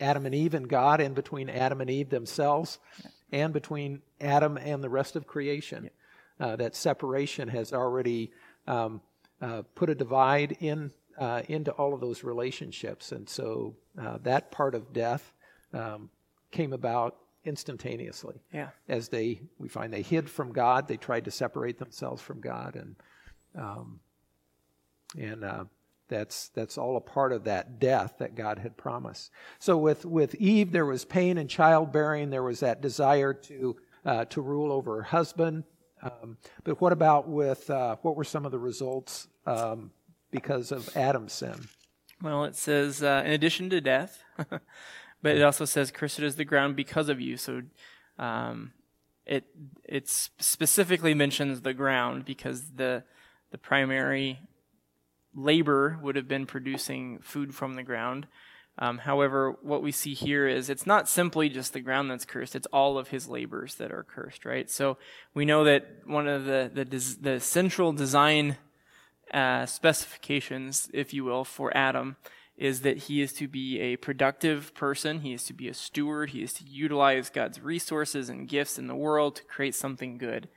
Adam 0.00 0.26
and 0.26 0.34
Eve 0.34 0.54
and 0.54 0.68
God, 0.68 1.00
and 1.00 1.14
between 1.14 1.48
Adam 1.48 1.80
and 1.80 1.90
Eve 1.90 2.10
themselves, 2.10 2.78
yeah. 3.02 3.10
and 3.44 3.52
between 3.52 4.02
Adam 4.20 4.58
and 4.58 4.84
the 4.84 4.90
rest 4.90 5.16
of 5.16 5.26
creation. 5.26 5.90
Uh, 6.38 6.56
that 6.56 6.74
separation 6.74 7.48
has 7.48 7.72
already 7.72 8.32
um, 8.66 9.00
uh, 9.40 9.62
put 9.74 9.90
a 9.90 9.94
divide 9.94 10.56
in 10.60 10.90
uh, 11.18 11.42
into 11.48 11.70
all 11.72 11.94
of 11.94 12.00
those 12.00 12.24
relationships. 12.24 13.12
And 13.12 13.28
so 13.28 13.76
uh, 14.00 14.18
that 14.22 14.50
part 14.50 14.74
of 14.74 14.92
death 14.92 15.32
um, 15.72 16.10
came 16.50 16.72
about 16.72 17.16
instantaneously. 17.44 18.42
Yeah. 18.52 18.70
As 18.88 19.08
they, 19.08 19.42
we 19.58 19.68
find 19.68 19.92
they 19.92 20.02
hid 20.02 20.28
from 20.28 20.52
God, 20.52 20.88
they 20.88 20.96
tried 20.96 21.26
to 21.26 21.30
separate 21.30 21.78
themselves 21.78 22.22
from 22.22 22.40
God, 22.40 22.76
and 22.76 22.96
um, 23.56 24.00
and 25.16 25.44
uh, 25.44 25.64
that's 26.08 26.48
that's 26.48 26.76
all 26.76 26.96
a 26.96 27.00
part 27.00 27.32
of 27.32 27.44
that 27.44 27.78
death 27.78 28.14
that 28.18 28.34
God 28.34 28.58
had 28.58 28.76
promised. 28.76 29.30
So 29.58 29.76
with 29.76 30.04
with 30.04 30.34
Eve, 30.36 30.72
there 30.72 30.86
was 30.86 31.04
pain 31.04 31.38
and 31.38 31.48
childbearing. 31.48 32.30
There 32.30 32.42
was 32.42 32.60
that 32.60 32.80
desire 32.80 33.32
to 33.34 33.76
uh, 34.04 34.24
to 34.26 34.40
rule 34.40 34.72
over 34.72 34.96
her 34.96 35.02
husband. 35.02 35.64
Um, 36.04 36.36
but 36.64 36.80
what 36.80 36.92
about 36.92 37.28
with 37.28 37.68
uh, 37.70 37.96
what 38.02 38.16
were 38.16 38.24
some 38.24 38.44
of 38.44 38.52
the 38.52 38.58
results 38.58 39.28
um, 39.46 39.90
because 40.30 40.70
of 40.70 40.94
Adam's 40.96 41.32
sin? 41.32 41.68
Well, 42.22 42.44
it 42.44 42.56
says 42.56 43.02
uh, 43.02 43.22
in 43.24 43.32
addition 43.32 43.70
to 43.70 43.80
death, 43.80 44.22
but 44.36 44.62
it 45.36 45.42
also 45.42 45.64
says 45.64 45.90
cursed 45.90 46.20
is 46.20 46.36
the 46.36 46.44
ground 46.44 46.76
because 46.76 47.08
of 47.08 47.20
you. 47.20 47.36
So 47.36 47.62
um, 48.18 48.72
it 49.26 49.44
it 49.84 50.08
specifically 50.08 51.14
mentions 51.14 51.62
the 51.62 51.74
ground 51.74 52.24
because 52.24 52.72
the 52.72 53.04
the 53.50 53.58
primary 53.58 54.40
labor 55.34 55.98
would 56.02 56.16
have 56.16 56.28
been 56.28 56.46
producing 56.46 57.18
food 57.20 57.54
from 57.54 57.74
the 57.74 57.82
ground. 57.82 58.26
Um, 58.78 58.98
however, 58.98 59.56
what 59.62 59.82
we 59.82 59.92
see 59.92 60.14
here 60.14 60.48
is 60.48 60.68
it's 60.68 60.86
not 60.86 61.08
simply 61.08 61.48
just 61.48 61.72
the 61.72 61.80
ground 61.80 62.10
that's 62.10 62.24
cursed; 62.24 62.56
it's 62.56 62.66
all 62.72 62.98
of 62.98 63.08
his 63.08 63.28
labors 63.28 63.76
that 63.76 63.92
are 63.92 64.02
cursed, 64.02 64.44
right? 64.44 64.68
So 64.68 64.98
we 65.32 65.44
know 65.44 65.64
that 65.64 66.00
one 66.04 66.26
of 66.26 66.44
the 66.44 66.70
the, 66.72 66.84
des- 66.84 67.20
the 67.20 67.40
central 67.40 67.92
design 67.92 68.56
uh, 69.32 69.66
specifications, 69.66 70.90
if 70.92 71.14
you 71.14 71.24
will, 71.24 71.44
for 71.44 71.76
Adam 71.76 72.16
is 72.56 72.82
that 72.82 72.96
he 72.96 73.20
is 73.20 73.32
to 73.32 73.48
be 73.48 73.80
a 73.80 73.96
productive 73.96 74.74
person, 74.74 75.20
he 75.20 75.32
is 75.32 75.44
to 75.44 75.52
be 75.52 75.68
a 75.68 75.74
steward, 75.74 76.30
he 76.30 76.42
is 76.42 76.52
to 76.52 76.64
utilize 76.64 77.30
God's 77.30 77.60
resources 77.60 78.28
and 78.28 78.48
gifts 78.48 78.78
in 78.78 78.86
the 78.86 78.94
world 78.94 79.36
to 79.36 79.44
create 79.44 79.74
something 79.74 80.18
good. 80.18 80.48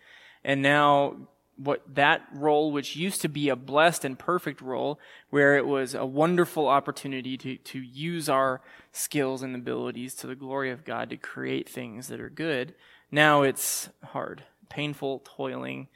And 0.43 0.61
now 0.61 1.15
what 1.57 1.81
that 1.95 2.21
role, 2.33 2.71
which 2.71 2.95
used 2.95 3.21
to 3.21 3.29
be 3.29 3.49
a 3.49 3.55
blessed 3.55 4.05
and 4.05 4.17
perfect 4.17 4.61
role, 4.61 4.99
where 5.29 5.57
it 5.57 5.65
was 5.65 5.93
a 5.93 6.05
wonderful 6.05 6.67
opportunity 6.67 7.37
to, 7.37 7.57
to 7.57 7.79
use 7.79 8.29
our 8.29 8.61
skills 8.91 9.41
and 9.41 9.55
abilities 9.55 10.13
to 10.15 10.27
the 10.27 10.35
glory 10.35 10.71
of 10.71 10.85
God 10.85 11.09
to 11.09 11.17
create 11.17 11.67
things 11.67 12.07
that 12.07 12.19
are 12.19 12.29
good, 12.29 12.75
now 13.11 13.41
it's 13.41 13.89
hard, 14.03 14.43
painful, 14.69 15.23
toiling, 15.23 15.87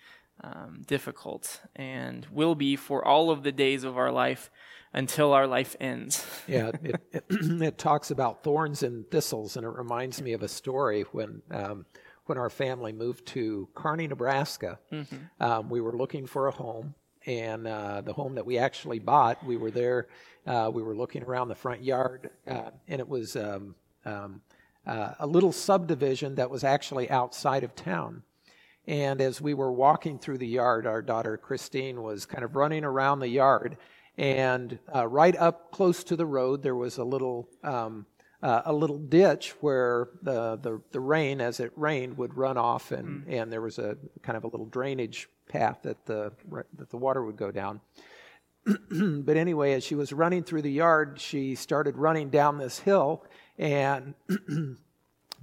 um, 0.43 0.81
difficult, 0.87 1.61
and 1.75 2.25
will 2.31 2.55
be 2.55 2.75
for 2.75 3.05
all 3.05 3.29
of 3.29 3.43
the 3.43 3.51
days 3.51 3.83
of 3.83 3.97
our 3.97 4.11
life 4.11 4.49
until 4.93 5.33
our 5.33 5.47
life 5.47 5.75
ends. 5.79 6.25
yeah, 6.47 6.71
it, 6.83 7.01
it, 7.11 7.25
it, 7.29 7.77
talks 7.77 8.11
about 8.11 8.43
thorns 8.43 8.83
and 8.83 9.09
thistles, 9.11 9.55
and 9.57 9.65
it 9.65 9.69
reminds 9.69 10.21
me 10.21 10.33
of 10.33 10.41
a 10.43 10.47
story 10.47 11.03
when. 11.11 11.41
Um, 11.51 11.85
when 12.31 12.37
our 12.37 12.49
family 12.49 12.93
moved 12.93 13.25
to 13.25 13.67
Kearney, 13.75 14.07
Nebraska, 14.07 14.79
mm-hmm. 14.89 15.17
um, 15.43 15.69
we 15.69 15.81
were 15.81 15.91
looking 15.91 16.25
for 16.25 16.47
a 16.47 16.51
home, 16.51 16.95
and 17.25 17.67
uh, 17.67 17.99
the 17.99 18.13
home 18.13 18.35
that 18.35 18.45
we 18.45 18.57
actually 18.57 18.99
bought, 18.99 19.45
we 19.45 19.57
were 19.57 19.69
there. 19.69 20.07
Uh, 20.47 20.71
we 20.73 20.81
were 20.81 20.95
looking 20.95 21.23
around 21.23 21.49
the 21.49 21.55
front 21.55 21.83
yard, 21.83 22.29
uh, 22.47 22.69
and 22.87 23.01
it 23.01 23.09
was 23.09 23.35
um, 23.35 23.75
um, 24.05 24.41
uh, 24.87 25.11
a 25.19 25.27
little 25.27 25.51
subdivision 25.51 26.35
that 26.35 26.49
was 26.49 26.63
actually 26.63 27.09
outside 27.09 27.65
of 27.65 27.75
town. 27.75 28.23
And 28.87 29.19
as 29.19 29.41
we 29.41 29.53
were 29.53 29.73
walking 29.73 30.17
through 30.17 30.37
the 30.37 30.47
yard, 30.47 30.87
our 30.87 31.01
daughter 31.01 31.35
Christine 31.35 32.01
was 32.01 32.25
kind 32.25 32.45
of 32.45 32.55
running 32.55 32.85
around 32.85 33.19
the 33.19 33.27
yard, 33.27 33.75
and 34.17 34.79
uh, 34.95 35.05
right 35.05 35.35
up 35.35 35.71
close 35.71 36.01
to 36.05 36.15
the 36.15 36.25
road, 36.25 36.63
there 36.63 36.77
was 36.77 36.97
a 36.97 37.03
little 37.03 37.49
um, 37.61 38.05
uh, 38.43 38.63
a 38.65 38.73
little 38.73 38.97
ditch 38.97 39.53
where 39.61 40.09
the, 40.21 40.57
the, 40.57 40.81
the 40.91 40.99
rain, 40.99 41.41
as 41.41 41.59
it 41.59 41.71
rained, 41.75 42.17
would 42.17 42.35
run 42.35 42.57
off, 42.57 42.91
and, 42.91 43.25
mm. 43.25 43.33
and 43.33 43.51
there 43.51 43.61
was 43.61 43.77
a 43.77 43.97
kind 44.23 44.35
of 44.35 44.43
a 44.43 44.47
little 44.47 44.65
drainage 44.65 45.29
path 45.47 45.79
that 45.83 46.05
the, 46.05 46.31
that 46.77 46.89
the 46.89 46.97
water 46.97 47.23
would 47.23 47.37
go 47.37 47.51
down. 47.51 47.81
but 48.91 49.37
anyway, 49.37 49.73
as 49.73 49.83
she 49.83 49.95
was 49.95 50.13
running 50.13 50.43
through 50.43 50.61
the 50.61 50.71
yard, 50.71 51.19
she 51.19 51.55
started 51.55 51.97
running 51.97 52.29
down 52.29 52.57
this 52.57 52.79
hill, 52.79 53.23
and 53.57 54.15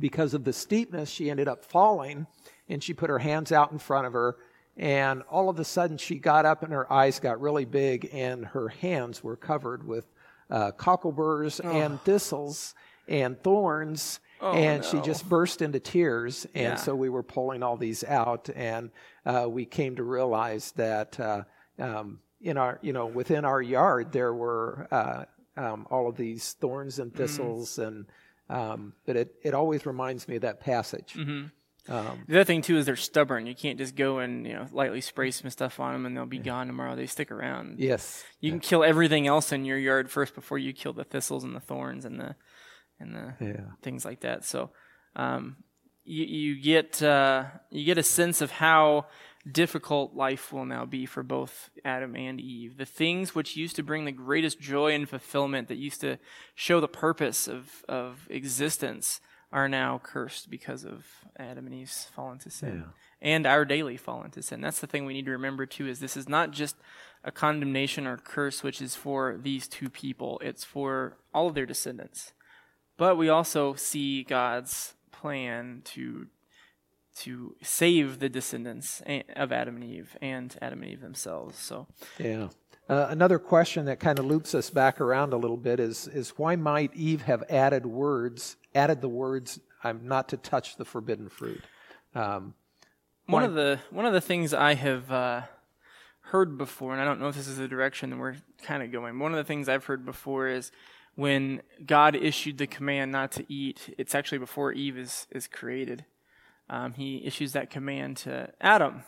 because 0.01 0.35
of 0.35 0.45
the 0.45 0.53
steepness, 0.53 1.09
she 1.09 1.31
ended 1.31 1.49
up 1.49 1.65
falling, 1.65 2.27
and 2.69 2.83
she 2.83 2.95
put 2.95 3.11
her 3.11 3.19
hands 3.19 3.53
out 3.53 3.73
in 3.73 3.79
front 3.79 4.07
of 4.07 4.13
her. 4.13 4.37
And 4.77 5.23
all 5.23 5.49
of 5.49 5.59
a 5.59 5.65
sudden, 5.65 5.99
she 5.99 6.17
got 6.17 6.47
up 6.47 6.63
and 6.63 6.73
her 6.73 6.91
eyes 6.93 7.19
got 7.19 7.41
really 7.41 7.65
big, 7.65 8.09
and 8.13 8.45
her 8.47 8.69
hands 8.69 9.25
were 9.25 9.37
covered 9.37 9.87
with 9.87 10.07
uh, 10.51 10.71
cockleburs 10.73 11.61
oh. 11.65 11.71
and 11.71 12.01
thistles 12.03 12.75
and 13.09 13.43
thorns. 13.43 14.21
Oh, 14.41 14.53
and 14.53 14.83
no. 14.83 14.89
she 14.89 15.01
just 15.01 15.29
burst 15.29 15.63
into 15.63 15.81
tears. 15.81 16.47
And 16.55 16.63
yeah. 16.63 16.75
so 16.77 16.95
we 16.95 17.09
were 17.09 17.25
pulling 17.25 17.63
all 17.63 17.77
these 17.77 18.05
out, 18.05 18.49
and 18.55 18.91
uh, 19.27 19.47
we 19.49 19.65
came 19.65 19.97
to 19.97 20.05
realize 20.05 20.73
that 20.73 21.19
uh, 21.19 21.43
um, 21.79 22.21
in 22.41 22.57
our, 22.57 22.79
you 22.83 22.93
know, 22.93 23.07
within 23.07 23.45
our 23.45 23.61
yard 23.61 24.13
there 24.13 24.33
were 24.33 24.87
uh, 24.93 25.25
um, 25.57 25.87
all 25.91 26.09
of 26.09 26.17
these 26.17 26.53
thorns 26.55 26.99
and 26.99 27.11
mm-hmm. 27.11 27.19
thistles, 27.19 27.77
mm. 27.77 27.87
and 27.89 28.07
um, 28.49 28.93
but 29.07 29.17
it 29.17 29.35
it 29.43 29.55
always 29.55 29.87
reminds 29.87 30.29
me 30.29 30.37
of 30.37 30.43
that 30.43 30.61
passage. 30.61 31.15
Mm-hmm. 31.17 31.47
Um, 31.91 32.25
the 32.29 32.37
other 32.37 32.45
thing 32.45 32.61
too 32.61 32.77
is 32.77 32.87
they're 32.87 32.97
stubborn. 32.97 33.47
You 33.47 33.55
can't 33.55 33.79
just 33.79 33.97
go 33.97 34.19
and 34.19 34.47
you 34.47 34.53
know 34.53 34.67
lightly 34.73 35.01
spray 35.01 35.31
some 35.31 35.51
stuff 35.51 35.81
on 35.81 35.95
them 35.95 36.07
and 36.07 36.17
they'll 36.17 36.27
be 36.27 36.37
yeah. 36.37 36.45
gone 36.45 36.67
tomorrow. 36.67 36.95
They 36.95 37.07
stick 37.07 37.31
around. 37.31 37.79
Yes, 37.79 38.25
you 38.41 38.49
yeah. 38.49 38.53
can 38.53 38.61
kill 38.61 38.85
everything 38.85 39.27
else 39.27 39.53
in 39.53 39.65
your 39.65 39.79
yard 39.79 40.11
first 40.11 40.35
before 40.35 40.59
you 40.59 40.73
kill 40.73 40.93
the 40.93 41.05
thistles 41.05 41.45
and 41.45 41.57
the 41.57 41.61
thorns 41.61 42.05
and 42.05 42.21
the 42.21 42.37
and 43.01 43.15
the 43.15 43.35
yeah. 43.41 43.61
things 43.83 44.05
like 44.05 44.21
that. 44.21 44.45
So 44.45 44.71
um, 45.17 45.57
you 46.05 46.25
you 46.25 46.61
get 46.61 47.03
uh, 47.03 47.45
you 47.71 47.85
get 47.85 47.99
a 47.99 48.03
sense 48.03 48.41
of 48.41 48.53
how 48.53 49.07
difficult 49.51 50.15
life 50.15 50.53
will 50.53 50.67
now 50.67 50.85
be 50.85 51.07
for 51.07 51.23
both 51.23 51.71
Adam 51.85 52.15
and 52.17 52.41
Eve. 52.41 52.77
The 52.77 52.85
things 52.85 53.35
which 53.35 53.57
used 53.57 53.77
to 53.77 53.83
bring 53.83 54.05
the 54.05 54.13
greatest 54.13 54.61
joy 54.61 54.95
and 54.95 55.09
fulfillment, 55.09 55.69
that 55.69 55.79
used 55.79 56.01
to 56.03 56.19
show 56.55 56.81
the 56.81 56.89
purpose 56.89 57.49
of 57.49 57.85
of 57.89 58.27
existence 58.31 59.21
are 59.51 59.69
now 59.69 60.01
cursed 60.03 60.51
because 60.51 60.85
of 60.85 61.07
Adam 61.39 61.67
and 61.67 61.75
Eve's 61.75 62.05
fall 62.05 62.33
into 62.33 62.51
sin 62.51 62.85
yeah. 62.85 62.93
and 63.23 63.47
our 63.47 63.65
daily 63.65 63.97
fall 63.97 64.23
into 64.23 64.43
sin. 64.43 64.61
That's 64.61 64.81
the 64.81 64.87
thing 64.87 65.07
we 65.07 65.15
need 65.15 65.25
to 65.25 65.31
remember 65.31 65.65
too 65.65 65.89
is 65.89 66.01
this 66.01 66.17
is 66.17 66.29
not 66.29 66.51
just 66.51 66.77
a 67.25 67.33
condemnation 67.33 68.07
or 68.07 68.19
curse 68.19 68.63
which 68.63 68.83
is 68.83 68.95
for 68.95 69.39
these 69.43 69.67
two 69.67 69.89
people. 69.89 70.41
It's 70.45 70.65
for 70.65 71.17
all 71.33 71.49
of 71.49 71.55
their 71.55 71.67
descendants. 71.67 72.33
But 72.99 73.17
we 73.17 73.31
also 73.31 73.75
see 73.75 74.25
God's 74.25 74.95
plan 75.11 75.81
to 75.87 76.27
to 77.21 77.57
save 77.63 78.21
the 78.21 78.29
descendants 78.29 79.03
of 79.35 79.51
Adam 79.51 79.77
and 79.77 79.85
Eve 79.85 80.17
and 80.21 80.57
Adam 80.63 80.83
and 80.83 80.93
Eve 80.93 81.01
themselves. 81.01 81.59
So 81.59 81.87
Yeah. 82.19 82.49
Uh, 82.89 83.09
another 83.11 83.39
question 83.39 83.85
that 83.85 84.01
kind 84.01 84.19
of 84.19 84.25
loops 84.25 84.55
us 84.55 84.71
back 84.71 84.99
around 85.01 85.35
a 85.35 85.37
little 85.37 85.59
bit 85.59 85.79
is, 85.79 86.07
is 86.09 86.31
why 86.39 86.57
might 86.57 86.95
Eve 86.95 87.23
have 87.23 87.45
added 87.51 87.85
words, 87.85 88.57
added 88.75 89.03
the 89.03 89.09
words, 89.09 89.61
"I'm 89.85 90.09
not 90.09 90.29
to 90.31 90.39
touch 90.39 90.77
the 90.77 90.87
forbidden 90.87 91.29
fruit"? 91.29 91.63
Um, 92.15 92.55
one 93.27 93.45
of 93.45 93.53
the 93.53 93.79
one 93.91 94.07
of 94.07 94.15
the 94.15 94.23
things 94.23 94.55
I 94.55 94.73
have 94.73 95.13
uh, 95.13 95.43
heard 96.21 96.57
before, 96.57 96.93
and 96.93 97.01
I 97.01 97.05
don't 97.05 97.21
know 97.21 97.29
if 97.29 97.37
this 97.37 97.47
is 97.47 97.59
the 97.59 97.69
direction 97.69 98.09
that 98.09 98.17
we're 98.19 98.37
kind 98.63 98.83
of 98.83 98.91
going. 98.91 99.19
One 99.19 99.33
of 99.33 99.37
the 99.37 99.45
things 99.45 99.69
I've 99.69 99.85
heard 99.85 100.07
before 100.07 100.49
is 100.49 100.73
when 101.19 101.61
God 101.85 102.15
issued 102.15 102.59
the 102.59 102.67
command 102.69 103.11
not 103.11 103.33
to 103.33 103.53
eat. 103.53 103.93
It's 103.99 104.15
actually 104.15 104.39
before 104.39 104.71
Eve 104.71 104.97
is 104.97 105.27
is 105.33 105.49
created. 105.49 106.05
Um, 106.71 106.93
he 106.93 107.27
issues 107.27 107.55
that 107.55 107.71
command 107.71 108.19
to 108.19 108.51
Adam, 108.61 109.03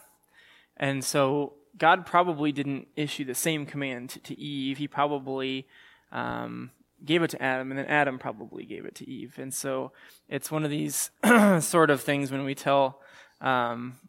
and 0.76 1.04
so 1.04 1.52
God 1.78 2.04
probably 2.06 2.50
didn't 2.50 2.88
issue 2.96 3.24
the 3.24 3.36
same 3.36 3.64
command 3.64 4.10
to, 4.10 4.18
to 4.18 4.40
Eve. 4.40 4.78
He 4.78 4.88
probably 4.88 5.68
um, 6.10 6.72
gave 7.04 7.22
it 7.22 7.30
to 7.30 7.40
Adam, 7.40 7.70
and 7.70 7.78
then 7.78 7.86
Adam 7.86 8.18
probably 8.18 8.64
gave 8.64 8.84
it 8.86 8.96
to 8.96 9.08
Eve. 9.08 9.38
And 9.38 9.54
so 9.54 9.92
it's 10.28 10.50
one 10.50 10.64
of 10.64 10.70
these 10.70 11.12
sort 11.60 11.90
of 11.90 12.00
things 12.00 12.32
when 12.32 12.42
we 12.44 12.56
tell, 12.56 13.00
um, 13.40 14.00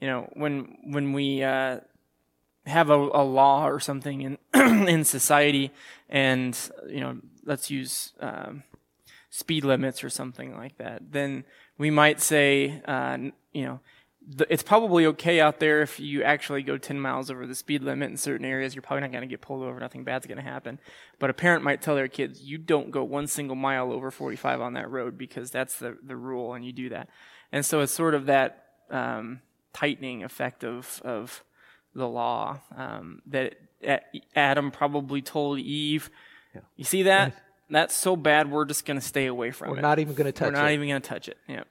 you 0.00 0.08
know, 0.08 0.28
when 0.32 0.78
when 0.86 1.12
we 1.12 1.44
uh, 1.44 1.78
have 2.70 2.90
a, 2.90 2.94
a, 2.94 3.24
law 3.24 3.66
or 3.66 3.80
something 3.80 4.22
in 4.22 4.38
in 4.88 5.04
society, 5.04 5.70
and 6.08 6.58
you 6.88 7.00
know, 7.00 7.18
let's 7.44 7.70
use 7.70 8.12
um, 8.20 8.62
speed 9.30 9.64
limits 9.64 10.02
or 10.02 10.10
something 10.10 10.56
like 10.56 10.76
that, 10.78 11.12
then 11.12 11.44
we 11.78 11.90
might 11.90 12.20
say, 12.20 12.82
uh, 12.86 13.18
you 13.52 13.64
know 13.64 13.80
the, 14.26 14.46
it's 14.52 14.62
probably 14.62 15.06
okay 15.06 15.40
out 15.40 15.60
there 15.60 15.82
if 15.82 15.98
you 15.98 16.22
actually 16.22 16.62
go 16.62 16.76
10 16.76 17.00
miles 17.00 17.30
over 17.30 17.46
the 17.46 17.54
speed 17.54 17.82
limit 17.82 18.10
in 18.10 18.16
certain 18.16 18.46
areas. 18.46 18.74
You're 18.74 18.82
probably 18.82 19.00
not 19.00 19.12
going 19.12 19.22
to 19.22 19.28
get 19.28 19.40
pulled 19.40 19.62
over. 19.62 19.78
Nothing 19.80 20.04
bad's 20.04 20.26
going 20.26 20.38
to 20.38 20.44
happen. 20.44 20.78
But 21.18 21.30
a 21.30 21.34
parent 21.34 21.64
might 21.64 21.82
tell 21.82 21.94
their 21.94 22.08
kids, 22.08 22.42
you 22.42 22.58
don't 22.58 22.90
go 22.90 23.02
one 23.02 23.26
single 23.26 23.56
mile 23.56 23.92
over 23.92 24.10
45 24.10 24.60
on 24.60 24.74
that 24.74 24.90
road 24.90 25.16
because 25.16 25.50
that's 25.50 25.78
the, 25.78 25.96
the 26.02 26.16
rule 26.16 26.54
and 26.54 26.64
you 26.64 26.72
do 26.72 26.90
that. 26.90 27.08
And 27.50 27.64
so 27.64 27.80
it's 27.80 27.92
sort 27.92 28.14
of 28.14 28.26
that 28.26 28.66
um, 28.90 29.40
tightening 29.72 30.22
effect 30.22 30.64
of, 30.64 31.00
of 31.04 31.42
the 31.94 32.08
law 32.08 32.60
um, 32.76 33.22
that 33.26 33.54
Adam 34.34 34.70
probably 34.70 35.22
told 35.22 35.58
Eve, 35.58 36.10
yeah. 36.54 36.60
"You 36.76 36.84
see 36.84 37.04
that? 37.04 37.34
That's 37.68 37.94
so 37.94 38.16
bad. 38.16 38.50
We're 38.50 38.64
just 38.64 38.84
going 38.84 38.98
to 38.98 39.06
stay 39.06 39.26
away 39.26 39.52
from 39.52 39.68
we're 39.68 39.74
it. 39.74 39.78
We're 39.78 39.82
not 39.82 39.98
even 40.00 40.14
going 40.14 40.26
to 40.26 40.32
touch 40.32 40.48
it. 40.48 40.52
We're 40.52 40.60
not 40.60 40.70
it. 40.70 40.74
even 40.74 40.88
going 40.88 41.02
to 41.02 41.08
touch 41.08 41.28
it." 41.28 41.38
Yeah. 41.48 41.62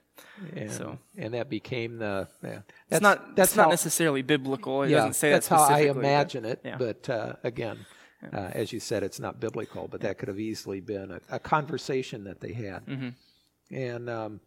And, 0.56 0.72
so, 0.72 0.98
and 1.18 1.34
that 1.34 1.50
became 1.50 1.98
the. 1.98 2.28
Yeah, 2.42 2.60
that's 2.88 3.02
not 3.02 3.36
that's 3.36 3.54
how, 3.54 3.64
not 3.64 3.70
necessarily 3.70 4.22
biblical. 4.22 4.82
It 4.82 4.90
yeah, 4.90 4.98
doesn't 4.98 5.14
say 5.14 5.30
that's 5.30 5.48
that 5.48 5.56
how 5.56 5.74
I 5.74 5.80
imagine 5.80 6.42
but, 6.42 6.50
it. 6.50 6.60
Yeah. 6.64 6.76
But 6.78 7.10
uh, 7.10 7.32
again, 7.44 7.86
uh, 8.32 8.50
as 8.52 8.72
you 8.72 8.80
said, 8.80 9.02
it's 9.02 9.20
not 9.20 9.40
biblical. 9.40 9.88
But 9.88 10.00
that 10.00 10.18
could 10.18 10.28
have 10.28 10.40
easily 10.40 10.80
been 10.80 11.10
a, 11.10 11.20
a 11.30 11.38
conversation 11.38 12.24
that 12.24 12.40
they 12.40 12.52
had. 12.52 12.86
Mm-hmm. 12.86 13.74
And 13.74 14.10
um, 14.10 14.40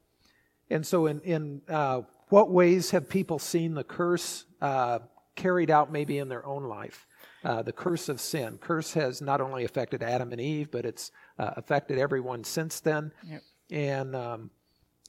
and 0.69 0.85
so 0.85 1.05
in 1.05 1.21
in 1.21 1.61
uh, 1.69 2.01
what 2.29 2.49
ways 2.49 2.91
have 2.91 3.07
people 3.07 3.37
seen 3.39 3.75
the 3.75 3.83
curse 3.83 4.45
uh, 4.61 4.99
carried 5.35 5.71
out 5.71 5.91
maybe 5.91 6.17
in 6.17 6.29
their 6.29 6.45
own 6.45 6.63
life? 6.63 7.07
Uh, 7.43 7.61
the 7.61 7.73
curse 7.73 8.07
of 8.07 8.21
sin. 8.21 8.57
Curse 8.61 8.93
has 8.93 9.21
not 9.21 9.41
only 9.41 9.65
affected 9.65 10.01
Adam 10.01 10.31
and 10.31 10.39
Eve, 10.39 10.71
but 10.71 10.85
it's 10.85 11.11
uh, 11.37 11.51
affected 11.57 11.97
everyone 11.97 12.43
since 12.43 12.79
then. 12.79 13.11
Yep. 13.27 13.41
And 13.71 14.15
um, 14.15 14.49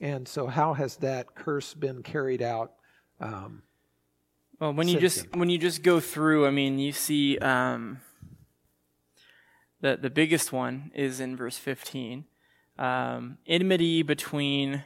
and 0.01 0.27
so, 0.27 0.47
how 0.47 0.75
has 0.75 0.97
that 0.97 1.35
curse 1.35 1.75
been 1.75 2.03
carried 2.03 2.43
out? 2.43 2.73
Um, 3.21 3.63
well, 4.59 4.73
when 4.73 4.89
you 4.89 4.99
just 4.99 5.31
then? 5.31 5.41
when 5.41 5.51
you 5.51 5.59
just 5.59 5.83
go 5.83 6.01
through, 6.01 6.47
I 6.47 6.51
mean, 6.51 6.79
you 6.79 6.93
see 6.93 7.39
um, 7.39 8.01
the 9.81 9.97
the 9.97 10.11
biggest 10.11 10.53
one 10.53 10.91
is 10.95 11.21
in 11.21 11.37
verse 11.37 11.57
fifteen, 11.59 12.25
um, 12.79 13.39
enmity 13.47 14.03
between 14.03 14.83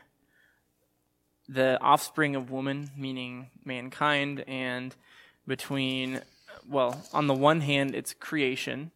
the 1.49 1.81
offspring 1.81 2.37
of 2.37 2.51
woman, 2.51 2.91
meaning 2.97 3.51
mankind, 3.65 4.45
and 4.47 4.95
between 5.49 6.21
well, 6.69 7.03
on 7.13 7.27
the 7.27 7.35
one 7.35 7.63
hand, 7.63 7.95
it's 7.95 8.13
creation, 8.13 8.93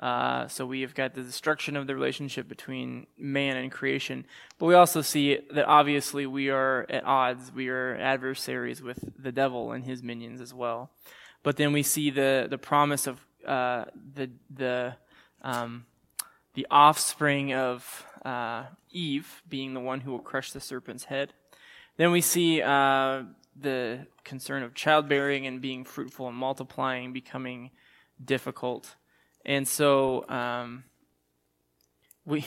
uh, 0.00 0.48
so 0.48 0.64
we 0.64 0.80
have 0.80 0.94
got 0.94 1.14
the 1.14 1.22
destruction 1.22 1.76
of 1.76 1.86
the 1.86 1.94
relationship 1.94 2.48
between 2.48 3.06
man 3.18 3.58
and 3.58 3.70
creation. 3.70 4.24
But 4.58 4.66
we 4.66 4.74
also 4.74 5.02
see 5.02 5.38
that 5.52 5.66
obviously 5.66 6.26
we 6.26 6.48
are 6.48 6.86
at 6.88 7.04
odds. 7.04 7.52
We 7.54 7.68
are 7.68 7.96
adversaries 7.96 8.82
with 8.82 8.98
the 9.22 9.30
devil 9.30 9.72
and 9.72 9.84
his 9.84 10.02
minions 10.02 10.40
as 10.40 10.54
well. 10.54 10.90
But 11.42 11.56
then 11.56 11.72
we 11.72 11.82
see 11.82 12.08
the, 12.08 12.46
the 12.48 12.56
promise 12.56 13.06
of 13.06 13.20
uh, 13.46 13.86
the, 14.14 14.30
the, 14.48 14.94
um, 15.42 15.84
the 16.54 16.66
offspring 16.70 17.52
of 17.52 18.06
uh, 18.24 18.64
Eve 18.90 19.42
being 19.50 19.74
the 19.74 19.80
one 19.80 20.00
who 20.00 20.12
will 20.12 20.18
crush 20.18 20.52
the 20.52 20.60
serpent's 20.60 21.04
head. 21.04 21.34
Then 21.98 22.10
we 22.10 22.22
see 22.22 22.62
uh, 22.62 23.24
the 23.58 24.06
concern 24.24 24.62
of 24.62 24.74
childbearing 24.74 25.46
and 25.46 25.60
being 25.60 25.84
fruitful 25.84 26.28
and 26.28 26.36
multiplying 26.36 27.12
becoming 27.12 27.70
difficult. 28.22 28.96
And 29.44 29.66
so 29.66 30.28
um, 30.28 30.84
we 32.24 32.46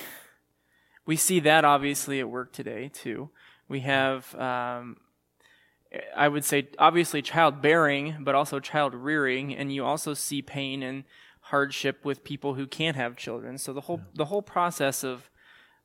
we 1.05 1.15
see 1.15 1.39
that 1.41 1.65
obviously 1.65 2.19
at 2.19 2.29
work 2.29 2.53
today 2.53 2.89
too. 2.93 3.29
We 3.67 3.81
have 3.81 4.33
um, 4.35 4.97
I 6.15 6.27
would 6.27 6.43
say 6.43 6.69
obviously 6.79 7.21
childbearing, 7.21 8.17
but 8.21 8.35
also 8.35 8.59
child 8.59 8.93
rearing, 8.93 9.55
and 9.55 9.73
you 9.73 9.85
also 9.85 10.13
see 10.13 10.41
pain 10.41 10.81
and 10.81 11.03
hardship 11.47 12.03
with 12.05 12.23
people 12.23 12.55
who 12.55 12.65
can't 12.65 12.95
have 12.95 13.17
children. 13.17 13.57
So 13.57 13.73
the 13.73 13.81
whole 13.81 14.01
the 14.13 14.25
whole 14.25 14.41
process 14.41 15.03
of 15.03 15.29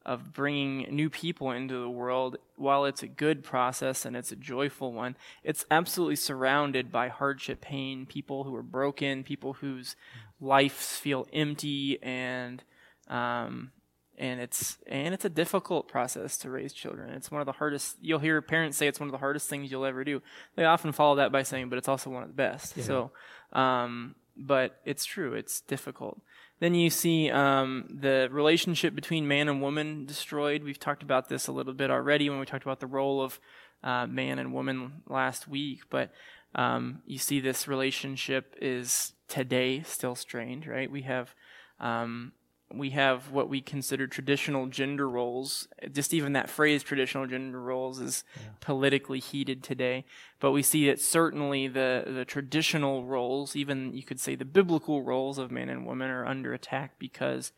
of 0.08 0.32
bringing 0.32 0.86
new 0.88 1.10
people 1.10 1.50
into 1.50 1.78
the 1.78 1.90
world, 1.90 2.38
while 2.56 2.86
it's 2.86 3.02
a 3.02 3.06
good 3.06 3.44
process 3.44 4.06
and 4.06 4.16
it's 4.16 4.32
a 4.32 4.36
joyful 4.36 4.90
one, 4.90 5.14
it's 5.44 5.66
absolutely 5.70 6.16
surrounded 6.16 6.90
by 6.90 7.08
hardship, 7.08 7.60
pain, 7.60 8.06
people 8.06 8.44
who 8.44 8.54
are 8.56 8.62
broken, 8.62 9.22
people 9.22 9.52
whose 9.52 9.96
lives 10.40 10.96
feel 10.96 11.26
empty, 11.30 12.02
and 12.02 12.64
um, 13.08 13.70
and 14.16 14.40
it's 14.40 14.78
and 14.86 15.12
it's 15.12 15.26
a 15.26 15.28
difficult 15.28 15.88
process 15.88 16.38
to 16.38 16.48
raise 16.48 16.72
children. 16.72 17.10
It's 17.10 17.30
one 17.30 17.42
of 17.42 17.46
the 17.46 17.52
hardest. 17.52 17.98
You'll 18.00 18.18
hear 18.18 18.40
parents 18.40 18.78
say 18.78 18.88
it's 18.88 18.98
one 18.98 19.08
of 19.08 19.12
the 19.12 19.18
hardest 19.18 19.50
things 19.50 19.70
you'll 19.70 19.84
ever 19.84 20.04
do. 20.04 20.22
They 20.56 20.64
often 20.64 20.92
follow 20.92 21.16
that 21.16 21.30
by 21.30 21.42
saying, 21.42 21.68
but 21.68 21.76
it's 21.76 21.88
also 21.88 22.08
one 22.08 22.22
of 22.22 22.30
the 22.30 22.34
best. 22.34 22.78
Yeah. 22.78 22.84
So, 22.84 23.10
um, 23.52 24.14
but 24.38 24.80
it's 24.84 25.04
true. 25.04 25.34
It's 25.34 25.60
difficult. 25.60 26.20
Then 26.60 26.74
you 26.74 26.90
see 26.90 27.30
um, 27.30 27.84
the 27.88 28.28
relationship 28.30 28.94
between 28.94 29.28
man 29.28 29.48
and 29.48 29.62
woman 29.62 30.06
destroyed. 30.06 30.64
We've 30.64 30.78
talked 30.78 31.02
about 31.02 31.28
this 31.28 31.46
a 31.46 31.52
little 31.52 31.72
bit 31.72 31.90
already 31.90 32.28
when 32.28 32.40
we 32.40 32.46
talked 32.46 32.64
about 32.64 32.80
the 32.80 32.86
role 32.86 33.22
of 33.22 33.38
uh, 33.84 34.06
man 34.06 34.38
and 34.38 34.52
woman 34.52 35.02
last 35.06 35.46
week. 35.46 35.82
But 35.88 36.10
um, 36.54 37.02
you 37.06 37.18
see 37.18 37.40
this 37.40 37.68
relationship 37.68 38.56
is 38.60 39.12
today 39.28 39.82
still 39.82 40.14
strained, 40.14 40.66
right? 40.66 40.90
We 40.90 41.02
have 41.02 41.34
um, 41.78 42.32
we 42.72 42.90
have 42.90 43.30
what 43.30 43.48
we 43.48 43.60
consider 43.60 44.06
traditional 44.06 44.66
gender 44.66 45.08
roles. 45.08 45.68
Just 45.90 46.12
even 46.12 46.34
that 46.34 46.50
phrase, 46.50 46.82
traditional 46.82 47.26
gender 47.26 47.60
roles, 47.60 47.98
is 47.98 48.24
yeah. 48.36 48.42
politically 48.60 49.20
heated 49.20 49.62
today. 49.62 50.04
But 50.38 50.52
we 50.52 50.62
see 50.62 50.86
that 50.86 51.00
certainly 51.00 51.66
the, 51.66 52.04
the 52.06 52.26
traditional 52.26 53.04
roles, 53.04 53.56
even 53.56 53.94
you 53.94 54.02
could 54.02 54.20
say 54.20 54.34
the 54.34 54.44
biblical 54.44 55.02
roles 55.02 55.38
of 55.38 55.50
man 55.50 55.70
and 55.70 55.86
woman, 55.86 56.10
are 56.10 56.26
under 56.26 56.52
attack 56.52 56.98
because 56.98 57.52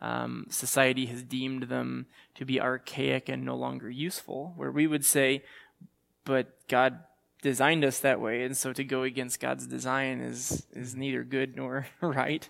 um, 0.00 0.46
society 0.50 1.06
has 1.06 1.22
deemed 1.22 1.64
them 1.64 2.06
to 2.34 2.44
be 2.44 2.60
archaic 2.60 3.28
and 3.28 3.44
no 3.44 3.54
longer 3.54 3.88
useful. 3.88 4.52
Where 4.56 4.72
we 4.72 4.88
would 4.88 5.04
say, 5.04 5.44
but 6.24 6.66
God 6.66 6.98
designed 7.40 7.84
us 7.84 8.00
that 8.00 8.20
way, 8.20 8.42
and 8.42 8.56
so 8.56 8.72
to 8.72 8.82
go 8.82 9.04
against 9.04 9.38
God's 9.38 9.68
design 9.68 10.20
is 10.20 10.66
is 10.72 10.96
neither 10.96 11.22
good 11.22 11.54
nor 11.54 11.86
right 12.00 12.48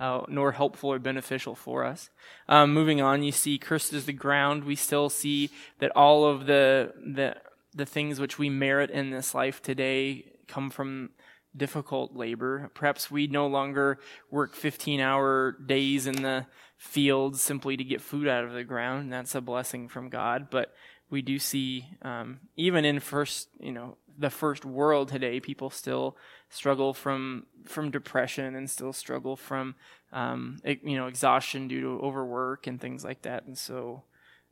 uh, 0.00 0.22
nor 0.28 0.52
helpful 0.52 0.92
or 0.92 0.98
beneficial 0.98 1.54
for 1.54 1.84
us. 1.84 2.10
Um, 2.48 2.72
moving 2.72 3.00
on, 3.00 3.22
you 3.22 3.32
see, 3.32 3.58
cursed 3.58 3.92
is 3.92 4.06
the 4.06 4.12
ground. 4.12 4.64
We 4.64 4.76
still 4.76 5.08
see 5.10 5.50
that 5.80 5.90
all 5.96 6.24
of 6.24 6.46
the, 6.46 6.92
the, 6.96 7.36
the 7.74 7.86
things 7.86 8.20
which 8.20 8.38
we 8.38 8.48
merit 8.48 8.90
in 8.90 9.10
this 9.10 9.34
life 9.34 9.60
today 9.62 10.32
come 10.46 10.70
from 10.70 11.10
difficult 11.56 12.14
labor. 12.14 12.70
Perhaps 12.74 13.10
we 13.10 13.26
no 13.26 13.46
longer 13.46 13.98
work 14.30 14.54
15 14.54 15.00
hour 15.00 15.52
days 15.52 16.06
in 16.06 16.22
the 16.22 16.46
fields 16.76 17.42
simply 17.42 17.76
to 17.76 17.84
get 17.84 18.00
food 18.00 18.28
out 18.28 18.44
of 18.44 18.52
the 18.52 18.64
ground. 18.64 19.12
That's 19.12 19.34
a 19.34 19.40
blessing 19.40 19.88
from 19.88 20.08
God. 20.08 20.48
But 20.50 20.72
we 21.10 21.22
do 21.22 21.38
see, 21.38 21.86
um, 22.02 22.40
even 22.56 22.84
in 22.84 23.00
first, 23.00 23.48
you 23.58 23.72
know, 23.72 23.96
the 24.18 24.30
first 24.30 24.64
world 24.64 25.08
today, 25.08 25.40
people 25.40 25.70
still 25.70 26.16
struggle 26.50 26.92
from 26.92 27.46
from 27.64 27.90
depression 27.90 28.54
and 28.54 28.68
still 28.68 28.92
struggle 28.92 29.36
from 29.36 29.76
um, 30.12 30.58
you 30.64 30.96
know 30.96 31.06
exhaustion 31.06 31.68
due 31.68 31.80
to 31.80 32.04
overwork 32.04 32.66
and 32.66 32.80
things 32.80 33.04
like 33.04 33.22
that. 33.22 33.44
And 33.44 33.56
so 33.56 34.02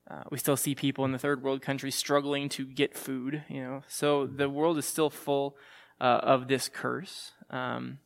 uh, 0.09 0.23
we 0.31 0.39
still 0.39 0.57
see 0.57 0.75
people 0.75 1.05
in 1.05 1.12
the 1.12 1.19
third 1.19 1.43
world 1.43 1.62
countries 1.62 1.97
struggling 1.97 2.49
to 2.51 2.64
get 2.64 2.97
food. 2.97 3.43
You 3.49 3.62
know, 3.62 3.83
so 3.89 4.27
the 4.27 4.49
world 4.49 4.79
is 4.79 4.87
still 4.87 5.11
full 5.11 5.57
uh, 6.01 6.21
of 6.23 6.49
this 6.49 6.69
curse. 6.69 7.33
Um, 7.51 7.99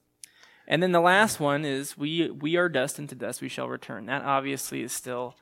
and 0.67 0.83
then 0.83 0.93
the 0.93 1.01
last 1.01 1.41
one 1.41 1.65
is 1.65 1.99
we 1.99 2.31
we 2.31 2.57
are 2.57 2.69
dust, 2.69 2.99
and 2.99 3.09
to 3.09 3.15
dust 3.15 3.43
we 3.43 3.49
shall 3.49 3.69
return. 3.69 4.07
That 4.07 4.23
obviously 4.23 4.83
is 4.83 4.93
still 4.93 5.35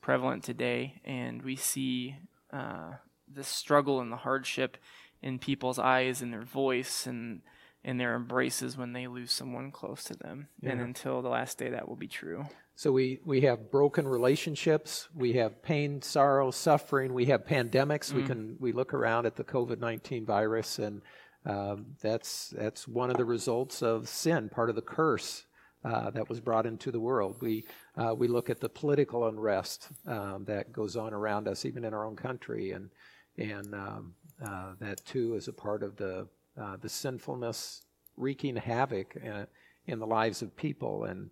prevalent 0.00 0.42
today, 0.42 1.00
and 1.04 1.42
we 1.42 1.56
see 1.56 2.16
uh, 2.52 2.92
the 3.30 3.44
struggle 3.44 4.00
and 4.00 4.12
the 4.12 4.16
hardship 4.16 4.76
in 5.22 5.38
people's 5.38 5.78
eyes 5.78 6.22
and 6.22 6.32
their 6.32 6.44
voice 6.44 7.06
and 7.06 7.42
in 7.82 7.98
their 7.98 8.16
embraces 8.16 8.76
when 8.76 8.92
they 8.92 9.06
lose 9.06 9.30
someone 9.30 9.70
close 9.70 10.04
to 10.04 10.14
them. 10.14 10.48
Yeah. 10.60 10.72
And 10.72 10.80
until 10.80 11.22
the 11.22 11.28
last 11.28 11.56
day, 11.56 11.70
that 11.70 11.88
will 11.88 11.96
be 11.96 12.08
true. 12.08 12.44
So 12.74 12.92
we, 12.92 13.20
we 13.24 13.40
have 13.42 13.70
broken 13.70 14.06
relationships, 14.06 15.08
we 15.14 15.32
have 15.34 15.62
pain, 15.62 16.02
sorrow, 16.02 16.50
suffering, 16.50 17.14
we 17.14 17.26
have 17.26 17.46
pandemics. 17.46 18.12
Mm. 18.12 18.14
We 18.14 18.22
can 18.24 18.56
we 18.60 18.72
look 18.72 18.92
around 18.92 19.24
at 19.24 19.36
the 19.36 19.44
COVID 19.44 19.78
nineteen 19.78 20.26
virus, 20.26 20.78
and 20.78 21.00
um, 21.46 21.86
that's 22.02 22.50
that's 22.50 22.86
one 22.86 23.10
of 23.10 23.16
the 23.16 23.24
results 23.24 23.82
of 23.82 24.08
sin, 24.08 24.50
part 24.50 24.68
of 24.68 24.76
the 24.76 24.82
curse 24.82 25.46
uh, 25.84 26.10
that 26.10 26.28
was 26.28 26.40
brought 26.40 26.66
into 26.66 26.90
the 26.90 27.00
world. 27.00 27.38
We 27.40 27.64
uh, 27.96 28.14
we 28.14 28.28
look 28.28 28.50
at 28.50 28.60
the 28.60 28.68
political 28.68 29.26
unrest 29.26 29.88
um, 30.06 30.44
that 30.46 30.70
goes 30.70 30.96
on 30.96 31.14
around 31.14 31.48
us, 31.48 31.64
even 31.64 31.82
in 31.82 31.94
our 31.94 32.04
own 32.04 32.16
country, 32.16 32.72
and 32.72 32.90
and 33.38 33.74
um, 33.74 34.14
uh, 34.44 34.72
that 34.80 35.04
too 35.04 35.34
is 35.34 35.48
a 35.48 35.52
part 35.52 35.82
of 35.82 35.96
the 35.96 36.26
uh, 36.60 36.76
the 36.80 36.88
sinfulness 36.88 37.82
wreaking 38.16 38.56
havoc 38.56 39.16
uh, 39.26 39.44
in 39.86 39.98
the 39.98 40.06
lives 40.06 40.42
of 40.42 40.56
people, 40.56 41.04
and 41.04 41.30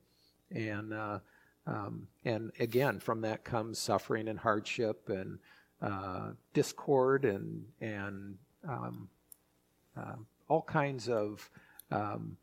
and 0.51 0.93
uh, 0.93 1.19
um, 1.67 2.07
and 2.25 2.53
again 2.59 3.01
from 3.01 3.21
that 3.23 3.45
comes 3.45 3.79
suffering 3.79 4.29
and 4.29 4.39
hardship 4.39 5.09
and 5.09 5.39
uh, 5.83 6.31
discord 6.53 7.25
and 7.25 7.65
and 7.81 8.37
um, 8.69 9.09
all 10.49 10.63
kinds 10.63 11.09
of 11.09 11.51
um, 11.91 12.37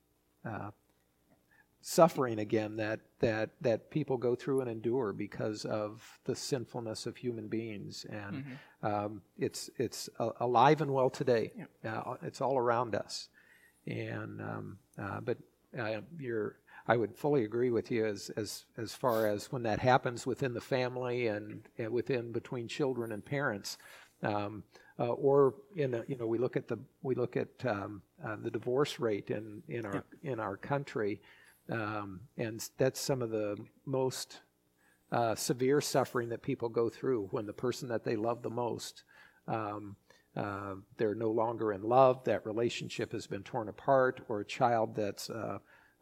suffering 1.82 2.40
again 2.40 2.76
that 2.78 3.00
that 3.20 3.50
that 3.60 3.90
people 3.90 4.18
go 4.18 4.36
through 4.36 4.62
and 4.62 4.70
endure 4.70 5.14
because 5.14 5.66
of 5.66 6.20
the 6.26 6.36
sinfulness 6.36 7.06
of 7.06 7.18
human 7.18 7.48
beings 7.48 8.06
and 8.10 8.36
mm-hmm. 8.36 8.86
um, 8.86 9.22
it's 9.38 9.70
it's 9.78 10.10
alive 10.40 10.82
and 10.82 10.92
well 10.92 11.10
today 11.10 11.52
yeah. 11.84 12.00
uh, 12.00 12.16
it's 12.22 12.40
all 12.42 12.58
around 12.58 12.94
us 12.94 13.30
and 13.88 14.42
um, 14.42 14.78
uh, 15.02 15.20
but 15.22 15.38
uh, 15.80 16.02
you're 16.20 16.58
I 16.88 16.98
would 16.98 17.16
fully 17.16 17.44
agree 17.44 17.70
with 17.70 17.92
you 17.92 18.06
as 18.06 18.32
as 18.36 18.66
as 18.78 18.94
far 18.94 19.28
as 19.28 19.52
when 19.52 19.64
that 19.64 19.80
happens 19.80 20.26
within 20.26 20.54
the 20.54 20.62
family 20.62 21.28
and, 21.28 21.68
and 21.78 21.92
within 21.92 22.32
between 22.32 22.68
children 22.68 23.12
and 23.12 23.24
parents, 23.24 23.78
um, 24.24 24.64
uh, 25.00 25.14
or 25.14 25.56
in 25.76 25.94
a, 25.94 26.04
you 26.08 26.18
know 26.18 26.26
we 26.26 26.38
look 26.38 26.58
at 26.58 26.68
the 26.68 26.78
we 27.02 27.16
look 27.16 27.38
at 27.38 27.50
um, 27.66 28.02
uh, 28.26 28.36
the 28.42 28.52
divorce 28.52 29.00
rate 29.00 29.30
in 29.30 29.62
in 29.68 29.86
our 29.86 30.04
in 30.24 30.40
our 30.40 30.58
country, 30.58 31.22
um, 31.70 32.22
and 32.38 32.68
that's 32.78 33.00
some 33.00 33.22
of 33.22 33.30
the 33.30 33.58
most 33.86 34.42
uh, 35.12 35.36
severe 35.36 35.82
suffering 35.82 36.30
that 36.30 36.42
people 36.42 36.70
go 36.70 36.90
through 36.90 37.28
when 37.32 37.46
the 37.46 37.54
person 37.54 37.90
that 37.90 38.04
they 38.04 38.16
love 38.16 38.42
the 38.42 38.50
most. 38.50 39.04
Um, 39.48 39.96
uh, 40.36 40.76
they're 40.98 41.16
no 41.16 41.30
longer 41.30 41.74
in 41.74 41.84
love, 41.84 42.24
that 42.24 42.46
relationship 42.46 43.12
has 43.12 43.28
been 43.28 43.44
torn 43.44 43.68
apart, 43.68 44.22
or 44.30 44.40
a 44.40 44.46
child 44.46 44.96
that's 44.96 45.30
uh, 45.30 45.58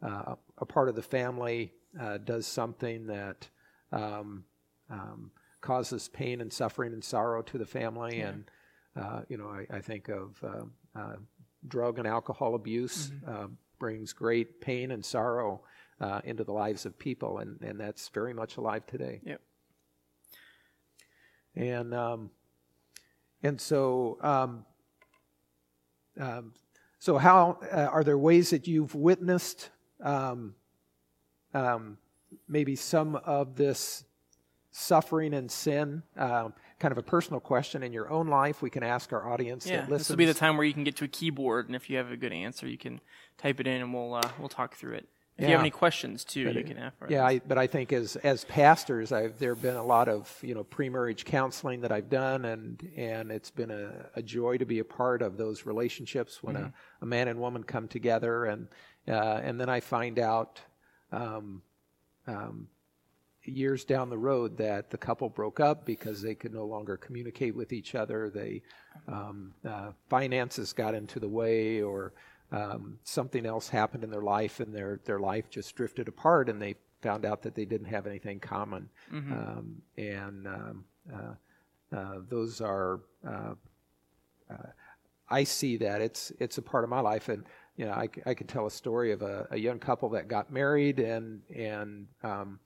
uh, 0.06 0.34
a 0.58 0.64
part 0.64 0.88
of 0.88 0.94
the 0.94 1.02
family 1.02 1.72
uh, 2.00 2.18
does 2.18 2.46
something 2.46 3.06
that 3.06 3.48
um, 3.90 4.44
um, 4.88 5.32
causes 5.60 6.08
pain 6.08 6.40
and 6.40 6.52
suffering 6.52 6.92
and 6.92 7.02
sorrow 7.02 7.42
to 7.42 7.58
the 7.58 7.66
family. 7.66 8.18
Yeah. 8.18 8.28
And, 8.28 8.50
uh, 8.94 9.20
you 9.28 9.36
know, 9.36 9.48
I, 9.48 9.78
I 9.78 9.80
think 9.80 10.08
of 10.08 10.42
drug 11.66 11.98
and 11.98 12.06
alcohol 12.06 12.54
abuse 12.54 13.10
mm-hmm. 13.10 13.46
Brings 13.80 14.12
great 14.12 14.60
pain 14.60 14.92
and 14.92 15.04
sorrow 15.04 15.62
into 16.24 16.44
the 16.44 16.52
lives 16.52 16.86
of 16.86 16.98
people, 16.98 17.38
and, 17.38 17.60
and 17.62 17.80
that's 17.80 18.08
very 18.10 18.32
much 18.32 18.56
alive 18.56 18.86
today. 18.86 19.20
Yep. 19.24 19.40
And, 21.56 21.92
um, 21.92 22.30
and 23.42 23.60
so, 23.60 24.16
um, 24.22 24.64
um, 26.18 26.52
so 26.98 27.18
how 27.18 27.58
are 27.70 28.04
there 28.04 28.18
ways 28.18 28.50
that 28.50 28.66
you've 28.66 28.94
witnessed 28.94 29.70
um, 30.02 30.54
um, 31.52 31.98
maybe 32.48 32.76
some 32.76 33.16
of 33.16 33.56
this 33.56 34.04
suffering 34.70 35.34
and 35.34 35.50
sin? 35.50 36.02
Kind 36.80 36.92
of 36.92 36.98
a 36.98 37.02
personal 37.02 37.40
question 37.40 37.82
in 37.82 37.92
your 37.92 38.10
own 38.10 38.26
life. 38.26 38.62
We 38.62 38.70
can 38.70 38.82
ask 38.82 39.12
our 39.12 39.30
audience. 39.30 39.66
Yeah, 39.66 39.86
this 39.86 40.08
will 40.08 40.16
be 40.16 40.24
the 40.24 40.34
time 40.34 40.56
where 40.56 40.66
you 40.66 40.72
can 40.72 40.82
get 40.82 40.96
to 40.96 41.04
a 41.04 41.08
keyboard, 41.08 41.66
and 41.66 41.76
if 41.76 41.88
you 41.88 41.98
have 41.98 42.10
a 42.10 42.16
good 42.16 42.32
answer, 42.32 42.66
you 42.66 42.78
can 42.78 43.00
type 43.38 43.60
it 43.60 43.66
in, 43.66 43.82
and 43.82 43.94
we'll 43.94 44.14
uh, 44.14 44.30
we'll 44.38 44.48
talk 44.48 44.74
through 44.74 44.94
it. 44.94 45.08
If 45.36 45.44
yeah. 45.44 45.48
you 45.48 45.52
have 45.52 45.60
any 45.60 45.70
questions 45.70 46.24
too, 46.24 46.46
but 46.46 46.54
you 46.54 46.64
can 46.64 46.76
ask. 46.76 46.96
Yeah, 47.08 47.24
I, 47.24 47.38
but 47.38 47.56
I 47.56 47.66
think 47.66 47.92
as 47.92 48.16
as 48.16 48.44
pastors, 48.44 49.12
I've 49.12 49.38
there 49.38 49.54
have 49.54 49.62
been 49.62 49.76
a 49.76 49.84
lot 49.84 50.08
of 50.08 50.34
you 50.42 50.54
know 50.54 50.64
pre-marriage 50.64 51.24
counseling 51.24 51.82
that 51.82 51.92
I've 51.92 52.10
done, 52.10 52.44
and 52.44 52.90
and 52.96 53.30
it's 53.30 53.50
been 53.50 53.70
a, 53.70 54.10
a 54.16 54.22
joy 54.22 54.58
to 54.58 54.64
be 54.66 54.80
a 54.80 54.84
part 54.84 55.22
of 55.22 55.36
those 55.36 55.66
relationships 55.66 56.42
when 56.42 56.56
mm-hmm. 56.56 56.66
a, 56.66 56.72
a 57.02 57.06
man 57.06 57.28
and 57.28 57.40
woman 57.40 57.62
come 57.62 57.88
together 57.88 58.46
and 58.46 58.68
uh, 59.08 59.40
and 59.42 59.60
then 59.60 59.68
I 59.68 59.80
find 59.80 60.18
out 60.18 60.60
um, 61.12 61.62
um, 62.26 62.68
years 63.44 63.84
down 63.84 64.10
the 64.10 64.18
road 64.18 64.56
that 64.58 64.90
the 64.90 64.98
couple 64.98 65.28
broke 65.28 65.60
up 65.60 65.84
because 65.86 66.20
they 66.20 66.34
could 66.34 66.52
no 66.52 66.64
longer 66.64 66.96
communicate 66.96 67.54
with 67.54 67.72
each 67.72 67.94
other. 67.94 68.30
They 68.30 68.62
um, 69.08 69.54
uh, 69.66 69.92
finances 70.08 70.72
got 70.72 70.94
into 70.94 71.20
the 71.20 71.28
way, 71.28 71.82
or 71.82 72.12
um, 72.52 72.98
something 73.04 73.46
else 73.46 73.68
happened 73.68 74.04
in 74.04 74.10
their 74.10 74.22
life, 74.22 74.60
and 74.60 74.74
their 74.74 75.00
their 75.04 75.20
life 75.20 75.48
just 75.50 75.74
drifted 75.74 76.08
apart, 76.08 76.48
and 76.48 76.60
they 76.60 76.76
found 77.02 77.24
out 77.24 77.42
that 77.42 77.54
they 77.54 77.64
didn't 77.64 77.86
have 77.86 78.06
anything 78.06 78.40
common. 78.40 78.88
Mm-hmm. 79.12 79.32
Um, 79.32 79.82
and 79.96 80.46
um, 80.46 80.84
uh, 81.12 81.96
uh, 81.96 82.14
those 82.28 82.60
are. 82.60 83.00
Uh, 83.26 83.54
uh, 84.50 84.68
I 85.32 85.44
see 85.44 85.76
that 85.78 86.00
it's 86.02 86.32
it's 86.40 86.58
a 86.58 86.62
part 86.62 86.84
of 86.84 86.90
my 86.90 87.00
life, 87.00 87.28
and 87.28 87.44
you 87.76 87.86
know, 87.86 87.92
I, 87.92 88.08
I 88.26 88.34
could 88.34 88.48
tell 88.48 88.66
a 88.66 88.70
story 88.70 89.12
of 89.12 89.22
a, 89.22 89.46
a 89.52 89.56
young 89.56 89.78
couple 89.78 90.10
that 90.10 90.28
got 90.28 90.52
married 90.52 90.98
and 90.98 91.40
and 91.54 92.08
um, 92.22 92.58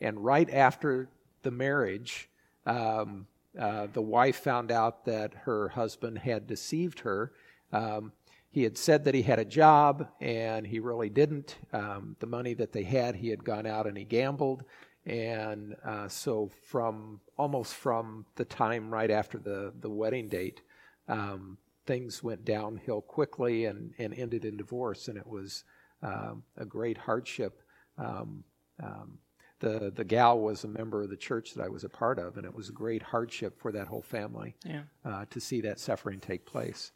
and 0.00 0.24
right 0.24 0.48
after 0.50 1.08
the 1.42 1.50
marriage, 1.50 2.28
um, 2.66 3.26
uh, 3.58 3.88
the 3.92 4.02
wife 4.02 4.36
found 4.36 4.70
out 4.70 5.04
that 5.04 5.32
her 5.44 5.70
husband 5.70 6.18
had 6.18 6.46
deceived 6.46 7.00
her. 7.00 7.32
Um, 7.72 8.12
he 8.50 8.62
had 8.62 8.78
said 8.78 9.04
that 9.04 9.14
he 9.14 9.22
had 9.22 9.38
a 9.38 9.44
job, 9.44 10.08
and 10.20 10.66
he 10.66 10.80
really 10.80 11.10
didn't. 11.10 11.56
Um, 11.72 12.16
the 12.20 12.26
money 12.26 12.54
that 12.54 12.72
they 12.72 12.84
had, 12.84 13.16
he 13.16 13.28
had 13.28 13.44
gone 13.44 13.66
out 13.66 13.86
and 13.86 13.96
he 13.96 14.04
gambled, 14.04 14.64
and 15.04 15.76
uh, 15.84 16.08
so 16.08 16.50
from 16.66 17.20
almost 17.36 17.74
from 17.74 18.26
the 18.36 18.44
time 18.44 18.90
right 18.90 19.10
after 19.10 19.38
the 19.38 19.72
the 19.80 19.90
wedding 19.90 20.28
date, 20.28 20.62
um, 21.08 21.58
things 21.86 22.22
went 22.22 22.44
downhill 22.44 23.00
quickly 23.00 23.64
and, 23.64 23.92
and 23.98 24.14
ended 24.14 24.44
in 24.44 24.56
divorce, 24.56 25.08
and 25.08 25.16
it 25.16 25.26
was 25.26 25.64
um, 26.02 26.42
a 26.56 26.64
great 26.64 26.98
hardship. 26.98 27.62
Um, 27.96 28.44
um, 28.82 29.18
the 29.60 29.92
the 29.94 30.04
gal 30.04 30.38
was 30.38 30.64
a 30.64 30.68
member 30.68 31.02
of 31.02 31.10
the 31.10 31.16
church 31.16 31.54
that 31.54 31.64
I 31.64 31.68
was 31.68 31.84
a 31.84 31.88
part 31.88 32.18
of, 32.18 32.36
and 32.36 32.44
it 32.44 32.54
was 32.54 32.68
a 32.68 32.72
great 32.72 33.02
hardship 33.02 33.60
for 33.60 33.72
that 33.72 33.88
whole 33.88 34.02
family 34.02 34.54
yeah. 34.64 34.82
uh, 35.04 35.24
to 35.30 35.40
see 35.40 35.60
that 35.62 35.80
suffering 35.80 36.20
take 36.20 36.46
place. 36.46 36.92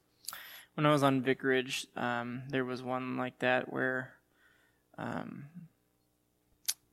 When 0.75 0.87
I 0.87 0.93
was 0.93 1.03
on 1.03 1.23
vicarage, 1.23 1.87
um, 1.97 2.43
there 2.49 2.65
was 2.65 2.83
one 2.83 3.17
like 3.17 3.39
that 3.41 3.73
where 3.73 4.15
um, 4.97 5.47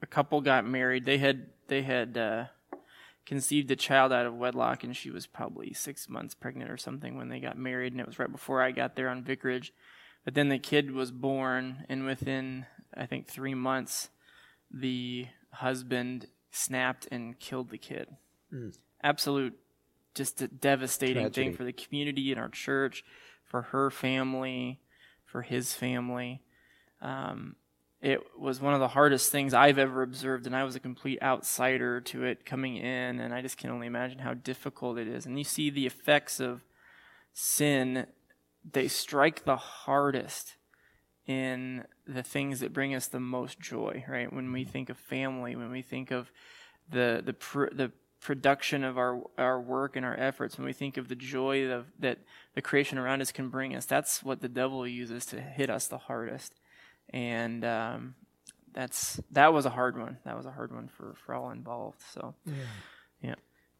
a 0.02 0.08
couple 0.08 0.42
got 0.42 0.66
married. 0.66 1.06
They 1.06 1.18
had 1.18 1.48
they 1.68 1.84
had 1.84 2.18
uh, 2.18 2.46
conceived 3.26 3.70
a 3.72 3.76
child 3.76 4.12
out 4.12 4.26
of 4.26 4.36
wedlock, 4.36 4.84
and 4.84 4.96
she 4.96 5.12
was 5.12 5.28
probably 5.28 5.74
six 5.74 6.10
months 6.10 6.34
pregnant 6.34 6.72
or 6.72 6.78
something 6.78 7.16
when 7.16 7.30
they 7.30 7.40
got 7.40 7.58
married, 7.58 7.94
and 7.94 8.02
it 8.02 8.08
was 8.08 8.20
right 8.20 8.32
before 8.32 8.62
I 8.62 8.72
got 8.72 8.96
there 8.96 9.10
on 9.10 9.24
vicarage. 9.24 9.74
But 10.26 10.34
then 10.34 10.50
the 10.50 10.60
kid 10.60 10.92
was 10.92 11.12
born, 11.12 11.86
and 11.88 12.06
within 12.06 12.66
I 12.96 13.06
think 13.06 13.28
three 13.28 13.54
months, 13.54 14.10
the 14.72 15.28
husband 15.52 16.28
snapped 16.52 17.08
and 17.12 17.40
killed 17.40 17.70
the 17.70 17.78
kid. 17.78 18.08
Mm. 18.54 18.76
Absolute, 19.04 19.58
just 20.16 20.42
a 20.42 20.48
devastating 20.48 21.24
Tragedy. 21.24 21.48
thing 21.48 21.58
for 21.58 21.64
the 21.64 21.74
community 21.74 22.32
in 22.32 22.38
our 22.38 22.50
church, 22.50 23.04
for 23.46 23.64
her 23.64 23.90
family, 23.90 24.80
for 25.26 25.42
his 25.42 25.74
family. 25.74 26.42
Um, 27.02 27.56
it 28.02 28.22
was 28.38 28.62
one 28.62 28.74
of 28.74 28.80
the 28.80 28.88
hardest 28.90 29.32
things 29.32 29.54
I've 29.54 29.78
ever 29.78 30.02
observed, 30.02 30.46
and 30.46 30.56
I 30.56 30.64
was 30.64 30.76
a 30.76 30.80
complete 30.80 31.22
outsider 31.22 32.00
to 32.02 32.24
it 32.24 32.46
coming 32.46 32.78
in, 32.78 33.20
and 33.20 33.34
I 33.34 33.42
just 33.42 33.58
can 33.58 33.72
only 33.72 33.88
imagine 33.88 34.20
how 34.20 34.34
difficult 34.34 34.98
it 34.98 35.08
is. 35.08 35.26
And 35.26 35.38
you 35.38 35.44
see 35.44 35.70
the 35.70 35.86
effects 35.86 36.40
of 36.40 36.64
sin, 37.34 38.08
they 38.70 38.88
strike 38.88 39.44
the 39.44 39.58
hardest 39.58 40.56
in 41.28 41.86
the 42.14 42.24
things 42.24 42.60
that 42.60 42.74
bring 42.74 42.94
us 42.96 43.08
the 43.08 43.20
most 43.20 43.60
joy, 43.60 44.04
right? 44.08 44.32
When 44.32 44.52
we 44.52 44.64
think 44.64 44.90
of 44.90 44.98
family, 44.98 45.56
when 45.56 45.72
we 45.72 45.82
think 45.82 46.12
of 46.12 46.32
the 46.90 47.22
the 47.24 47.34
pr- 47.34 47.74
the 47.74 47.92
production 48.22 48.84
of 48.84 48.98
our 48.98 49.22
our 49.38 49.62
work 49.62 49.96
and 49.96 50.06
our 50.06 50.18
efforts, 50.20 50.58
when 50.58 50.66
we 50.66 50.74
think 50.74 50.98
of 50.98 51.08
the 51.08 51.16
joy 51.16 51.70
of, 51.72 51.86
that 52.00 52.20
the 52.56 52.62
creation 52.62 52.98
around 52.98 53.22
us 53.22 53.32
can 53.32 53.50
bring 53.50 53.76
us, 53.76 53.86
that's 53.86 54.24
what 54.24 54.42
the 54.42 54.50
devil 54.50 54.88
uses 54.88 55.26
to 55.28 55.40
hit 55.40 55.70
us 55.70 55.88
the 55.88 55.98
hardest 55.98 56.54
and 57.12 57.66
um, 57.66 58.16
that's 58.74 59.20
that 59.32 59.54
was 59.54 59.66
a 59.66 59.70
hard 59.70 59.98
one. 59.98 60.18
That 60.26 60.38
was 60.38 60.46
a 60.46 60.52
hard 60.52 60.74
one 60.74 60.88
for 60.88 61.16
for 61.26 61.34
all 61.34 61.52
involved. 61.52 62.02
So, 62.14 62.36
yeah. 62.46 62.54
yeah. 63.22 63.36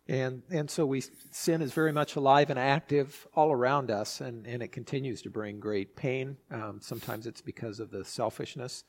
And 0.10 0.42
and 0.50 0.70
so 0.72 0.88
we 0.88 1.04
sin 1.30 1.62
is 1.62 1.72
very 1.72 1.92
much 1.92 2.16
alive 2.16 2.50
and 2.50 2.58
active 2.58 3.28
all 3.36 3.52
around 3.52 3.92
us, 3.92 4.22
and 4.22 4.48
and 4.48 4.64
it 4.64 4.72
continues 4.72 5.22
to 5.22 5.30
bring 5.30 5.60
great 5.60 5.96
pain. 5.96 6.36
Um, 6.50 6.80
sometimes 6.82 7.28
it's 7.28 7.42
because 7.42 7.80
of 7.80 7.92
the 7.92 8.04
selfishness. 8.04 8.86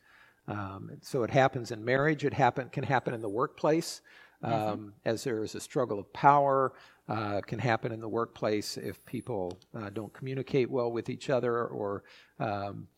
Um, 0.49 0.91
so 1.03 1.23
it 1.23 1.29
happens 1.29 1.73
in 1.73 1.85
marriage. 1.85 2.25
It 2.25 2.33
happen 2.33 2.71
can 2.71 2.85
happen 2.85 3.13
in 3.13 3.21
the 3.21 3.29
workplace. 3.29 4.01
Um, 4.43 4.53
mm-hmm. 4.53 4.89
as 5.05 5.23
there 5.23 5.45
is 5.45 5.55
a 5.55 5.61
struggle 5.61 5.99
of 5.99 6.11
power, 6.15 6.73
uh, 7.07 7.43
can 7.43 7.59
happen 7.59 7.93
in 7.93 8.01
the 8.01 8.09
workplace 8.09 8.79
if 8.79 9.05
people 9.05 9.59
uh, 9.75 9.91
don't 9.91 10.15
communicate 10.15 10.71
well 10.71 10.91
with 10.91 11.11
each 11.11 11.29
other 11.29 11.67
or 11.67 12.05
um, 12.39 12.89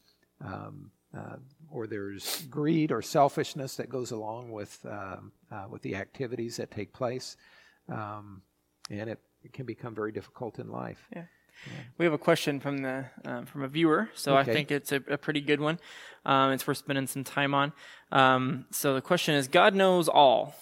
um, 0.40 0.92
uh, 1.16 1.36
or 1.68 1.88
there's 1.88 2.42
greed 2.42 2.92
or 2.92 3.02
selfishness 3.02 3.74
that 3.74 3.88
goes 3.88 4.12
along 4.12 4.52
with 4.52 4.78
um, 4.88 5.32
uh, 5.50 5.64
with 5.68 5.82
the 5.82 5.96
activities 5.96 6.56
that 6.58 6.70
take 6.70 6.92
place, 6.92 7.36
um, 7.88 8.42
and 8.90 9.10
it, 9.10 9.18
it, 9.42 9.52
can 9.52 9.66
become 9.66 9.94
very 9.94 10.12
difficult 10.12 10.58
in 10.58 10.70
life. 10.70 11.08
Yeah. 11.14 11.24
yeah. 11.66 11.72
We 11.98 12.04
have 12.04 12.12
a 12.12 12.18
question 12.18 12.60
from 12.60 12.78
the 12.78 13.06
uh, 13.24 13.44
from 13.44 13.62
a 13.62 13.68
viewer, 13.68 14.10
so 14.14 14.36
okay. 14.36 14.50
I 14.50 14.54
think 14.54 14.70
it's 14.70 14.92
a, 14.92 15.02
a 15.08 15.18
pretty 15.18 15.40
good 15.40 15.60
one. 15.60 15.78
Um, 16.24 16.52
it's 16.52 16.66
worth 16.66 16.78
spending 16.78 17.06
some 17.06 17.24
time 17.24 17.54
on. 17.54 17.72
Um, 18.10 18.66
so 18.70 18.94
the 18.94 19.00
question 19.00 19.34
is: 19.34 19.48
God 19.48 19.74
knows 19.74 20.08
all, 20.08 20.54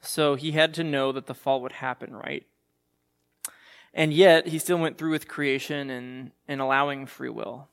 so 0.00 0.34
He 0.34 0.52
had 0.52 0.74
to 0.74 0.84
know 0.84 1.12
that 1.12 1.26
the 1.26 1.34
fall 1.34 1.60
would 1.62 1.72
happen, 1.72 2.14
right? 2.14 2.44
And 3.94 4.12
yet 4.12 4.48
He 4.48 4.58
still 4.58 4.78
went 4.78 4.98
through 4.98 5.10
with 5.10 5.28
creation 5.28 5.90
and 5.90 6.32
and 6.46 6.60
allowing 6.60 7.06
free 7.06 7.30
will. 7.30 7.68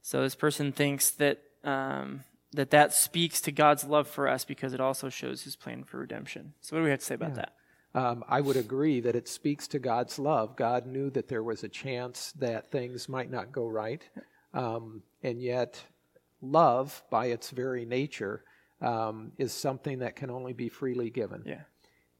So 0.00 0.22
this 0.22 0.34
person 0.34 0.72
thinks 0.72 1.10
that 1.10 1.42
um, 1.64 2.24
that 2.52 2.70
that 2.70 2.92
speaks 2.92 3.40
to 3.42 3.52
God's 3.52 3.84
love 3.84 4.08
for 4.08 4.28
us 4.28 4.44
because 4.44 4.72
it 4.72 4.80
also 4.80 5.08
shows 5.08 5.42
His 5.42 5.56
plan 5.56 5.84
for 5.84 5.98
redemption. 5.98 6.54
So 6.60 6.76
what 6.76 6.80
do 6.80 6.84
we 6.84 6.90
have 6.90 7.00
to 7.00 7.04
say 7.04 7.14
about 7.14 7.30
yeah. 7.30 7.36
that? 7.36 7.52
Um, 7.94 8.24
I 8.28 8.40
would 8.40 8.56
agree 8.56 9.00
that 9.00 9.14
it 9.14 9.28
speaks 9.28 9.68
to 9.68 9.78
God's 9.78 10.18
love. 10.18 10.56
God 10.56 10.86
knew 10.86 11.10
that 11.10 11.28
there 11.28 11.42
was 11.42 11.62
a 11.62 11.68
chance 11.68 12.32
that 12.32 12.70
things 12.70 13.08
might 13.08 13.30
not 13.30 13.52
go 13.52 13.66
right, 13.66 14.02
um, 14.54 15.02
and 15.22 15.42
yet 15.42 15.82
love, 16.40 17.02
by 17.10 17.26
its 17.26 17.50
very 17.50 17.84
nature, 17.84 18.44
um, 18.80 19.32
is 19.38 19.52
something 19.52 20.00
that 20.00 20.16
can 20.16 20.30
only 20.30 20.52
be 20.52 20.68
freely 20.68 21.10
given. 21.10 21.42
Yeah. 21.46 21.62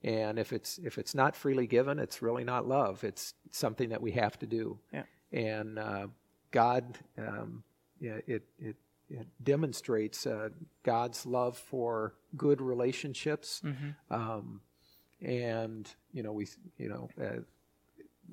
And 0.05 0.39
if 0.39 0.53
it's 0.53 0.79
if 0.79 0.99
it's 0.99 1.15
not 1.15 1.37
freely 1.37 1.67
given, 1.67 1.99
it's 1.99 2.23
really 2.23 2.45
not 2.45 2.67
love. 2.67 3.05
It's 3.05 3.35
something 3.51 3.91
that 3.91 4.03
we 4.03 4.13
have 4.13 4.39
to 4.41 4.47
do. 4.47 4.79
Yeah. 4.93 5.05
And 5.33 5.79
uh, 5.79 6.09
God, 6.51 6.99
um, 7.17 7.63
yeah, 8.01 8.19
it 8.27 8.43
it 8.59 8.77
it 9.09 9.27
demonstrates 9.43 10.27
uh, 10.27 10.49
God's 10.83 11.25
love 11.25 11.57
for 11.57 12.15
good 12.37 12.61
relationships. 12.61 13.63
Mm-hmm. 13.65 14.15
And 15.23 15.89
you 16.13 16.23
know 16.23 16.33
we 16.33 16.47
you 16.79 16.89
know 16.89 17.09
uh, 17.23 17.41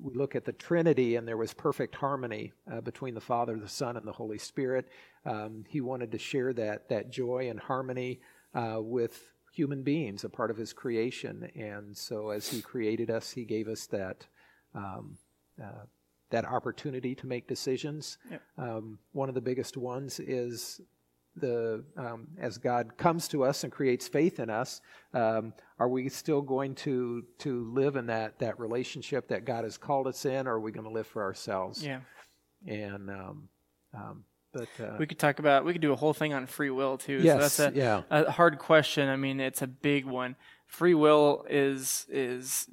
we 0.02 0.14
look 0.14 0.34
at 0.34 0.44
the 0.44 0.52
Trinity, 0.52 1.16
and 1.16 1.26
there 1.26 1.36
was 1.36 1.52
perfect 1.52 1.94
harmony 1.94 2.52
uh, 2.70 2.80
between 2.80 3.14
the 3.14 3.20
Father, 3.20 3.56
the 3.58 3.68
Son, 3.68 3.96
and 3.96 4.06
the 4.06 4.12
Holy 4.12 4.38
Spirit. 4.38 4.88
Um, 5.26 5.64
he 5.68 5.80
wanted 5.80 6.12
to 6.12 6.18
share 6.18 6.52
that 6.54 6.88
that 6.88 7.10
joy 7.10 7.48
and 7.50 7.60
harmony 7.60 8.20
uh, 8.54 8.78
with 8.80 9.32
human 9.52 9.82
beings, 9.82 10.24
a 10.24 10.28
part 10.28 10.50
of 10.50 10.56
His 10.56 10.72
creation. 10.72 11.50
And 11.54 11.96
so, 11.96 12.30
as 12.30 12.48
He 12.48 12.62
created 12.62 13.10
us, 13.10 13.30
He 13.30 13.44
gave 13.44 13.68
us 13.68 13.86
that 13.86 14.26
um, 14.74 15.18
uh, 15.62 15.84
that 16.30 16.44
opportunity 16.44 17.14
to 17.16 17.26
make 17.26 17.48
decisions. 17.48 18.18
Yep. 18.30 18.42
Um, 18.56 18.98
one 19.12 19.28
of 19.28 19.34
the 19.34 19.40
biggest 19.40 19.76
ones 19.76 20.20
is 20.20 20.80
the 21.40 21.84
um, 21.96 22.28
as 22.38 22.58
God 22.58 22.96
comes 22.96 23.28
to 23.28 23.44
us 23.44 23.64
and 23.64 23.72
creates 23.72 24.08
faith 24.08 24.38
in 24.38 24.50
us, 24.50 24.80
um, 25.14 25.52
are 25.78 25.88
we 25.88 26.08
still 26.08 26.42
going 26.42 26.74
to 26.76 27.24
to 27.38 27.64
live 27.72 27.96
in 27.96 28.06
that 28.06 28.38
that 28.38 28.58
relationship 28.60 29.28
that 29.28 29.44
God 29.44 29.64
has 29.64 29.76
called 29.78 30.06
us 30.06 30.24
in, 30.24 30.46
or 30.46 30.54
are 30.54 30.60
we 30.60 30.72
going 30.72 30.86
to 30.86 30.92
live 30.92 31.06
for 31.06 31.22
ourselves? 31.22 31.84
Yeah. 31.84 32.00
And 32.66 33.10
um, 33.10 33.48
um, 33.94 34.24
but 34.52 34.68
uh, 34.80 34.96
We 34.98 35.06
could 35.06 35.18
talk 35.18 35.38
about, 35.38 35.64
we 35.64 35.72
could 35.72 35.82
do 35.82 35.92
a 35.92 35.96
whole 35.96 36.12
thing 36.12 36.34
on 36.34 36.46
free 36.46 36.70
will 36.70 36.98
too. 36.98 37.20
yes, 37.22 37.52
So 37.54 37.62
that's 37.62 37.76
a, 37.76 37.78
yeah, 37.78 38.02
a 38.10 38.30
hard 38.30 38.58
question. 38.58 39.08
I 39.08 39.16
mean, 39.16 39.40
it's 39.40 39.62
a 39.62 39.66
big 39.66 40.04
one. 40.04 40.36
Free 40.66 40.94
will 40.94 41.46
is 41.48 42.06
is 42.08 42.68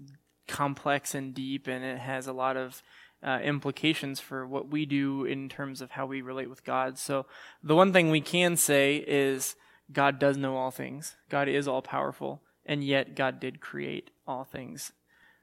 complex 0.48 1.14
and 1.14 1.34
deep, 1.34 1.68
and 1.68 1.84
it 1.84 2.00
has 2.00 2.28
a 2.28 2.34
lot 2.34 2.58
of 2.58 2.82
uh, 3.24 3.40
implications 3.44 4.20
for 4.20 4.46
what 4.46 4.70
we 4.70 4.86
do 4.86 5.26
in 5.26 5.50
terms 5.50 5.82
of 5.82 5.92
how 5.92 6.06
we 6.06 6.22
relate 6.22 6.50
with 6.50 6.64
God. 6.64 6.98
So 6.98 7.26
the 7.64 7.76
one 7.76 7.92
thing 7.92 8.10
we 8.10 8.22
can 8.22 8.56
say 8.56 8.98
is 9.08 9.56
God 9.92 10.20
does 10.20 10.38
know 10.38 10.56
all 10.56 10.72
things. 10.72 11.16
God 11.30 11.48
is 11.48 11.68
all 11.68 11.82
powerful, 11.82 12.42
and 12.66 12.84
yet 12.84 13.16
God 13.16 13.40
did 13.40 13.62
create 13.62 14.12
all 14.28 14.44
things. 14.44 14.92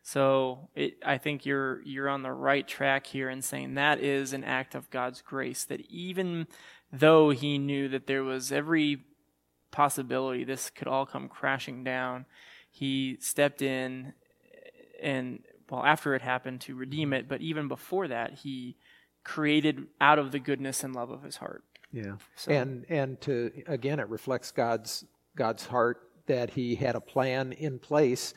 So 0.03 0.69
it, 0.75 0.99
I 1.05 1.17
think 1.17 1.47
you're 1.47 1.81
you're 1.83 2.11
on 2.11 2.23
the 2.23 2.33
right 2.33 2.69
track 2.69 3.07
here 3.07 3.31
in 3.31 3.41
saying 3.41 3.75
that 3.75 4.01
is 4.01 4.33
an 4.35 4.45
act 4.45 4.75
of 4.75 4.91
God's 4.91 5.23
grace. 5.23 5.65
That 5.65 5.81
even 5.91 6.47
though 6.93 7.31
He 7.31 7.59
knew 7.59 7.89
that 7.89 8.07
there 8.07 8.23
was 8.23 8.53
every 8.53 9.05
possibility 9.71 10.45
this 10.45 10.71
could 10.71 10.89
all 10.89 11.07
come 11.07 11.29
crashing 11.29 11.85
down, 11.85 12.27
He 12.71 13.17
stepped 13.21 13.63
in 13.63 14.13
and 15.03 15.43
well 15.71 15.85
after 15.85 16.15
it 16.15 16.23
happened 16.23 16.61
to 16.63 16.75
redeem 16.75 17.13
it. 17.13 17.29
But 17.29 17.41
even 17.41 17.69
before 17.69 18.09
that, 18.09 18.35
He 18.35 18.77
created 19.25 19.87
out 20.01 20.19
of 20.19 20.33
the 20.33 20.39
goodness 20.39 20.85
and 20.85 20.95
love 20.95 21.11
of 21.11 21.23
His 21.23 21.37
heart. 21.37 21.65
yeah. 21.93 22.17
So, 22.37 22.53
And 22.53 22.85
and 22.89 23.21
to 23.23 23.51
again, 23.67 24.01
it 24.01 24.09
reflects 24.09 24.51
God's 24.51 25.05
God's 25.37 25.67
heart 25.67 26.01
that 26.27 26.51
He 26.51 26.75
had 26.75 26.95
a 26.95 27.01
plan 27.01 27.53
in 27.53 27.79
place 27.79 28.35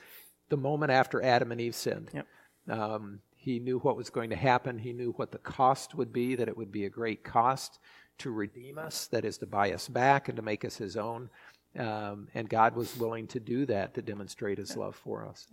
the 0.49 0.57
moment 0.57 0.91
after 0.91 1.21
Adam 1.21 1.51
and 1.51 1.59
Eve 1.61 1.75
sinned. 1.75 2.09
Yep. 2.13 2.27
Um, 2.69 3.19
he 3.35 3.59
knew 3.59 3.79
what 3.79 3.95
was 3.95 4.09
going 4.09 4.29
to 4.31 4.35
happen. 4.35 4.77
He 4.79 4.91
knew 4.91 5.13
what 5.15 5.31
the 5.31 5.37
cost 5.37 5.95
would 5.95 6.11
be. 6.11 6.35
That 6.35 6.47
it 6.49 6.57
would 6.57 6.71
be 6.71 6.85
a 6.85 6.89
great 6.89 7.23
cost 7.23 7.79
to 8.19 8.31
redeem 8.31 8.77
us. 8.77 9.07
That 9.07 9.23
is 9.25 9.37
to 9.39 9.45
buy 9.45 9.71
us 9.71 9.87
back 9.87 10.27
and 10.27 10.35
to 10.37 10.41
make 10.41 10.65
us 10.65 10.77
His 10.77 10.97
own. 10.97 11.29
Um, 11.77 12.27
and 12.33 12.49
God 12.49 12.75
was 12.75 12.95
willing 12.97 13.27
to 13.27 13.39
do 13.39 13.65
that 13.67 13.93
to 13.95 14.01
demonstrate 14.01 14.57
His 14.57 14.75
love 14.75 14.95
for 14.95 15.25
us. 15.25 15.47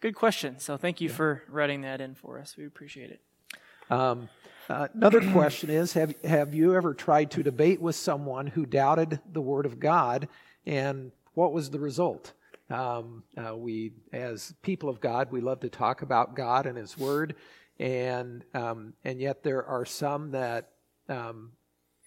good 0.00 0.14
question. 0.14 0.58
So 0.58 0.76
thank 0.76 1.00
you 1.00 1.08
for 1.08 1.42
writing 1.48 1.82
that 1.82 2.00
in 2.00 2.14
for 2.14 2.38
us. 2.38 2.56
We 2.56 2.66
appreciate 2.66 3.10
it. 3.10 3.20
Um, 3.90 4.28
uh, 4.68 4.88
another 4.92 5.20
question 5.32 5.70
is 5.70 5.94
have, 5.94 6.14
have 6.22 6.54
you 6.54 6.74
ever 6.74 6.92
tried 6.92 7.30
to 7.32 7.42
debate 7.42 7.80
with 7.80 7.96
someone 7.96 8.46
who 8.46 8.66
doubted 8.66 9.20
the 9.32 9.40
Word 9.40 9.64
of 9.64 9.80
God, 9.80 10.28
and 10.66 11.10
what 11.34 11.52
was 11.52 11.70
the 11.70 11.80
result? 11.80 12.32
Um, 12.70 13.22
uh, 13.36 13.56
we, 13.56 13.92
as 14.12 14.54
people 14.62 14.90
of 14.90 15.00
God, 15.00 15.32
we 15.32 15.40
love 15.40 15.60
to 15.60 15.70
talk 15.70 16.02
about 16.02 16.36
God 16.36 16.66
and 16.66 16.76
His 16.76 16.98
Word, 16.98 17.36
and, 17.78 18.44
um, 18.52 18.92
and 19.04 19.20
yet 19.20 19.42
there 19.42 19.64
are 19.64 19.86
some 19.86 20.32
that, 20.32 20.72
um, 21.08 21.52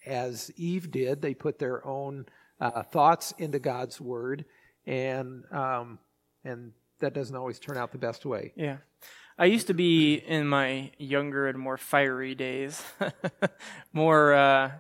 as 0.05 0.51
Eve 0.55 0.91
did, 0.91 1.21
they 1.21 1.33
put 1.33 1.57
their 1.57 1.85
own 1.85 2.25
uh, 2.61 2.83
thoughts 2.83 3.33
into 3.37 3.59
God's 3.59 3.99
Word, 3.99 4.45
and, 4.85 5.43
um, 5.51 5.99
and 6.45 6.71
that 6.99 7.13
doesn't 7.13 7.35
always 7.35 7.59
turn 7.59 7.77
out 7.77 7.91
the 7.91 7.97
best 7.97 8.25
way. 8.25 8.53
Yeah. 8.55 8.77
I 9.37 9.45
used 9.45 9.67
to 9.67 9.73
be 9.73 10.15
in 10.15 10.47
my 10.47 10.91
younger 10.97 11.47
and 11.47 11.57
more 11.57 11.77
fiery 11.77 12.35
days, 12.35 12.83
more 13.93 14.33
uh, 14.33 14.71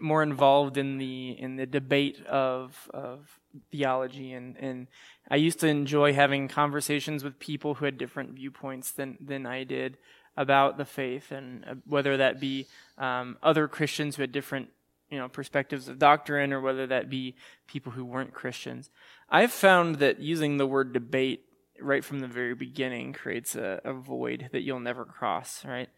more 0.00 0.22
involved 0.22 0.76
in 0.76 0.98
the 0.98 1.36
in 1.38 1.56
the 1.56 1.66
debate 1.66 2.24
of 2.26 2.90
of 2.92 3.38
theology 3.70 4.32
and 4.32 4.56
and 4.58 4.86
I 5.30 5.36
used 5.36 5.60
to 5.60 5.68
enjoy 5.68 6.12
having 6.12 6.48
conversations 6.48 7.22
with 7.22 7.38
people 7.38 7.74
who 7.74 7.84
had 7.84 7.98
different 7.98 8.32
viewpoints 8.32 8.90
than 8.92 9.18
than 9.20 9.46
I 9.46 9.64
did 9.64 9.98
about 10.36 10.78
the 10.78 10.84
faith 10.84 11.32
and 11.32 11.64
uh, 11.64 11.74
whether 11.86 12.16
that 12.16 12.40
be 12.40 12.66
um, 12.98 13.36
other 13.42 13.68
Christians 13.68 14.16
who 14.16 14.22
had 14.22 14.32
different 14.32 14.70
you 15.10 15.18
know 15.18 15.28
perspectives 15.28 15.88
of 15.88 15.98
doctrine 15.98 16.52
or 16.52 16.60
whether 16.60 16.86
that 16.86 17.10
be 17.10 17.34
people 17.66 17.92
who 17.92 18.04
weren't 18.04 18.32
Christians. 18.32 18.90
I've 19.28 19.52
found 19.52 19.96
that 19.96 20.20
using 20.20 20.56
the 20.56 20.66
word 20.66 20.92
debate 20.92 21.44
right 21.80 22.04
from 22.04 22.20
the 22.20 22.26
very 22.26 22.54
beginning 22.54 23.12
creates 23.12 23.54
a, 23.56 23.80
a 23.84 23.92
void 23.92 24.48
that 24.52 24.62
you'll 24.62 24.80
never 24.80 25.04
cross. 25.04 25.64
Right. 25.64 25.88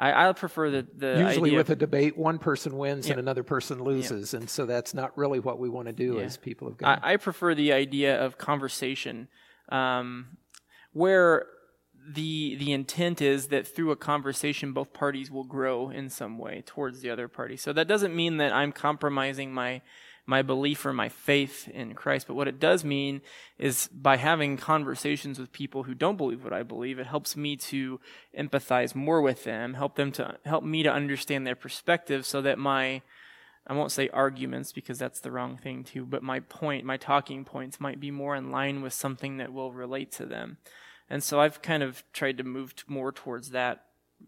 I, 0.00 0.28
I 0.28 0.32
prefer 0.32 0.70
the 0.70 0.86
the 0.94 1.24
Usually, 1.26 1.56
with 1.56 1.70
of- 1.70 1.76
a 1.76 1.76
debate, 1.76 2.16
one 2.16 2.38
person 2.38 2.76
wins 2.78 3.08
Yep. 3.08 3.16
and 3.18 3.20
another 3.26 3.42
person 3.42 3.82
loses, 3.82 4.32
and 4.34 4.48
so 4.48 4.64
that's 4.64 4.94
not 4.94 5.16
really 5.18 5.40
what 5.40 5.58
we 5.58 5.68
want 5.68 5.86
to 5.88 5.92
do 5.92 6.14
Yeah. 6.18 6.22
as 6.22 6.36
people 6.36 6.68
of 6.68 6.76
God. 6.76 7.00
I, 7.02 7.14
I 7.14 7.16
prefer 7.16 7.54
the 7.54 7.72
idea 7.72 8.22
of 8.24 8.38
conversation, 8.38 9.26
um, 9.70 10.36
where 10.92 11.46
the 12.08 12.56
the 12.56 12.72
intent 12.72 13.20
is 13.20 13.48
that 13.48 13.66
through 13.66 13.90
a 13.90 13.96
conversation, 13.96 14.72
both 14.72 14.92
parties 14.92 15.30
will 15.30 15.44
grow 15.44 15.90
in 15.90 16.08
some 16.08 16.38
way 16.38 16.62
towards 16.64 17.00
the 17.00 17.10
other 17.10 17.28
party. 17.28 17.56
So 17.56 17.72
that 17.72 17.88
doesn't 17.88 18.16
mean 18.16 18.38
that 18.38 18.52
I'm 18.52 18.72
compromising 18.72 19.52
my 19.52 19.82
my 20.26 20.42
belief 20.42 20.84
or 20.84 20.92
my 20.92 21.08
faith 21.08 21.68
in 21.68 21.94
Christ, 21.94 22.26
but 22.26 22.34
what 22.34 22.48
it 22.48 22.60
does 22.60 22.84
mean 22.84 23.22
is 23.58 23.88
by 23.88 24.18
having 24.18 24.58
conversations 24.58 25.38
with 25.38 25.52
people 25.52 25.84
who 25.84 25.94
don't 25.94 26.18
believe 26.18 26.44
what 26.44 26.52
I 26.52 26.62
believe, 26.62 26.98
it 26.98 27.06
helps 27.06 27.34
me 27.34 27.56
to 27.56 27.98
empathize 28.38 28.94
more 28.94 29.22
with 29.22 29.44
them, 29.44 29.72
help 29.72 29.96
them 29.96 30.12
to 30.12 30.36
help 30.44 30.64
me 30.64 30.82
to 30.82 30.92
understand 30.92 31.46
their 31.46 31.56
perspective, 31.56 32.26
so 32.26 32.42
that 32.42 32.58
my 32.58 33.00
I 33.66 33.74
won't 33.74 33.92
say 33.92 34.08
arguments 34.10 34.72
because 34.72 34.98
that's 34.98 35.20
the 35.20 35.30
wrong 35.30 35.56
thing 35.56 35.84
too, 35.84 36.06
but 36.06 36.22
my 36.22 36.40
point, 36.40 36.84
my 36.84 36.96
talking 36.96 37.44
points 37.44 37.80
might 37.80 38.00
be 38.00 38.10
more 38.10 38.34
in 38.34 38.50
line 38.50 38.80
with 38.80 38.94
something 38.94 39.36
that 39.38 39.52
will 39.52 39.72
relate 39.72 40.10
to 40.12 40.26
them. 40.26 40.56
And 41.10 41.22
so 41.22 41.40
I've 41.40 41.62
kind 41.62 41.82
of 41.82 42.02
tried 42.12 42.38
to 42.38 42.44
move 42.44 42.76
t- 42.76 42.82
more 42.86 43.12
towards 43.12 43.50
that 43.50 43.84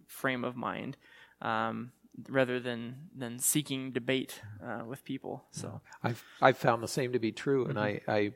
frame 0.07 0.45
of 0.45 0.57
mind 0.57 0.97
um, 1.43 1.93
rather 2.29 2.61
than 2.61 3.09
than 3.17 3.39
seeking 3.39 3.93
debate 3.93 4.41
uh, 4.65 4.85
with 4.87 5.05
people. 5.05 5.45
So 5.51 5.81
I've 6.03 6.23
I've 6.41 6.59
found 6.59 6.83
the 6.83 6.89
same 6.89 7.13
to 7.13 7.19
be 7.19 7.33
true, 7.33 7.67
and 7.67 7.79
I 7.79 8.01
I, 8.09 8.33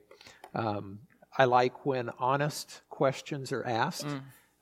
um, 0.55 1.01
I 1.37 1.45
like 1.45 1.85
when 1.87 2.11
honest 2.19 2.83
questions 2.89 3.53
are 3.53 3.65
asked, 3.65 4.07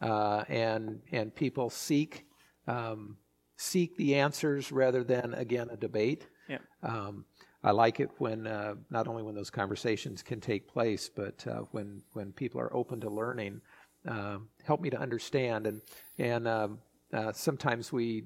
uh, 0.00 0.44
and 0.48 1.00
and 1.12 1.34
people 1.34 1.70
seek 1.70 2.26
um, 2.66 3.16
seek 3.56 3.96
the 3.96 4.16
answers 4.16 4.72
rather 4.72 5.04
than 5.04 5.34
again 5.34 5.68
a 5.70 5.76
debate. 5.76 6.26
yeah, 6.48 6.58
Um, 6.82 7.24
I 7.64 7.70
like 7.70 8.00
it 8.00 8.10
when 8.18 8.46
uh, 8.46 8.74
not 8.90 9.06
only 9.06 9.22
when 9.22 9.34
those 9.36 9.50
conversations 9.50 10.22
can 10.22 10.40
take 10.40 10.66
place, 10.66 11.08
but 11.08 11.46
uh, 11.46 11.60
when 11.70 12.02
when 12.12 12.32
people 12.32 12.60
are 12.60 12.74
open 12.74 13.00
to 13.00 13.10
learning. 13.10 13.60
Um, 14.06 14.48
help 14.64 14.80
me 14.80 14.90
to 14.90 14.98
understand, 14.98 15.66
and 15.66 15.80
and 16.18 16.48
um, 16.48 16.78
uh, 17.12 17.32
sometimes 17.32 17.92
we 17.92 18.24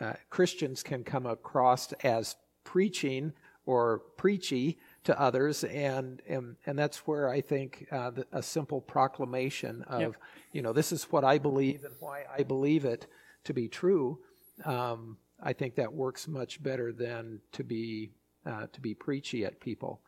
uh, 0.00 0.14
Christians 0.30 0.82
can 0.82 1.04
come 1.04 1.26
across 1.26 1.92
as 2.04 2.36
preaching 2.64 3.32
or 3.64 4.00
preachy 4.16 4.78
to 5.04 5.20
others, 5.20 5.62
and 5.64 6.20
and, 6.28 6.56
and 6.66 6.78
that's 6.78 7.06
where 7.06 7.28
I 7.28 7.40
think 7.40 7.86
uh, 7.92 8.10
the, 8.10 8.26
a 8.32 8.42
simple 8.42 8.80
proclamation 8.80 9.82
of 9.82 10.00
Yep. 10.00 10.14
you 10.52 10.62
know 10.62 10.72
this 10.72 10.90
is 10.92 11.04
what 11.04 11.24
I 11.24 11.38
believe 11.38 11.84
and 11.84 11.94
why 12.00 12.24
I 12.36 12.42
believe 12.42 12.84
it 12.84 13.06
to 13.44 13.54
be 13.54 13.68
true. 13.68 14.18
Um, 14.64 15.18
I 15.40 15.52
think 15.52 15.74
that 15.76 15.92
works 15.92 16.28
much 16.28 16.62
better 16.62 16.92
than 16.92 17.40
to 17.52 17.62
be 17.64 18.10
uh, 18.44 18.66
to 18.72 18.80
be 18.80 18.94
preachy 18.94 19.44
at 19.44 19.60
people. 19.60 20.00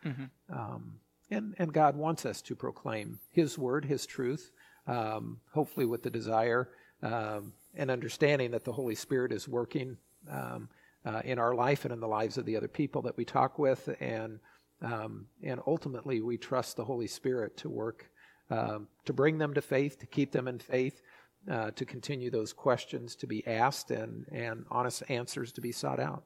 Um, 0.53 0.95
and 1.31 1.55
and 1.59 1.73
God 1.73 1.97
wants 1.97 2.27
us 2.27 2.43
to 2.43 2.57
proclaim 2.57 3.19
His 3.31 3.57
word, 3.59 3.85
His 3.85 4.07
truth, 4.07 4.51
um, 4.87 5.39
hopefully 5.53 5.87
with 5.87 6.03
the 6.03 6.11
desire 6.11 6.69
um, 7.03 7.53
and 7.75 7.91
understanding 7.91 8.51
that 8.53 8.65
the 8.65 8.73
Holy 8.73 8.95
Spirit 8.95 9.33
is 9.33 9.49
working 9.49 9.97
um, 10.31 10.69
uh, 11.05 11.21
in 11.25 11.39
our 11.39 11.55
life 11.55 11.85
and 11.85 11.93
in 11.93 12.01
the 12.01 12.09
lives 12.09 12.39
of 12.39 12.47
the 12.47 12.57
other 12.57 12.69
people 12.69 13.03
that 13.03 13.17
we 13.17 13.25
talk 13.25 13.59
with, 13.59 13.95
and 14.01 14.39
um, 14.83 15.27
and 15.43 15.61
ultimately 15.67 16.21
we 16.21 16.37
trust 16.37 16.77
the 16.77 16.85
Holy 16.85 17.07
Spirit 17.07 17.57
to 17.59 17.69
work 17.69 18.11
um, 18.51 18.89
to 19.05 19.13
bring 19.13 19.39
them 19.39 19.55
to 19.55 19.63
faith, 19.63 19.99
to 19.99 20.07
keep 20.07 20.33
them 20.33 20.49
in 20.49 20.59
faith, 20.59 21.03
uh, 21.51 21.71
to 21.73 21.85
continue 21.85 22.31
those 22.31 22.53
questions 22.53 23.15
to 23.17 23.27
be 23.27 23.47
asked, 23.47 23.91
and 23.91 24.27
and 24.33 24.65
honest 24.71 25.03
answers 25.09 25.53
to 25.53 25.61
be 25.61 25.73
sought 25.73 26.01
out. 26.01 26.25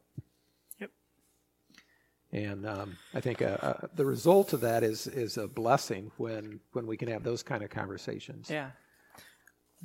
And 2.33 2.67
um, 2.67 2.99
I 3.15 3.21
think 3.21 3.41
uh, 3.41 3.57
uh, 3.63 3.87
the 3.95 4.05
result 4.05 4.53
of 4.53 4.61
that 4.61 4.83
is 4.83 5.07
is 5.07 5.39
a 5.39 5.49
blessing 5.49 6.11
when 6.19 6.61
when 6.73 6.87
we 6.87 6.97
can 6.97 7.09
have 7.09 7.23
those 7.23 7.43
kind 7.43 7.63
of 7.63 7.71
conversations. 7.71 8.51
Yeah. 8.51 8.71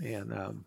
And 0.03 0.33
um, 0.33 0.65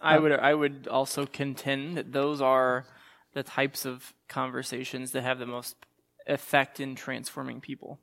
I 0.00 0.18
would 0.18 0.32
I 0.32 0.52
would 0.52 0.88
also 0.90 1.26
contend 1.26 1.96
that 1.96 2.12
those 2.12 2.40
are 2.40 2.86
the 3.34 3.42
types 3.44 3.84
of 3.84 4.12
conversations 4.28 5.12
that 5.12 5.22
have 5.22 5.38
the 5.38 5.46
most 5.46 5.76
effect 6.26 6.80
in 6.80 6.94
transforming 6.96 7.60
people. 7.60 8.00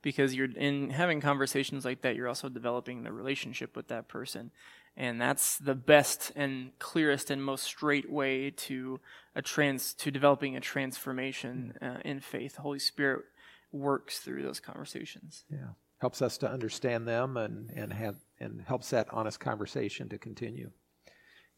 Because 0.00 0.34
you're 0.34 0.50
in 0.50 0.90
having 0.90 1.20
conversations 1.20 1.84
like 1.84 2.02
that, 2.02 2.14
you're 2.14 2.28
also 2.28 2.48
developing 2.48 3.02
the 3.02 3.12
relationship 3.12 3.76
with 3.76 3.88
that 3.88 4.08
person. 4.08 4.52
And 4.98 5.20
that's 5.20 5.58
the 5.58 5.76
best 5.76 6.32
and 6.34 6.76
clearest 6.80 7.30
and 7.30 7.42
most 7.42 7.62
straight 7.62 8.10
way 8.10 8.50
to 8.50 8.98
a 9.36 9.40
trans 9.40 9.94
to 9.94 10.10
developing 10.10 10.56
a 10.56 10.60
transformation 10.60 11.72
uh, 11.80 11.98
in 12.04 12.18
faith. 12.18 12.56
The 12.56 12.62
Holy 12.62 12.80
Spirit 12.80 13.22
works 13.70 14.18
through 14.18 14.42
those 14.42 14.58
conversations. 14.58 15.44
Yeah, 15.48 15.68
helps 15.98 16.20
us 16.20 16.36
to 16.38 16.50
understand 16.50 17.06
them 17.06 17.36
and 17.36 17.70
and 17.70 17.92
have 17.92 18.16
and 18.40 18.60
helps 18.62 18.90
that 18.90 19.06
honest 19.12 19.38
conversation 19.38 20.08
to 20.08 20.18
continue. 20.18 20.72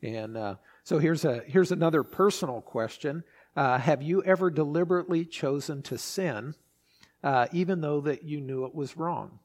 And 0.02 0.36
uh, 0.36 0.56
so 0.84 0.98
here's 0.98 1.24
a 1.24 1.42
here's 1.46 1.72
another 1.72 2.02
personal 2.02 2.60
question: 2.60 3.24
uh, 3.56 3.78
Have 3.78 4.02
you 4.02 4.22
ever 4.22 4.50
deliberately 4.50 5.24
chosen 5.24 5.80
to 5.84 5.96
sin, 5.96 6.56
uh, 7.24 7.46
even 7.52 7.80
though 7.80 8.02
that 8.02 8.22
you 8.22 8.42
knew 8.42 8.66
it 8.66 8.74
was 8.74 8.98
wrong? 8.98 9.38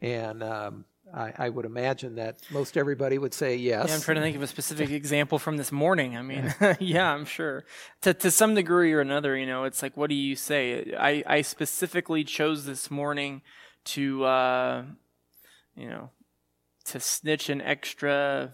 And 0.00 0.42
um, 0.42 0.84
I, 1.14 1.32
I, 1.36 1.48
would 1.48 1.64
imagine 1.64 2.16
that 2.16 2.38
most 2.50 2.76
everybody 2.76 3.18
would 3.18 3.34
say 3.34 3.56
yes. 3.56 3.88
Yeah, 3.88 3.94
I'm 3.94 4.00
trying 4.00 4.16
to 4.16 4.22
think 4.22 4.36
of 4.36 4.42
a 4.42 4.46
specific 4.46 4.90
example 5.02 5.38
from 5.38 5.56
this 5.56 5.72
morning. 5.72 6.16
I 6.16 6.22
mean, 6.22 6.54
yeah, 6.80 7.12
I'm 7.12 7.24
sure. 7.24 7.64
To 8.02 8.14
to 8.14 8.30
some 8.30 8.54
degree 8.54 8.92
or 8.92 9.00
another, 9.00 9.36
you 9.36 9.46
know, 9.46 9.64
it's 9.64 9.82
like, 9.82 9.96
what 9.96 10.10
do 10.10 10.16
you 10.16 10.36
say? 10.36 10.94
I 10.98 11.22
I 11.26 11.42
specifically 11.42 12.24
chose 12.24 12.64
this 12.64 12.90
morning 12.90 13.42
to, 13.86 14.24
uh, 14.24 14.84
you 15.74 15.88
know, 15.88 16.10
to 16.86 17.00
snitch 17.00 17.48
an 17.48 17.60
extra 17.60 18.52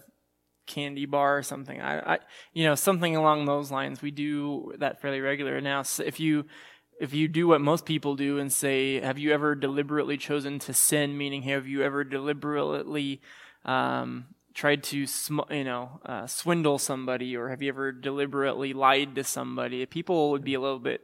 candy 0.67 1.05
bar 1.05 1.37
or 1.37 1.43
something. 1.43 1.81
I, 1.81 2.15
I, 2.15 2.19
you 2.53 2.65
know, 2.65 2.75
something 2.75 3.15
along 3.15 3.45
those 3.45 3.71
lines. 3.71 4.01
We 4.01 4.11
do 4.11 4.73
that 4.79 5.01
fairly 5.01 5.21
regular 5.21 5.59
now. 5.61 5.81
So 5.81 6.03
if 6.03 6.19
you, 6.19 6.45
if 6.99 7.13
you 7.13 7.27
do 7.27 7.47
what 7.47 7.61
most 7.61 7.85
people 7.85 8.15
do 8.15 8.39
and 8.39 8.51
say, 8.51 8.99
"Have 8.99 9.17
you 9.17 9.31
ever 9.31 9.55
deliberately 9.55 10.17
chosen 10.17 10.59
to 10.59 10.73
sin?" 10.73 11.17
Meaning, 11.17 11.43
have 11.43 11.67
you 11.67 11.83
ever 11.83 12.03
deliberately 12.03 13.21
um, 13.65 14.27
tried 14.53 14.83
to, 14.83 15.05
sm- 15.05 15.51
you 15.51 15.63
know, 15.63 15.99
uh, 16.05 16.27
swindle 16.27 16.79
somebody, 16.79 17.35
or 17.35 17.49
have 17.49 17.61
you 17.61 17.69
ever 17.69 17.91
deliberately 17.91 18.73
lied 18.73 19.15
to 19.15 19.23
somebody? 19.23 19.85
People 19.85 20.31
would 20.31 20.43
be 20.43 20.55
a 20.55 20.59
little 20.59 20.79
bit 20.79 21.01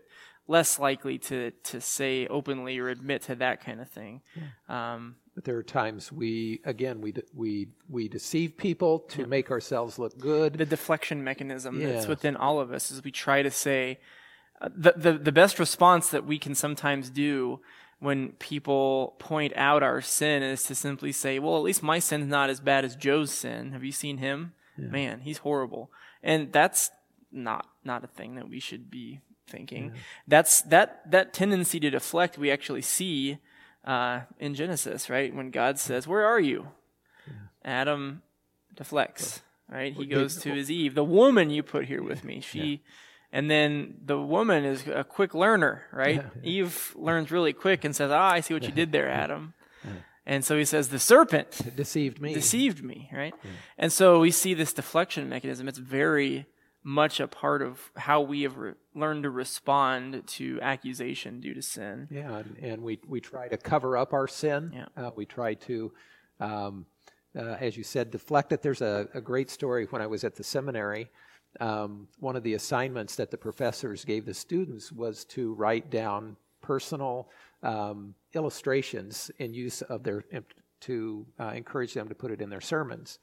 less 0.47 0.79
likely 0.79 1.17
to 1.17 1.51
to 1.51 1.79
say 1.79 2.27
openly 2.27 2.77
or 2.79 2.89
admit 2.89 3.21
to 3.23 3.35
that 3.35 3.63
kind 3.63 3.79
of 3.79 3.89
thing. 3.89 4.21
Yeah. 4.35 4.93
Um, 4.93 5.15
but 5.35 5.45
there 5.45 5.57
are 5.57 5.63
times 5.63 6.11
we, 6.11 6.61
again, 6.63 7.01
we 7.01 7.13
we 7.33 7.67
we 7.89 8.07
deceive 8.07 8.57
people 8.57 8.99
to 8.99 9.21
yeah. 9.21 9.27
make 9.27 9.49
ourselves 9.51 9.97
look 9.97 10.17
good. 10.17 10.53
The 10.53 10.65
deflection 10.65 11.23
mechanism 11.23 11.79
yeah. 11.79 11.93
that's 11.93 12.07
within 12.07 12.35
all 12.35 12.59
of 12.59 12.71
us 12.71 12.91
is 12.91 13.03
we 13.03 13.11
try 13.11 13.41
to 13.41 13.51
say 13.51 13.99
the, 14.75 14.93
the 14.95 15.13
the 15.13 15.31
best 15.31 15.59
response 15.59 16.09
that 16.09 16.25
we 16.25 16.37
can 16.39 16.55
sometimes 16.55 17.09
do 17.09 17.59
when 17.99 18.33
people 18.33 19.15
point 19.19 19.53
out 19.55 19.81
our 19.81 20.01
sin 20.01 20.43
is 20.43 20.63
to 20.63 20.75
simply 20.75 21.11
say, 21.11 21.39
"Well, 21.39 21.57
at 21.57 21.63
least 21.63 21.83
my 21.83 21.99
sin's 21.99 22.27
not 22.27 22.49
as 22.49 22.59
bad 22.59 22.85
as 22.85 22.95
Joe's 22.95 23.31
sin. 23.31 23.71
Have 23.71 23.83
you 23.83 23.91
seen 23.91 24.17
him? 24.17 24.53
Yeah. 24.77 24.87
Man, 24.87 25.19
he's 25.21 25.39
horrible." 25.39 25.91
And 26.21 26.51
that's 26.51 26.91
not 27.31 27.67
not 27.83 28.03
a 28.03 28.07
thing 28.07 28.35
that 28.35 28.49
we 28.49 28.59
should 28.59 28.89
be 28.91 29.19
thinking. 29.47 29.93
That's 30.27 30.61
that 30.63 31.09
that 31.11 31.33
tendency 31.33 31.79
to 31.79 31.89
deflect 31.89 32.37
we 32.37 32.51
actually 32.51 32.81
see 32.81 33.39
uh, 33.85 34.21
in 34.39 34.55
Genesis, 34.55 35.09
right? 35.09 35.33
When 35.33 35.51
God 35.51 35.79
says, 35.79 36.07
Where 36.07 36.25
are 36.25 36.39
you? 36.39 36.67
Yeah. 37.27 37.33
Adam 37.63 38.21
deflects, 38.75 39.41
right? 39.69 39.93
He 39.93 40.05
goes 40.05 40.37
to 40.37 40.53
his 40.53 40.71
Eve, 40.71 40.95
the 40.95 41.03
woman 41.03 41.49
you 41.49 41.63
put 41.63 41.85
here 41.85 42.03
with 42.03 42.23
me. 42.23 42.41
She. 42.41 42.81
And 43.33 43.49
then 43.49 43.95
the 44.05 44.21
woman 44.21 44.63
is 44.63 44.85
a 44.87 45.03
quick 45.03 45.33
learner, 45.33 45.85
right? 45.91 46.17
Yeah, 46.17 46.29
yeah. 46.43 46.49
Eve 46.49 46.93
learns 46.95 47.31
really 47.31 47.51
quick 47.51 47.83
and 47.83 47.95
says, 47.95 48.11
Ah, 48.11 48.29
I 48.29 48.41
see 48.41 48.53
what 48.53 48.63
you 48.63 48.71
did 48.71 48.91
there, 48.91 49.09
Adam. 49.23 49.55
And 50.25 50.45
so 50.45 50.55
he 50.55 50.65
says, 50.65 50.89
The 50.89 50.99
serpent 50.99 51.61
it 51.65 51.75
deceived 51.75 52.21
me. 52.21 52.35
Deceived 52.35 52.83
me, 52.83 53.09
right? 53.11 53.33
And 53.77 53.91
so 53.91 54.19
we 54.19 54.29
see 54.29 54.53
this 54.53 54.71
deflection 54.71 55.27
mechanism. 55.29 55.67
It's 55.67 55.79
very 55.79 56.45
much 56.83 57.19
a 57.19 57.27
part 57.27 57.63
of 57.63 57.91
how 57.95 58.21
we 58.21 58.43
have 58.43 58.57
re- 58.57 58.73
learned 58.93 59.23
to 59.23 59.29
respond 59.31 60.27
to 60.27 60.59
accusation 60.61 61.39
due 61.39 61.55
to 61.55 61.61
sin. 61.61 62.07
Yeah, 62.11 62.37
and, 62.37 62.57
and 62.61 62.83
we, 62.83 62.99
we 63.07 63.19
try 63.19 63.47
to 63.47 63.57
cover 63.57 63.97
up 63.97 64.13
our 64.13 64.27
sin. 64.27 64.71
Yeah. 64.75 64.85
Uh, 64.95 65.11
we 65.15 65.25
try 65.25 65.55
to, 65.55 65.91
um, 66.39 66.85
uh, 67.35 67.55
as 67.59 67.77
you 67.77 67.83
said, 67.83 68.11
deflect 68.11 68.51
it. 68.51 68.61
There's 68.61 68.81
a, 68.81 69.07
a, 69.13 69.21
great 69.21 69.49
story 69.49 69.87
when 69.89 70.01
I 70.01 70.07
was 70.07 70.23
at 70.23 70.35
the 70.35 70.43
seminary. 70.43 71.09
Um, 71.59 72.07
one 72.19 72.35
of 72.35 72.43
the 72.43 72.55
assignments 72.55 73.15
that 73.17 73.31
the 73.31 73.37
professors 73.37 74.05
gave 74.05 74.25
the 74.25 74.33
students 74.33 74.91
was 74.91 75.23
to 75.25 75.53
write 75.53 75.89
down 75.89 76.35
personal 76.61 77.29
um, 77.61 78.15
illustrations 78.33 79.29
in 79.39 79.53
use 79.53 79.81
of 79.83 80.03
their 80.03 80.23
to 80.81 81.25
uh, 81.39 81.51
encourage 81.55 81.93
them 81.93 82.09
to 82.09 82.15
put 82.15 82.31
it 82.31 82.41
in 82.41 82.49
their 82.49 82.61
sermons. 82.61 83.19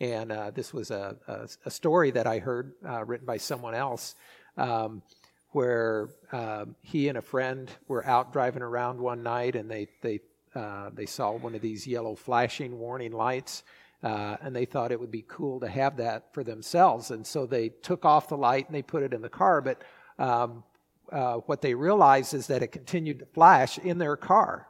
And 0.00 0.30
uh, 0.32 0.50
this 0.52 0.72
was 0.72 0.90
a, 0.90 1.16
a, 1.26 1.48
a, 1.66 1.70
story 1.70 2.10
that 2.12 2.26
I 2.26 2.38
heard 2.38 2.72
uh, 2.88 3.04
written 3.04 3.26
by 3.26 3.36
someone 3.36 3.74
else 3.74 4.14
um, 4.56 5.02
where 5.50 6.08
um, 6.32 6.76
he 6.82 7.08
and 7.08 7.18
a 7.18 7.22
friend 7.22 7.68
were 7.88 8.06
out 8.06 8.32
driving 8.32 8.62
around 8.62 8.98
one 8.98 9.22
night 9.22 9.56
and 9.56 9.70
they, 9.70 9.88
they, 10.02 10.20
uh, 10.54 10.90
they 10.94 11.04
saw 11.04 11.32
one 11.32 11.54
of 11.54 11.60
these 11.60 11.86
yellow 11.86 12.14
flashing 12.14 12.78
warning 12.78 13.12
lights. 13.12 13.62
Uh, 14.02 14.36
and 14.40 14.56
they 14.56 14.64
thought 14.64 14.92
it 14.92 15.00
would 15.00 15.10
be 15.10 15.24
cool 15.28 15.60
to 15.60 15.68
have 15.68 15.98
that 15.98 16.32
for 16.32 16.42
themselves. 16.42 17.10
And 17.10 17.26
so 17.26 17.44
they 17.44 17.68
took 17.68 18.04
off 18.04 18.28
the 18.28 18.36
light 18.36 18.66
and 18.66 18.74
they 18.74 18.82
put 18.82 19.02
it 19.02 19.12
in 19.12 19.20
the 19.20 19.28
car. 19.28 19.60
But 19.60 19.82
um, 20.18 20.64
uh, 21.12 21.36
what 21.46 21.60
they 21.60 21.74
realized 21.74 22.32
is 22.32 22.46
that 22.46 22.62
it 22.62 22.68
continued 22.68 23.18
to 23.18 23.26
flash 23.26 23.78
in 23.78 23.98
their 23.98 24.16
car 24.16 24.66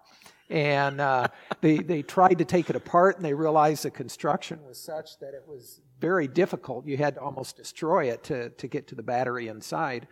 and 0.51 1.01
uh, 1.01 1.28
they 1.61 1.78
they 1.78 2.03
tried 2.03 2.39
to 2.39 2.45
take 2.45 2.68
it 2.68 2.76
apart, 2.76 3.16
and 3.16 3.24
they 3.24 3.35
realized 3.35 3.85
the 3.85 3.91
construction 3.91 4.59
was 4.66 4.78
such 4.78 5.18
that 5.20 5.33
it 5.33 5.45
was 5.47 5.81
very 6.01 6.28
difficult. 6.28 6.87
You 6.87 6.97
had 6.97 7.14
to 7.14 7.20
almost 7.20 7.57
destroy 7.57 8.11
it 8.11 8.24
to 8.24 8.51
to 8.51 8.68
get 8.68 8.89
to 8.89 8.95
the 8.95 9.03
battery 9.03 9.49
inside. 9.49 10.09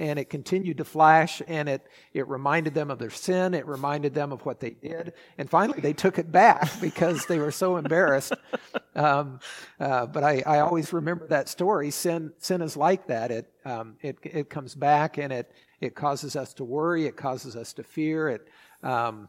And 0.00 0.18
it 0.18 0.30
continued 0.30 0.78
to 0.78 0.84
flash, 0.84 1.42
and 1.46 1.68
it, 1.68 1.86
it 2.14 2.26
reminded 2.26 2.74
them 2.74 2.90
of 2.90 2.98
their 2.98 3.10
sin. 3.10 3.54
It 3.54 3.66
reminded 3.66 4.14
them 4.14 4.32
of 4.32 4.44
what 4.46 4.58
they 4.58 4.70
did. 4.70 5.12
And 5.38 5.48
finally, 5.48 5.80
they 5.80 5.92
took 5.92 6.18
it 6.18 6.32
back 6.32 6.68
because 6.80 7.26
they 7.26 7.38
were 7.38 7.52
so 7.52 7.76
embarrassed. 7.76 8.32
Um, 8.94 9.40
uh, 9.78 10.06
but 10.06 10.24
I, 10.24 10.42
I 10.46 10.60
always 10.60 10.92
remember 10.92 11.26
that 11.28 11.48
story. 11.48 11.90
Sin, 11.90 12.32
sin 12.38 12.62
is 12.62 12.76
like 12.76 13.06
that. 13.08 13.30
It, 13.30 13.52
um, 13.64 13.96
it, 14.00 14.18
it 14.22 14.50
comes 14.50 14.74
back, 14.74 15.18
and 15.18 15.32
it, 15.32 15.52
it 15.80 15.94
causes 15.94 16.34
us 16.34 16.54
to 16.54 16.64
worry. 16.64 17.06
It 17.06 17.16
causes 17.16 17.54
us 17.54 17.72
to 17.74 17.82
fear. 17.82 18.28
It, 18.30 18.48
um, 18.82 19.28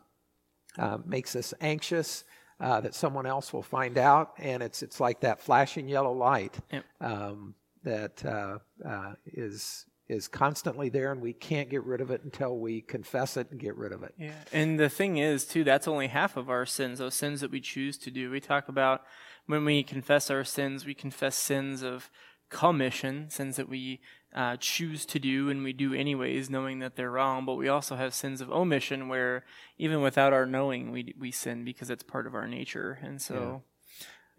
uh, 0.78 0.98
makes 1.06 1.36
us 1.36 1.54
anxious 1.62 2.24
uh, 2.60 2.80
that 2.82 2.96
someone 2.96 3.26
else 3.26 3.52
will 3.52 3.64
find 3.64 3.98
out, 3.98 4.34
and 4.38 4.62
it's 4.62 4.84
it's 4.84 5.00
like 5.00 5.22
that 5.22 5.42
flashing 5.42 5.90
yellow 5.90 6.14
light 6.14 6.58
yep. 6.72 6.86
um, 7.02 7.56
that 7.84 8.24
uh, 8.24 8.60
uh, 8.88 9.14
is 9.26 9.86
is 10.12 10.28
constantly 10.28 10.90
there, 10.90 11.12
and 11.12 11.22
we 11.22 11.34
can't 11.34 11.70
get 11.70 11.84
rid 11.84 12.02
of 12.02 12.12
it 12.12 12.24
until 12.24 12.58
we 12.58 12.82
confess 12.82 13.38
it 13.38 13.50
and 13.50 13.60
get 13.60 13.76
rid 13.76 13.92
of 13.92 14.04
it. 14.04 14.14
Yeah, 14.18 14.34
and 14.52 14.80
the 14.80 14.90
thing 14.90 15.18
is, 15.18 15.46
too, 15.46 15.64
that's 15.64 15.88
only 15.88 16.08
half 16.08 16.38
of 16.38 16.50
our 16.50 16.66
sins. 16.66 17.00
Those 17.00 17.16
sins 17.16 17.42
that 17.42 17.52
we 17.52 17.62
choose 17.62 17.98
to 18.00 18.12
do. 18.12 18.30
We 18.30 18.40
talk 18.40 18.68
about 18.68 19.04
when 19.46 19.66
we 19.66 19.84
confess 19.84 20.30
our 20.30 20.44
sins, 20.44 20.86
we 20.86 20.94
confess 20.94 21.36
sins 21.36 21.82
of 21.82 22.10
commission, 22.50 23.30
sins 23.30 23.56
that 23.56 23.70
we 23.70 24.02
uh, 24.36 24.58
choose 24.60 25.06
to 25.06 25.20
do 25.20 25.50
and 25.50 25.64
we 25.64 25.74
do 25.74 25.94
anyways, 25.94 26.50
knowing 26.50 26.80
that 26.80 26.96
they're 26.96 27.12
wrong. 27.12 27.46
But 27.46 27.56
we 27.56 27.68
also 27.68 27.96
have 27.96 28.14
sins 28.14 28.42
of 28.42 28.52
omission, 28.52 29.08
where 29.08 29.46
even 29.78 30.02
without 30.02 30.34
our 30.34 30.46
knowing, 30.46 30.92
we 30.92 31.16
we 31.18 31.32
sin 31.32 31.64
because 31.64 31.90
it's 31.90 32.04
part 32.04 32.28
of 32.28 32.36
our 32.36 32.48
nature. 32.48 33.00
And 33.02 33.22
so, 33.22 33.64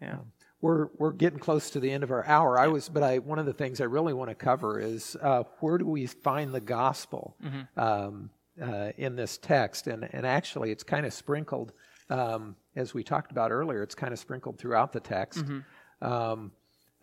yeah. 0.01 0.07
yeah. 0.07 0.17
We're 0.63 0.87
we're 0.97 1.11
getting 1.11 1.39
close 1.39 1.71
to 1.71 1.81
the 1.81 1.91
end 1.91 2.05
of 2.05 2.11
our 2.11 2.25
hour. 2.25 2.57
I 2.57 2.67
was, 2.67 2.87
but 2.87 3.03
I 3.03 3.17
one 3.19 3.37
of 3.37 3.45
the 3.45 3.51
things 3.51 3.81
I 3.81 3.83
really 3.83 4.13
want 4.13 4.29
to 4.29 4.35
cover 4.35 4.79
is 4.79 5.17
uh, 5.21 5.43
where 5.59 5.77
do 5.77 5.85
we 5.85 6.05
find 6.05 6.53
the 6.53 6.61
gospel 6.61 7.35
mm-hmm. 7.43 7.77
um, 7.77 8.29
uh, 8.61 8.93
in 8.95 9.17
this 9.17 9.37
text? 9.37 9.87
And 9.87 10.07
and 10.13 10.25
actually, 10.25 10.71
it's 10.71 10.83
kind 10.83 11.05
of 11.05 11.13
sprinkled. 11.13 11.73
Um, 12.09 12.55
as 12.77 12.93
we 12.93 13.03
talked 13.03 13.29
about 13.29 13.51
earlier, 13.51 13.83
it's 13.83 13.93
kind 13.93 14.13
of 14.13 14.19
sprinkled 14.19 14.57
throughout 14.57 14.93
the 14.93 15.01
text. 15.01 15.43
Mm-hmm. 15.43 16.13
Um, 16.13 16.53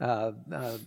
uh, 0.00 0.32
uh 0.50 0.78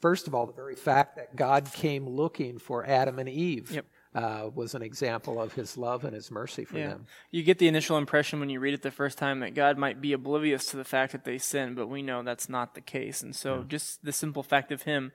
first 0.00 0.28
of 0.28 0.34
all, 0.34 0.46
the 0.46 0.52
very 0.52 0.76
fact 0.76 1.16
that 1.16 1.34
God 1.34 1.68
came 1.72 2.08
looking 2.08 2.60
for 2.60 2.86
Adam 2.86 3.18
and 3.18 3.28
Eve. 3.28 3.72
Yep. 3.72 3.86
Uh, 4.12 4.50
was 4.52 4.74
an 4.74 4.82
example 4.82 5.40
of 5.40 5.52
his 5.52 5.76
love 5.76 6.04
and 6.04 6.14
his 6.16 6.32
mercy 6.32 6.64
for 6.64 6.78
Yeah. 6.78 6.88
them. 6.88 7.06
You 7.30 7.44
get 7.44 7.58
the 7.58 7.68
initial 7.68 7.96
impression 7.96 8.40
when 8.40 8.50
you 8.50 8.58
read 8.58 8.74
it 8.74 8.82
the 8.82 8.90
first 8.90 9.18
time 9.18 9.38
that 9.38 9.54
God 9.54 9.78
might 9.78 10.00
be 10.00 10.12
oblivious 10.12 10.66
to 10.66 10.76
the 10.76 10.82
fact 10.84 11.12
that 11.12 11.22
they 11.22 11.38
sin, 11.38 11.76
but 11.76 11.86
we 11.86 12.02
know 12.02 12.24
that's 12.24 12.48
not 12.48 12.74
the 12.74 12.80
case. 12.80 13.22
And 13.22 13.36
so 13.36 13.62
just 13.62 14.04
the 14.04 14.10
simple 14.10 14.42
fact 14.42 14.72
of 14.72 14.82
him, 14.82 15.12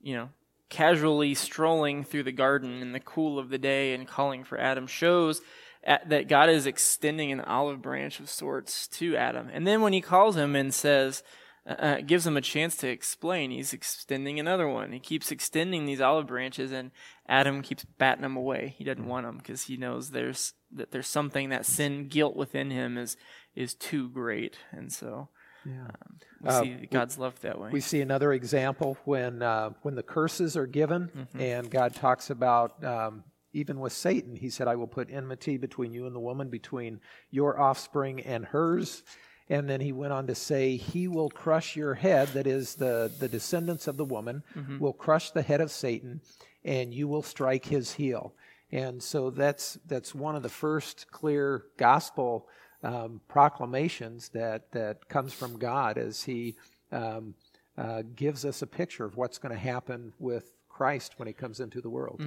you 0.00 0.16
know, 0.16 0.30
casually 0.70 1.34
strolling 1.34 2.02
through 2.02 2.24
the 2.24 2.32
garden 2.32 2.82
in 2.82 2.90
the 2.90 2.98
cool 2.98 3.38
of 3.38 3.48
the 3.48 3.58
day 3.58 3.94
and 3.94 4.08
calling 4.08 4.42
for 4.42 4.58
Adam 4.58 4.88
shows 4.88 5.40
at, 5.84 6.08
that 6.08 6.26
God 6.26 6.48
is 6.48 6.66
extending 6.66 7.30
an 7.30 7.42
olive 7.42 7.80
branch 7.80 8.18
of 8.18 8.28
sorts 8.28 8.88
to 8.88 9.16
Adam. 9.16 9.50
And 9.52 9.68
then 9.68 9.82
when 9.82 9.92
he 9.92 10.00
calls 10.00 10.36
him 10.36 10.56
and 10.56 10.74
says, 10.74 11.22
uh, 11.64 12.00
gives 12.00 12.26
him 12.26 12.36
a 12.36 12.40
chance 12.40 12.74
to 12.76 12.88
explain. 12.88 13.52
He's 13.52 13.72
extending 13.72 14.40
another 14.40 14.68
one. 14.68 14.90
He 14.90 14.98
keeps 14.98 15.30
extending 15.30 15.86
these 15.86 16.00
olive 16.00 16.26
branches, 16.26 16.72
and 16.72 16.90
Adam 17.32 17.62
keeps 17.62 17.84
batting 17.98 18.22
them 18.22 18.36
away. 18.36 18.74
He 18.76 18.84
doesn't 18.84 19.06
want 19.06 19.24
them 19.26 19.38
because 19.38 19.62
he 19.62 19.76
knows 19.78 20.10
there's 20.10 20.52
that 20.70 20.90
there's 20.92 21.06
something 21.08 21.48
that 21.48 21.64
sin 21.66 22.08
guilt 22.08 22.36
within 22.36 22.70
him 22.70 22.98
is 22.98 23.16
is 23.54 23.74
too 23.74 24.08
great, 24.10 24.58
and 24.70 24.92
so 24.92 25.28
Yeah. 25.64 25.86
um, 25.86 26.18
we 26.42 26.48
Uh, 26.48 26.62
see 26.62 26.86
God's 26.90 27.16
love 27.18 27.40
that 27.40 27.58
way. 27.58 27.70
We 27.70 27.80
see 27.80 28.00
another 28.02 28.32
example 28.32 28.96
when 29.04 29.42
uh, 29.42 29.70
when 29.82 29.94
the 29.94 30.02
curses 30.02 30.56
are 30.56 30.66
given, 30.66 31.28
and 31.34 31.70
God 31.70 31.94
talks 31.94 32.30
about 32.30 32.82
um, 32.84 33.24
even 33.54 33.80
with 33.80 33.92
Satan. 33.94 34.36
He 34.36 34.50
said, 34.50 34.68
"I 34.68 34.76
will 34.76 34.86
put 34.98 35.10
enmity 35.10 35.56
between 35.56 35.92
you 35.92 36.06
and 36.06 36.14
the 36.14 36.20
woman, 36.30 36.50
between 36.50 37.00
your 37.30 37.58
offspring 37.58 38.20
and 38.20 38.44
hers." 38.46 39.02
And 39.48 39.68
then 39.68 39.80
he 39.80 39.92
went 39.92 40.12
on 40.12 40.26
to 40.28 40.34
say, 40.34 40.76
"He 40.76 41.08
will 41.08 41.28
crush 41.30 41.76
your 41.76 41.94
head." 41.94 42.28
That 42.28 42.46
is 42.46 42.74
the 42.76 43.10
the 43.22 43.28
descendants 43.28 43.86
of 43.88 43.96
the 43.96 44.04
woman 44.16 44.42
will 44.80 44.92
crush 44.94 45.30
the 45.30 45.42
head 45.42 45.60
of 45.60 45.70
Satan, 45.70 46.20
and 46.64 46.92
you 46.94 47.08
will 47.08 47.22
strike 47.22 47.64
his 47.66 47.92
heel. 47.92 48.34
And 48.72 49.02
so 49.02 49.30
that's 49.30 49.78
that's 49.86 50.14
one 50.14 50.34
of 50.34 50.42
the 50.42 50.48
first 50.48 51.10
clear 51.10 51.64
gospel 51.76 52.48
um, 52.82 53.20
proclamations 53.28 54.30
that 54.30 54.72
that 54.72 55.08
comes 55.08 55.34
from 55.34 55.58
God 55.58 55.98
as 55.98 56.22
He 56.22 56.56
um, 56.90 57.34
uh, 57.76 58.02
gives 58.16 58.44
us 58.44 58.62
a 58.62 58.66
picture 58.66 59.04
of 59.04 59.16
what's 59.16 59.38
going 59.38 59.54
to 59.54 59.60
happen 59.60 60.14
with 60.18 60.52
Christ 60.70 61.14
when 61.18 61.28
He 61.28 61.34
comes 61.34 61.60
into 61.60 61.82
the 61.82 61.90
world. 61.90 62.20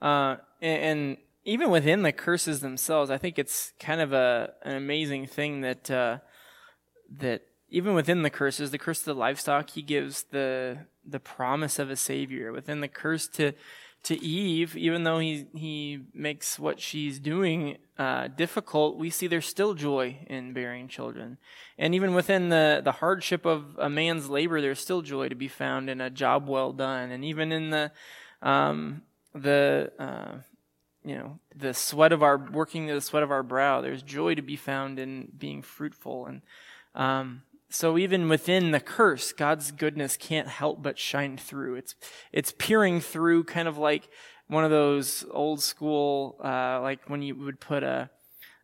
Uh, 0.00 0.36
and, 0.60 0.82
and 0.82 1.16
even 1.44 1.70
within 1.70 2.02
the 2.02 2.12
curses 2.12 2.60
themselves, 2.60 3.10
I 3.10 3.16
think 3.16 3.38
it's 3.38 3.72
kind 3.80 4.00
of 4.00 4.12
a 4.12 4.52
an 4.62 4.76
amazing 4.76 5.26
thing 5.26 5.62
that 5.62 5.90
uh, 5.90 6.18
that 7.18 7.46
even 7.72 7.94
within 7.94 8.22
the 8.22 8.30
curses, 8.30 8.70
the 8.70 8.78
curse 8.78 9.00
of 9.00 9.06
the 9.06 9.14
livestock, 9.14 9.70
he 9.70 9.82
gives 9.82 10.24
the 10.24 10.78
the 11.04 11.18
promise 11.18 11.78
of 11.78 11.90
a 11.90 11.96
savior. 11.96 12.52
Within 12.52 12.80
the 12.80 12.88
curse 12.88 13.26
to 13.28 13.52
to 14.04 14.22
Eve, 14.22 14.76
even 14.76 15.04
though 15.04 15.18
he 15.18 15.46
he 15.54 16.00
makes 16.12 16.58
what 16.58 16.80
she's 16.80 17.18
doing 17.18 17.78
uh, 17.98 18.28
difficult, 18.28 18.98
we 18.98 19.08
see 19.08 19.26
there's 19.26 19.46
still 19.46 19.72
joy 19.72 20.18
in 20.26 20.52
bearing 20.52 20.86
children, 20.86 21.38
and 21.78 21.94
even 21.94 22.14
within 22.14 22.50
the 22.50 22.82
the 22.84 22.92
hardship 22.92 23.46
of 23.46 23.76
a 23.78 23.88
man's 23.88 24.28
labor, 24.28 24.60
there's 24.60 24.80
still 24.80 25.00
joy 25.00 25.30
to 25.30 25.34
be 25.34 25.48
found 25.48 25.88
in 25.88 26.00
a 26.00 26.10
job 26.10 26.48
well 26.48 26.72
done, 26.72 27.10
and 27.10 27.24
even 27.24 27.52
in 27.52 27.70
the 27.70 27.90
um, 28.42 29.00
the 29.34 29.90
uh, 29.98 30.32
you 31.04 31.16
know 31.16 31.38
the 31.56 31.72
sweat 31.72 32.12
of 32.12 32.22
our 32.22 32.36
working 32.36 32.86
the 32.86 33.00
sweat 33.00 33.22
of 33.22 33.30
our 33.30 33.42
brow 33.42 33.80
there's 33.80 34.02
joy 34.02 34.34
to 34.34 34.42
be 34.42 34.56
found 34.56 34.98
in 34.98 35.32
being 35.38 35.62
fruitful. 35.62 36.26
And 36.26 36.42
um, 36.94 37.42
so 37.72 37.96
even 37.98 38.28
within 38.28 38.70
the 38.70 38.80
curse 38.80 39.32
god's 39.32 39.70
goodness 39.72 40.16
can't 40.16 40.48
help 40.48 40.82
but 40.82 40.98
shine 40.98 41.36
through 41.36 41.74
it's 41.74 41.94
it's 42.32 42.52
peering 42.58 43.00
through 43.00 43.44
kind 43.44 43.68
of 43.68 43.78
like 43.78 44.08
one 44.48 44.64
of 44.64 44.70
those 44.70 45.24
old 45.30 45.62
school 45.62 46.36
uh, 46.44 46.80
like 46.80 47.08
when 47.08 47.22
you 47.22 47.34
would 47.34 47.60
put 47.60 47.82
a 47.82 48.10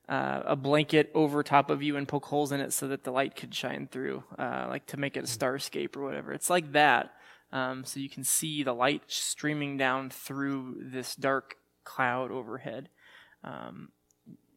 uh, 0.09 0.43
a 0.47 0.57
blanket 0.57 1.11
over 1.15 1.43
top 1.43 1.71
of 1.71 1.83
you 1.83 1.97
and 1.97 2.09
poke 2.09 2.25
holes 2.27 2.51
in 2.51 2.61
it 2.61 2.73
so 2.73 2.89
that 2.89 3.05
the 3.05 3.11
light 3.11 3.37
could 3.37 3.55
shine 3.55 3.87
through, 3.91 4.25
uh, 4.39 4.67
like 4.69 4.87
to 4.87 4.97
make 4.97 5.17
it 5.17 5.25
a 5.25 5.27
starscape 5.27 5.97
or 5.97 6.03
whatever. 6.03 6.33
It's 6.33 6.49
like 6.49 6.73
that. 6.73 7.13
Um, 7.53 7.85
so 7.85 8.01
you 8.01 8.09
can 8.09 8.25
see 8.25 8.63
the 8.63 8.75
light 8.75 9.03
streaming 9.07 9.77
down 9.77 10.11
through 10.11 10.77
this 10.81 11.15
dark 11.15 11.57
cloud 11.85 12.31
overhead, 12.31 12.89
um, 13.45 13.91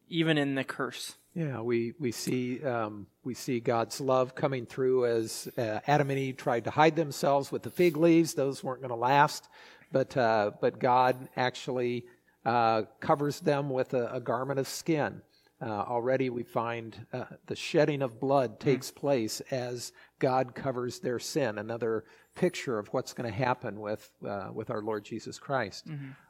even 0.08 0.38
in 0.38 0.54
the 0.54 0.64
curse. 0.64 1.16
Yeah, 1.34 1.62
we 1.62 1.94
we 1.98 2.12
see 2.12 2.62
um, 2.62 3.06
we 3.24 3.32
see 3.32 3.58
God's 3.58 4.02
love 4.02 4.34
coming 4.34 4.66
through 4.66 5.06
as 5.06 5.48
uh, 5.56 5.80
Adam 5.86 6.10
and 6.10 6.18
Eve 6.18 6.36
tried 6.36 6.64
to 6.64 6.70
hide 6.70 6.94
themselves 6.94 7.50
with 7.50 7.62
the 7.62 7.70
fig 7.70 7.96
leaves; 7.96 8.34
those 8.34 8.62
weren't 8.62 8.80
going 8.80 8.90
to 8.90 8.96
last. 8.96 9.48
But 9.90 10.14
uh, 10.14 10.50
but 10.60 10.78
God 10.78 11.28
actually 11.36 12.04
uh, 12.44 12.82
covers 13.00 13.40
them 13.40 13.70
with 13.70 13.94
a, 13.94 14.12
a 14.12 14.20
garment 14.20 14.60
of 14.60 14.68
skin. 14.68 15.22
Uh, 15.62 15.66
already, 15.70 16.28
we 16.28 16.42
find 16.42 17.06
uh, 17.12 17.24
the 17.46 17.56
shedding 17.56 18.02
of 18.02 18.18
blood 18.20 18.58
takes 18.60 18.90
place 18.90 19.40
as 19.50 19.92
God 20.18 20.54
covers 20.54 20.98
their 20.98 21.20
sin. 21.20 21.56
Another 21.56 22.04
picture 22.34 22.78
of 22.78 22.88
what's 22.88 23.14
going 23.14 23.30
to 23.30 23.36
happen 23.36 23.80
with 23.80 24.10
uh, 24.28 24.48
with 24.52 24.68
our 24.68 24.82
Lord 24.82 25.04
Jesus 25.04 25.38
Christ. 25.38 25.86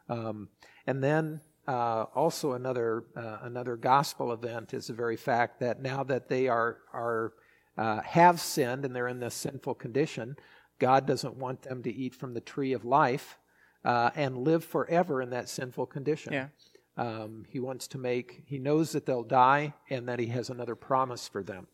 Um, 0.08 0.48
and 0.86 1.02
then 1.02 1.40
uh, 1.68 2.06
also 2.14 2.52
another 2.52 3.04
uh, 3.16 3.38
another 3.42 3.76
gospel 3.76 4.32
event 4.32 4.74
is 4.74 4.88
the 4.88 4.92
very 4.92 5.16
fact 5.16 5.60
that 5.60 5.80
now 5.80 6.02
that 6.04 6.28
they 6.28 6.48
are 6.48 6.78
are 6.92 7.32
uh, 7.78 8.00
have 8.02 8.40
sinned 8.40 8.84
and 8.84 8.94
they're 8.94 9.08
in 9.08 9.20
this 9.20 9.34
sinful 9.34 9.74
condition, 9.74 10.36
God 10.78 11.06
doesn't 11.06 11.36
want 11.36 11.62
them 11.62 11.82
to 11.84 11.92
eat 11.92 12.14
from 12.14 12.34
the 12.34 12.40
tree 12.40 12.72
of 12.72 12.84
life 12.84 13.38
uh, 13.84 14.10
and 14.14 14.38
live 14.38 14.64
forever 14.64 15.22
in 15.22 15.30
that 15.30 15.48
sinful 15.48 15.86
condition. 15.86 16.32
Yeah. 16.32 16.48
Um, 16.96 17.46
he 17.48 17.60
wants 17.60 17.88
to 17.88 17.98
make. 17.98 18.42
He 18.46 18.58
knows 18.58 18.92
that 18.92 19.06
they'll 19.06 19.22
die 19.22 19.72
and 19.88 20.08
that 20.08 20.18
he 20.18 20.26
has 20.26 20.50
another 20.50 20.74
promise 20.74 21.26
for 21.28 21.42
them. 21.42 21.66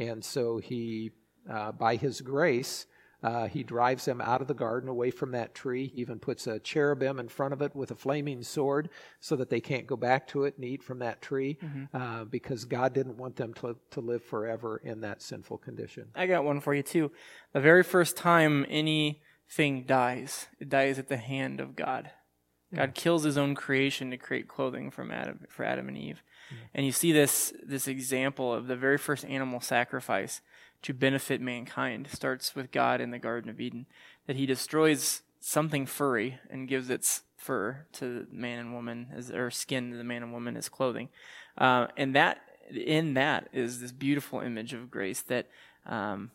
And 0.00 0.24
so 0.24 0.58
he, 0.58 1.10
uh, 1.48 1.72
by 1.72 1.96
his 1.96 2.22
grace, 2.22 2.86
uh, 3.22 3.48
he 3.48 3.62
drives 3.62 4.04
them 4.04 4.20
out 4.20 4.40
of 4.40 4.48
the 4.48 4.54
garden 4.54 4.88
away 4.88 5.10
from 5.10 5.32
that 5.32 5.54
tree. 5.54 5.86
He 5.94 6.00
even 6.00 6.18
puts 6.18 6.46
a 6.46 6.58
cherubim 6.58 7.18
in 7.18 7.28
front 7.28 7.52
of 7.52 7.60
it 7.62 7.74
with 7.76 7.90
a 7.90 7.94
flaming 7.94 8.42
sword 8.42 8.88
so 9.20 9.36
that 9.36 9.50
they 9.50 9.60
can't 9.60 9.86
go 9.86 9.96
back 9.96 10.26
to 10.28 10.44
it 10.44 10.56
and 10.56 10.64
eat 10.64 10.82
from 10.82 11.00
that 11.00 11.20
tree 11.20 11.58
uh, 11.92 12.24
because 12.24 12.64
God 12.64 12.94
didn't 12.94 13.18
want 13.18 13.36
them 13.36 13.52
to, 13.54 13.76
to 13.90 14.00
live 14.00 14.24
forever 14.24 14.80
in 14.82 15.02
that 15.02 15.22
sinful 15.22 15.58
condition. 15.58 16.08
I 16.14 16.26
got 16.26 16.44
one 16.44 16.60
for 16.60 16.74
you 16.74 16.82
too. 16.82 17.10
The 17.52 17.60
very 17.60 17.82
first 17.82 18.16
time 18.16 18.64
anything 18.68 19.84
dies, 19.86 20.46
it 20.58 20.68
dies 20.68 20.98
at 20.98 21.08
the 21.08 21.16
hand 21.18 21.60
of 21.60 21.76
God. 21.76 22.10
God 22.72 22.94
kills 22.94 23.24
His 23.24 23.36
own 23.36 23.56
creation 23.56 24.12
to 24.12 24.16
create 24.16 24.46
clothing 24.46 24.92
from 24.92 25.10
Adam 25.10 25.40
for 25.48 25.64
Adam 25.64 25.88
and 25.88 25.98
Eve, 25.98 26.22
and 26.72 26.86
you 26.86 26.92
see 26.92 27.10
this 27.10 27.52
this 27.66 27.88
example 27.88 28.54
of 28.54 28.68
the 28.68 28.76
very 28.76 28.96
first 28.96 29.24
animal 29.24 29.60
sacrifice 29.60 30.40
to 30.82 30.94
benefit 30.94 31.40
mankind 31.40 32.08
starts 32.12 32.54
with 32.54 32.72
God 32.72 33.00
in 33.00 33.10
the 33.10 33.18
Garden 33.18 33.50
of 33.50 33.60
Eden, 33.60 33.86
that 34.26 34.36
He 34.36 34.46
destroys 34.46 35.22
something 35.40 35.86
furry 35.86 36.38
and 36.50 36.68
gives 36.68 36.90
its 36.90 37.22
fur 37.36 37.86
to 37.92 38.26
man 38.30 38.58
and 38.58 38.74
woman 38.74 39.08
as 39.14 39.30
or 39.30 39.50
skin 39.50 39.90
to 39.90 39.96
the 39.96 40.04
man 40.04 40.22
and 40.22 40.32
woman 40.32 40.56
as 40.56 40.68
clothing, 40.68 41.08
uh, 41.58 41.86
and 41.96 42.14
that 42.14 42.38
in 42.70 43.14
that 43.14 43.48
is 43.52 43.80
this 43.80 43.92
beautiful 43.92 44.40
image 44.40 44.72
of 44.72 44.90
grace 44.90 45.22
that. 45.22 45.46
Um, 45.86 46.30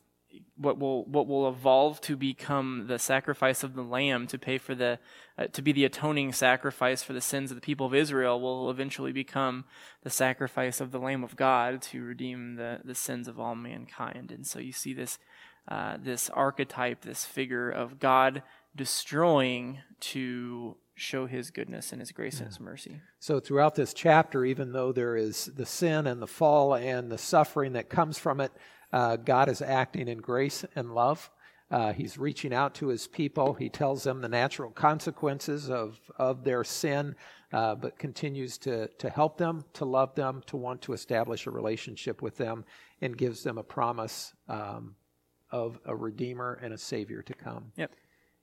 what 0.58 0.80
will 0.80 1.06
what 1.06 1.28
will 1.28 1.48
evolve 1.48 2.00
to 2.02 2.16
become 2.16 2.86
the 2.88 3.00
sacrifice 3.00 3.64
of 3.64 3.74
the 3.74 3.82
lamb 3.82 4.28
to 4.28 4.38
pay 4.38 4.58
for 4.58 4.76
the 4.76 5.00
uh, 5.38 5.48
to 5.48 5.62
be 5.62 5.72
the 5.72 5.86
atoning 5.86 6.32
sacrifice 6.34 7.04
for 7.04 7.14
the 7.14 7.22
sins 7.22 7.52
of 7.52 7.56
the 7.56 7.62
people 7.62 7.86
of 7.86 7.94
Israel 7.94 8.40
will 8.40 8.70
eventually 8.70 9.12
become 9.12 9.66
the 10.04 10.10
sacrifice 10.10 10.80
of 10.80 10.92
the 10.92 11.00
lamb 11.00 11.24
of 11.24 11.36
God 11.36 11.82
to 11.84 12.04
redeem 12.04 12.56
the 12.56 12.80
the 12.84 12.96
sins 12.96 13.28
of 13.28 13.40
all 13.40 13.56
mankind. 13.56 14.32
And 14.32 14.46
so 14.46 14.60
you 14.60 14.72
see 14.72 14.94
this 14.94 15.20
uh, 15.68 15.98
this 16.02 16.30
archetype 16.30 17.02
this 17.02 17.26
figure 17.26 17.70
of 17.70 18.00
God 18.00 18.44
destroying 18.76 19.80
to 20.00 20.76
show 20.96 21.26
his 21.26 21.52
goodness 21.52 21.92
and 21.92 22.00
his 22.00 22.12
grace 22.12 22.40
and 22.40 22.48
his 22.48 22.60
mercy. 22.60 23.02
So, 23.20 23.40
throughout 23.40 23.76
this 23.76 23.94
chapter, 23.94 24.46
even 24.46 24.72
though 24.72 24.92
there 24.92 25.16
is 25.16 25.46
the 25.56 25.66
sin 25.66 26.08
and 26.08 26.22
the 26.22 26.28
fall 26.28 26.74
and 26.74 27.12
the 27.12 27.18
suffering 27.18 27.74
that 27.74 27.90
comes 27.90 28.18
from 28.18 28.40
it, 28.40 28.52
uh, 28.94 29.16
God 29.18 29.50
is 29.50 29.62
acting 29.62 30.08
in 30.08 30.20
grace 30.20 30.66
and 30.76 30.94
love. 30.94 31.30
Uh, 31.72 31.94
he's 31.94 32.18
reaching 32.18 32.54
out 32.54 32.76
to 32.76 32.88
his 32.88 33.08
people. 33.08 33.54
He 33.54 33.70
tells 33.70 34.04
them 34.04 34.22
the 34.22 34.30
natural 34.30 34.70
consequences 34.70 35.70
of, 35.70 36.00
of 36.18 36.44
their 36.44 36.64
sin, 36.64 37.16
uh, 37.52 37.76
but 37.76 37.98
continues 37.98 38.58
to, 38.60 38.88
to 38.88 39.10
help 39.10 39.38
them, 39.38 39.66
to 39.74 39.86
love 39.86 40.14
them, 40.14 40.44
to 40.48 40.58
want 40.58 40.82
to 40.84 40.94
establish 40.94 41.48
a 41.48 41.52
relationship 41.52 42.22
with 42.22 42.38
them, 42.38 42.66
and 43.02 43.18
gives 43.18 43.44
them 43.44 43.58
a 43.58 43.64
promise 43.64 44.34
um, 44.48 44.96
of 45.52 45.80
a 45.86 45.96
Redeemer 45.96 46.60
and 46.62 46.74
a 46.74 46.78
Savior 46.78 47.22
to 47.24 47.34
come. 47.34 47.72
yep 47.76 47.92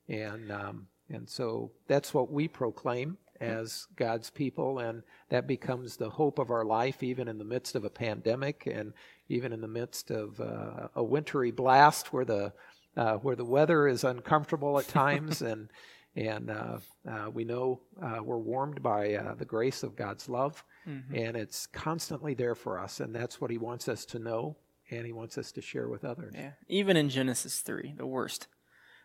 And 0.09 0.51
um, 0.51 0.88
and 1.09 1.28
so 1.28 1.70
that's 1.86 2.14
what 2.14 2.32
we 2.32 2.49
proclaim 2.49 3.18
as 3.43 3.86
God's 3.97 4.30
people, 4.30 4.78
and 4.78 5.03
that 5.28 5.47
becomes 5.47 5.97
the 5.97 6.11
hope 6.11 6.38
of 6.38 6.51
our 6.51 6.64
life, 6.64 7.03
even 7.03 7.28
in 7.28 7.38
the 7.38 7.45
midst 7.45 7.74
of 7.74 7.84
a 7.84 7.90
pandemic, 7.90 8.66
and 8.66 8.93
even 9.28 9.53
in 9.53 9.61
the 9.61 9.68
midst 9.68 10.11
of 10.11 10.40
uh, 10.40 10.88
a 10.95 11.03
wintry 11.03 11.51
blast 11.51 12.12
where 12.12 12.24
the 12.24 12.53
uh, 12.97 13.14
where 13.16 13.36
the 13.36 13.45
weather 13.45 13.88
is 13.88 14.05
uncomfortable 14.05 14.78
at 14.78 14.86
times, 14.88 15.43
and 15.51 15.68
and 16.14 16.51
uh, 16.51 16.78
uh, 17.11 17.30
we 17.32 17.45
know 17.45 17.80
uh, 18.03 18.20
we're 18.22 18.38
warmed 18.38 18.82
by 18.82 19.14
uh, 19.14 19.34
the 19.34 19.45
grace 19.45 19.82
of 19.82 19.97
God's 19.97 20.28
love, 20.28 20.62
mm-hmm. 20.86 21.14
and 21.14 21.36
it's 21.36 21.66
constantly 21.66 22.34
there 22.34 22.55
for 22.55 22.78
us, 22.78 23.01
and 23.01 23.14
that's 23.14 23.40
what 23.40 23.51
He 23.51 23.59
wants 23.59 23.88
us 23.88 24.05
to 24.07 24.18
know, 24.18 24.57
and 24.90 25.07
He 25.07 25.12
wants 25.12 25.38
us 25.38 25.53
to 25.53 25.62
share 25.62 25.88
with 25.88 26.05
others. 26.05 26.34
Yeah, 26.36 26.53
even 26.68 26.97
in 26.97 27.09
Genesis 27.09 27.61
three, 27.61 27.95
the 27.97 28.07
worst, 28.07 28.47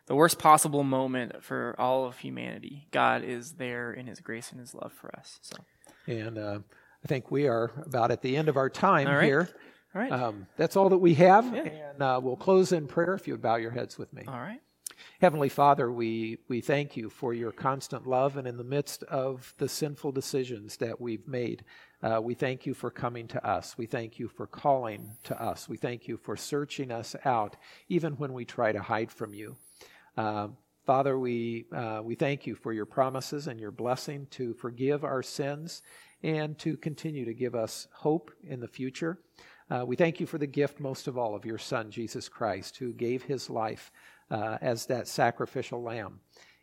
the 0.08 0.16
worst 0.16 0.40
possible 0.40 0.84
moment 0.84 1.44
for 1.44 1.76
all 1.78 2.06
of 2.06 2.18
humanity, 2.18 2.88
God 2.92 3.24
is 3.24 3.54
there 3.54 3.94
in 3.94 4.08
His 4.08 4.20
grace 4.20 4.52
and 4.52 4.60
His 4.60 4.74
love 4.74 4.94
for 4.94 5.16
us. 5.16 5.40
So, 5.42 5.58
and 6.08 6.38
uh, 6.38 6.60
I 7.04 7.08
think 7.08 7.30
we 7.30 7.48
are 7.48 7.72
about 7.86 8.12
at 8.12 8.22
the 8.22 8.36
end 8.36 8.50
of 8.50 8.58
our 8.58 8.70
time 8.70 9.08
here. 9.24 9.50
All 9.94 10.02
right. 10.02 10.12
Um, 10.12 10.48
that's 10.58 10.76
all 10.76 10.90
that 10.90 10.98
we 10.98 11.14
have, 11.16 11.46
yeah. 11.54 11.62
and 11.62 12.02
uh, 12.02 12.20
we'll 12.22 12.36
close 12.36 12.72
in 12.72 12.88
prayer 12.88 13.14
if 13.14 13.28
you 13.28 13.34
would 13.34 13.42
bow 13.42 13.56
your 13.56 13.72
heads 13.72 13.98
with 13.98 14.12
me. 14.14 14.24
All 14.28 14.34
right. 14.34 14.60
Heavenly 15.22 15.50
Father, 15.50 15.92
we, 15.92 16.38
we 16.48 16.62
thank 16.62 16.96
you 16.96 17.10
for 17.10 17.34
your 17.34 17.52
constant 17.52 18.08
love, 18.08 18.38
and 18.38 18.48
in 18.48 18.58
the 18.58 18.64
midst 18.64 19.04
of 19.04 19.54
the 19.58 19.70
sinful 19.70 20.12
decisions 20.12 20.78
that 20.78 21.00
we've 21.00 21.28
made, 21.28 21.64
uh, 22.04 22.20
we 22.22 22.34
thank 22.34 22.66
you 22.66 22.74
for 22.74 22.92
coming 22.92 23.28
to 23.28 23.46
us. 23.46 23.78
We 23.78 23.86
thank 23.86 24.20
you 24.20 24.28
for 24.28 24.48
calling 24.48 25.16
to 25.24 25.42
us. 25.42 25.68
We 25.68 25.78
thank 25.78 26.08
you 26.08 26.18
for 26.18 26.38
searching 26.38 26.92
us 26.92 27.16
out, 27.26 27.56
even 27.90 28.14
when 28.14 28.34
we 28.34 28.46
try 28.46 28.72
to 28.72 28.82
hide 28.82 29.12
from 29.12 29.34
you. 29.34 29.56
Uh, 30.18 30.48
Father, 30.86 31.20
we, 31.20 31.66
uh, 31.76 32.02
we 32.04 32.16
thank 32.16 32.48
you 32.48 32.56
for 32.56 32.74
your 32.74 32.86
promises 32.86 33.48
and 33.48 33.60
your 33.60 33.72
blessing 33.72 34.26
to 34.32 34.54
forgive 34.56 35.04
our 35.04 35.22
sins 35.22 35.84
and 36.24 36.58
to 36.60 36.76
continue 36.78 37.26
to 37.26 37.34
give 37.34 37.54
us 37.54 37.88
hope 37.94 38.32
in 38.44 38.60
the 38.60 38.68
future. 38.68 39.20
Uh, 39.70 39.84
we 39.86 39.96
thank 39.96 40.20
you 40.20 40.26
for 40.26 40.38
the 40.38 40.48
gift, 40.48 40.80
most 40.80 41.08
of 41.08 41.18
all, 41.18 41.36
of 41.36 41.46
your 41.46 41.58
Son, 41.58 41.92
Jesus 41.92 42.30
Christ, 42.30 42.78
who 42.78 42.94
gave 42.94 43.22
his 43.22 43.50
life 43.50 43.92
uh, 44.32 44.58
as 44.62 44.86
that 44.86 45.08
sacrificial 45.08 45.84
lamb 45.84 46.22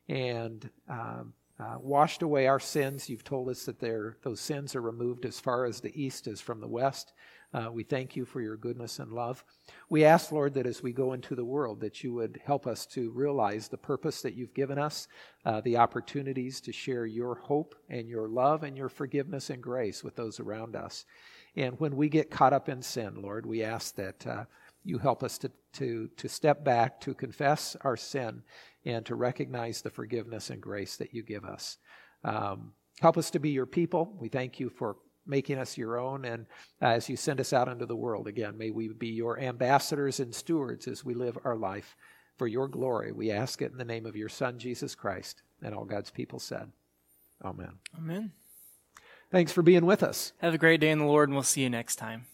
and 0.08 0.68
um, 0.88 1.34
uh, 1.60 1.76
washed 1.78 2.22
away 2.22 2.46
our 2.46 2.58
sins. 2.58 3.08
You've 3.08 3.24
told 3.24 3.50
us 3.50 3.66
that 3.66 3.78
those 3.78 4.40
sins 4.40 4.74
are 4.74 4.80
removed 4.80 5.26
as 5.26 5.38
far 5.38 5.66
as 5.66 5.80
the 5.80 6.02
east 6.02 6.26
is 6.26 6.40
from 6.40 6.60
the 6.60 6.66
west. 6.66 7.12
Uh, 7.54 7.70
we 7.70 7.84
thank 7.84 8.16
you 8.16 8.24
for 8.24 8.40
your 8.40 8.56
goodness 8.56 8.98
and 8.98 9.12
love. 9.12 9.44
We 9.88 10.04
ask, 10.04 10.32
Lord, 10.32 10.54
that 10.54 10.66
as 10.66 10.82
we 10.82 10.92
go 10.92 11.12
into 11.12 11.36
the 11.36 11.44
world, 11.44 11.80
that 11.80 12.02
you 12.02 12.12
would 12.12 12.40
help 12.44 12.66
us 12.66 12.84
to 12.86 13.12
realize 13.12 13.68
the 13.68 13.78
purpose 13.78 14.22
that 14.22 14.34
you've 14.34 14.54
given 14.54 14.76
us, 14.76 15.06
uh, 15.44 15.60
the 15.60 15.76
opportunities 15.76 16.60
to 16.62 16.72
share 16.72 17.06
your 17.06 17.36
hope 17.36 17.76
and 17.88 18.08
your 18.08 18.28
love 18.28 18.64
and 18.64 18.76
your 18.76 18.88
forgiveness 18.88 19.50
and 19.50 19.62
grace 19.62 20.02
with 20.02 20.16
those 20.16 20.40
around 20.40 20.74
us. 20.74 21.04
And 21.54 21.78
when 21.78 21.94
we 21.96 22.08
get 22.08 22.28
caught 22.28 22.52
up 22.52 22.68
in 22.68 22.82
sin, 22.82 23.22
Lord, 23.22 23.46
we 23.46 23.62
ask 23.62 23.94
that 23.94 24.26
uh, 24.26 24.44
you 24.82 24.98
help 24.98 25.22
us 25.22 25.38
to, 25.38 25.52
to, 25.74 26.08
to 26.16 26.28
step 26.28 26.64
back, 26.64 27.00
to 27.02 27.14
confess 27.14 27.76
our 27.82 27.96
sin, 27.96 28.42
and 28.84 29.06
to 29.06 29.14
recognize 29.14 29.80
the 29.80 29.90
forgiveness 29.90 30.50
and 30.50 30.60
grace 30.60 30.96
that 30.96 31.14
you 31.14 31.22
give 31.22 31.44
us. 31.44 31.78
Um, 32.24 32.72
help 33.00 33.16
us 33.16 33.30
to 33.30 33.38
be 33.38 33.50
your 33.50 33.66
people. 33.66 34.12
We 34.18 34.28
thank 34.28 34.58
you 34.58 34.70
for 34.70 34.96
making 35.26 35.58
us 35.58 35.76
your 35.76 35.98
own. 35.98 36.24
And 36.24 36.46
uh, 36.82 36.86
as 36.86 37.08
you 37.08 37.16
send 37.16 37.40
us 37.40 37.52
out 37.52 37.68
into 37.68 37.86
the 37.86 37.96
world 37.96 38.28
again, 38.28 38.58
may 38.58 38.70
we 38.70 38.88
be 38.88 39.08
your 39.08 39.38
ambassadors 39.38 40.20
and 40.20 40.34
stewards 40.34 40.86
as 40.86 41.04
we 41.04 41.14
live 41.14 41.38
our 41.44 41.56
life 41.56 41.96
for 42.36 42.46
your 42.46 42.68
glory. 42.68 43.12
We 43.12 43.30
ask 43.30 43.62
it 43.62 43.72
in 43.72 43.78
the 43.78 43.84
name 43.84 44.06
of 44.06 44.16
your 44.16 44.28
Son, 44.28 44.58
Jesus 44.58 44.94
Christ. 44.94 45.42
And 45.62 45.74
all 45.74 45.84
God's 45.84 46.10
people 46.10 46.38
said, 46.38 46.70
Amen. 47.44 47.78
Amen. 47.96 48.32
Thanks 49.30 49.52
for 49.52 49.62
being 49.62 49.86
with 49.86 50.02
us. 50.02 50.32
Have 50.38 50.54
a 50.54 50.58
great 50.58 50.80
day 50.80 50.90
in 50.90 50.98
the 50.98 51.04
Lord, 51.04 51.28
and 51.28 51.36
we'll 51.36 51.42
see 51.42 51.62
you 51.62 51.70
next 51.70 51.96
time. 51.96 52.26